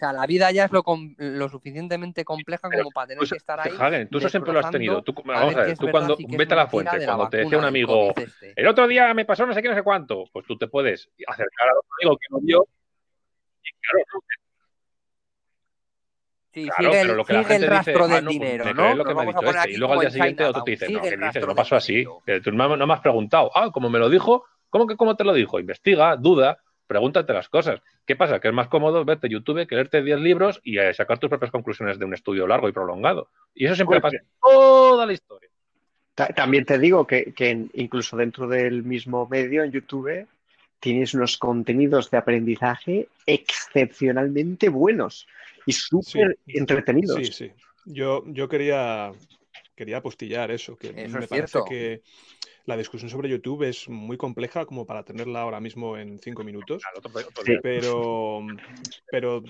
[0.00, 3.22] O sea, la vida ya es lo, com- lo suficientemente compleja Pero como para tener
[3.22, 3.70] Tú, que estar ahí.
[3.78, 5.02] Hagen, tú eso siempre lo has tenido.
[5.02, 7.28] Tú, vamos a ver, es tú cuando es vete a la fuente, de la cuando
[7.28, 8.54] te decía un amigo, este.
[8.56, 11.10] el otro día me pasó no sé qué, no sé cuánto, pues tú te puedes
[11.26, 12.66] acercar a otro amigo que lo vio.
[13.62, 14.20] Y claro, ¿no?
[16.54, 18.24] Sí, Claro, sigue, pero el, lo que la sigue el gente rastro dice, ah, del
[18.24, 18.72] no, pues dinero, ¿no?
[18.72, 19.70] crees lo que me ha dicho este.
[19.70, 21.46] Y luego al día en siguiente otro te dice, no, sigue ¿qué el dices?
[21.46, 22.06] No pasó así.
[22.24, 23.50] Que tú no no me has preguntado.
[23.54, 25.60] Ah, como me lo dijo, ¿cómo que cómo te lo dijo?
[25.60, 26.58] Investiga, duda,
[26.90, 27.80] pregúntate las cosas.
[28.04, 28.40] ¿Qué pasa?
[28.40, 31.52] Que es más cómodo verte YouTube que leerte 10 libros y eh, sacar tus propias
[31.52, 33.28] conclusiones de un estudio largo y prolongado.
[33.54, 35.48] Y eso siempre pasa en toda la historia.
[36.16, 40.26] Ta- También te digo que, que en- incluso dentro del mismo medio, en YouTube,
[40.80, 45.28] tienes unos contenidos de aprendizaje excepcionalmente buenos
[45.66, 46.58] y súper Sí.
[46.58, 47.18] entretenidos.
[47.18, 47.52] Sí, sí.
[47.84, 49.12] Yo, yo quería,
[49.80, 51.64] quería apostillar eso, que Eso me es parece cierto.
[51.64, 52.02] que
[52.66, 56.82] la discusión sobre YouTube es muy compleja como para tenerla ahora mismo en cinco minutos.
[57.46, 57.54] Sí.
[57.62, 58.42] pero,
[59.10, 59.42] pero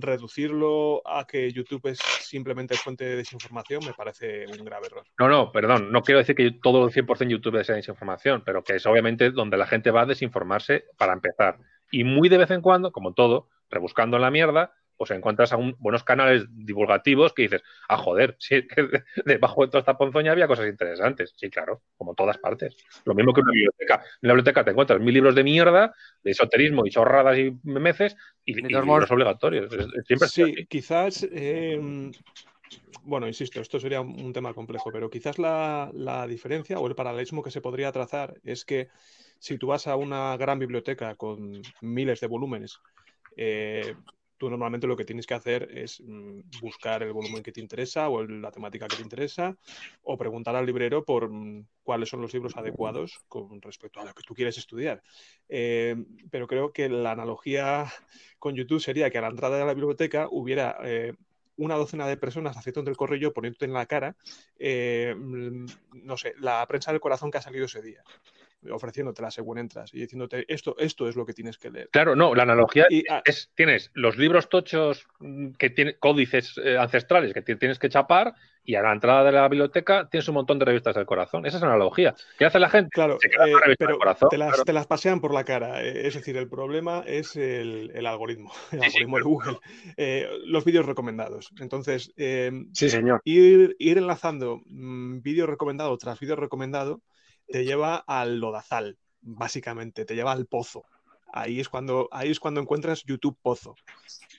[0.00, 5.04] reducirlo a que YouTube es simplemente fuente de desinformación me parece un grave error.
[5.18, 8.76] No, no, perdón, no quiero decir que todo el 100% YouTube sea desinformación, pero que
[8.76, 11.58] es obviamente donde la gente va a desinformarse para empezar.
[11.90, 14.72] Y muy de vez en cuando, como todo, rebuscando en la mierda,
[15.02, 19.66] pues encuentras buenos canales divulgativos que dices, ah, joder, sí, es que de- debajo de
[19.66, 21.34] toda esta ponzoña había cosas interesantes.
[21.36, 22.76] Sí, claro, como todas partes.
[23.04, 23.96] Lo mismo que una biblioteca.
[23.96, 25.92] En la biblioteca te encuentras mil libros de mierda,
[26.22, 28.14] de esoterismo y chorradas y memeces,
[28.44, 29.72] y, y libros obligatorios.
[30.06, 32.12] Siempre Sí, quizás, eh,
[33.04, 36.94] bueno, insisto, esto sería un un tema complejo, pero quizás la, la diferencia o el
[36.94, 38.88] paralelismo que se podría trazar es que
[39.40, 42.78] si tú vas a una gran biblioteca con miles de volúmenes,
[43.36, 43.96] eh,
[44.42, 48.08] tú normalmente lo que tienes que hacer es mm, buscar el volumen que te interesa
[48.08, 49.56] o la temática que te interesa
[50.02, 54.12] o preguntar al librero por mm, cuáles son los libros adecuados con respecto a lo
[54.12, 55.00] que tú quieres estudiar.
[55.48, 55.94] Eh,
[56.28, 57.86] pero creo que la analogía
[58.40, 61.12] con YouTube sería que a la entrada de la biblioteca hubiera eh,
[61.56, 64.16] una docena de personas haciendo el corrillo, poniéndote en la cara,
[64.58, 65.66] eh, mm,
[66.02, 68.02] no sé, la prensa del corazón que ha salido ese día,
[68.70, 71.88] ofreciéndotela según entras y diciéndote esto, esto es lo que tienes que leer.
[71.90, 75.06] Claro, no, la analogía Y, ah, es, tienes los libros tochos
[75.58, 78.34] que tienen códices eh, ancestrales que ti- tienes que chapar
[78.64, 81.44] y a la entrada de la biblioteca tienes un montón de revistas del corazón.
[81.46, 82.14] Esa es la analogía.
[82.38, 82.90] ¿Qué hace la gente?
[82.90, 84.64] Claro, Se queda con eh, del pero corazón, te las, claro.
[84.64, 85.82] te las pasean por la cara.
[85.82, 89.58] eh, Es decir, el problema es el, el algoritmo, el Sí, sí, algoritmo de Google.
[89.96, 91.52] Eh, los vídeos recomendados.
[91.58, 93.20] Entonces, Sí, señor.
[93.24, 97.00] ir, ir enlazando mm, vídeo recomendado tras vídeo recomendado
[97.52, 100.84] te lleva al lodazal, básicamente, te lleva al pozo.
[101.34, 103.74] Ahí es cuando, ahí es cuando encuentras YouTube Pozo,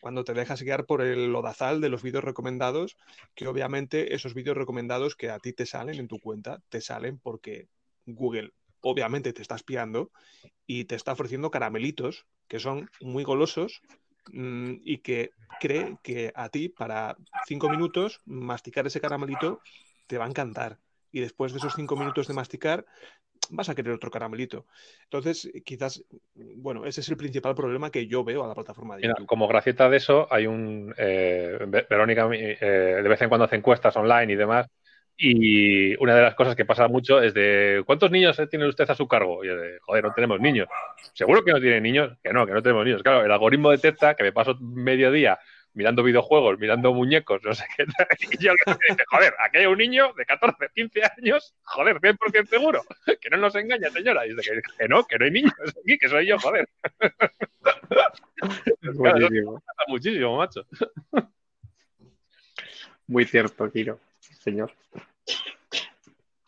[0.02, 2.98] cuando te dejas guiar por el lodazal de los vídeos recomendados,
[3.36, 7.20] que obviamente esos vídeos recomendados que a ti te salen en tu cuenta, te salen
[7.20, 7.68] porque
[8.08, 10.12] Google obviamente te está espiando
[10.66, 13.82] y te está ofreciendo caramelitos que son muy golosos
[14.32, 17.16] mm, y que cree que a ti para
[17.48, 19.62] cinco minutos masticar ese caramelito
[20.08, 20.80] te va a encantar.
[21.14, 22.86] Y después de esos cinco minutos de masticar,
[23.52, 24.66] vas a querer otro caramelito.
[25.04, 26.04] Entonces, quizás,
[26.36, 29.28] bueno, ese es el principal problema que yo veo a la plataforma de Mira, YouTube.
[29.28, 30.94] como gracieta de eso, hay un.
[30.98, 32.58] eh, Ve- Verónica eh,
[33.04, 34.68] de vez en cuando hace encuestas online y demás.
[35.16, 38.96] Y una de las cosas que pasa mucho es de ¿cuántos niños tiene usted a
[38.96, 39.44] su cargo?
[39.44, 40.68] Y yo de, joder, no tenemos niños.
[41.14, 42.18] ¿Seguro que no tiene niños?
[42.24, 43.04] Que no, que no tenemos niños.
[43.04, 45.38] Claro, el algoritmo detecta que me paso medio día
[45.74, 47.86] mirando videojuegos, mirando muñecos, no sé qué.
[48.32, 52.84] Y yo dice, joder, aquí hay un niño de 14, 15 años, joder, 100% seguro.
[53.22, 54.26] Que no nos engaña, señora.
[54.26, 56.68] Y dice que, que no, que no hay niños aquí, que soy yo, joder.
[58.94, 59.62] Buenísimo.
[59.66, 60.66] Pasa muchísimo, macho.
[63.08, 64.00] Muy cierto, Kiro.
[64.20, 64.72] Señor.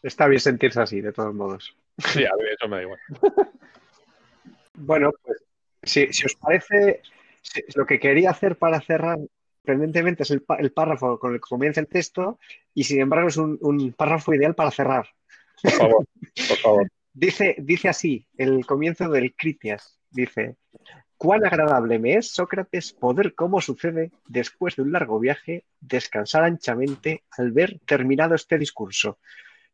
[0.03, 1.76] Está bien sentirse así, de todos modos.
[1.97, 2.99] Sí, a mí eso me da igual.
[4.77, 5.41] Bueno, pues
[5.84, 7.02] si, si os parece,
[7.76, 9.17] lo que quería hacer para cerrar,
[9.57, 12.39] sorprendentemente, es el, pa- el párrafo con el que comienza el texto
[12.73, 15.07] y sin embargo es un, un párrafo ideal para cerrar.
[15.61, 16.05] Por favor,
[16.49, 16.88] por favor.
[17.17, 20.57] Dice, dice así, el comienzo del Critias, dice,
[21.15, 27.23] cuán agradable me es, Sócrates, poder, como sucede, después de un largo viaje, descansar anchamente
[27.38, 29.17] al ver terminado este discurso.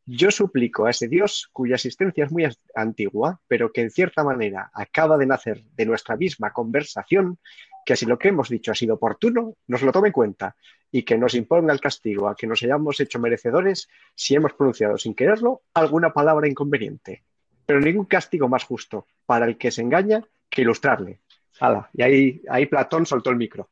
[0.04, 4.70] Yo suplico a ese Dios, cuya existencia es muy antigua, pero que en cierta manera
[4.74, 7.38] acaba de nacer de nuestra misma conversación,
[7.84, 10.56] que si lo que hemos dicho ha sido oportuno, nos lo tome en cuenta
[10.90, 14.98] y que nos imponga el castigo a que nos hayamos hecho merecedores si hemos pronunciado
[14.98, 17.24] sin quererlo alguna palabra inconveniente
[17.66, 21.20] pero ningún castigo más justo para el que se engaña que ilustrarle.
[21.60, 23.70] Hala, y ahí, ahí Platón soltó el micro.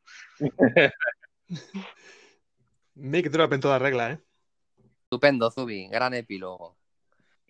[2.94, 4.18] Mic drop en toda regla, ¿eh?
[5.10, 6.76] Estupendo, Zubi, gran epílogo.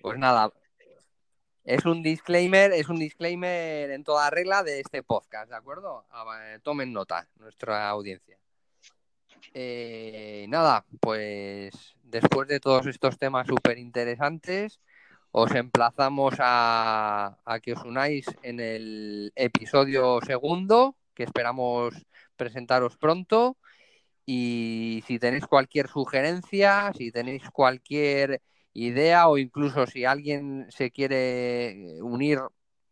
[0.00, 0.50] Pues nada,
[1.62, 6.06] es un disclaimer, es un disclaimer en toda regla de este podcast, ¿de acuerdo?
[6.08, 8.38] Ah, eh, Tomen nota, nuestra audiencia.
[9.52, 14.80] Eh, nada, pues después de todos estos temas súper interesantes,
[15.30, 21.92] os emplazamos a, a que os unáis en el episodio segundo, que esperamos
[22.36, 23.58] presentaros pronto.
[24.26, 28.42] Y si tenéis cualquier sugerencia, si tenéis cualquier
[28.72, 32.38] idea o incluso si alguien se quiere unir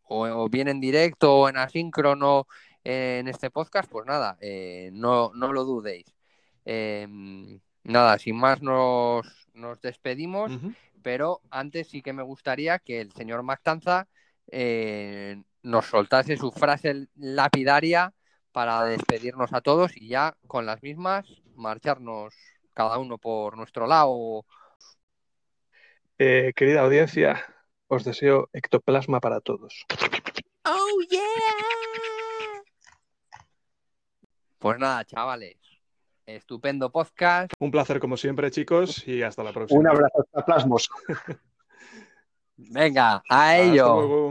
[0.03, 2.47] o, o bien en directo o en asíncrono
[2.83, 6.05] en este podcast, pues nada, eh, no, no lo dudéis.
[6.65, 7.07] Eh,
[7.83, 10.51] nada, sin más nos, nos despedimos,
[11.01, 14.07] pero antes sí que me gustaría que el señor Mactanza
[14.47, 18.13] eh, nos soltase su frase lapidaria
[18.51, 22.33] para despedirnos a todos y ya con las mismas marcharnos
[22.73, 24.45] cada uno por nuestro lado.
[26.17, 27.45] Eh, querida audiencia,
[27.87, 29.85] os deseo ectoplasma para todos.
[30.65, 31.21] ¡Oh, yeah!
[34.57, 35.57] Pues nada, chavales.
[36.25, 37.51] Estupendo podcast.
[37.59, 39.79] Un placer como siempre, chicos, y hasta la próxima.
[39.79, 40.89] Un abrazo hasta Plasmos.
[42.57, 43.95] Venga, a Hasta ello.
[43.95, 44.29] luego.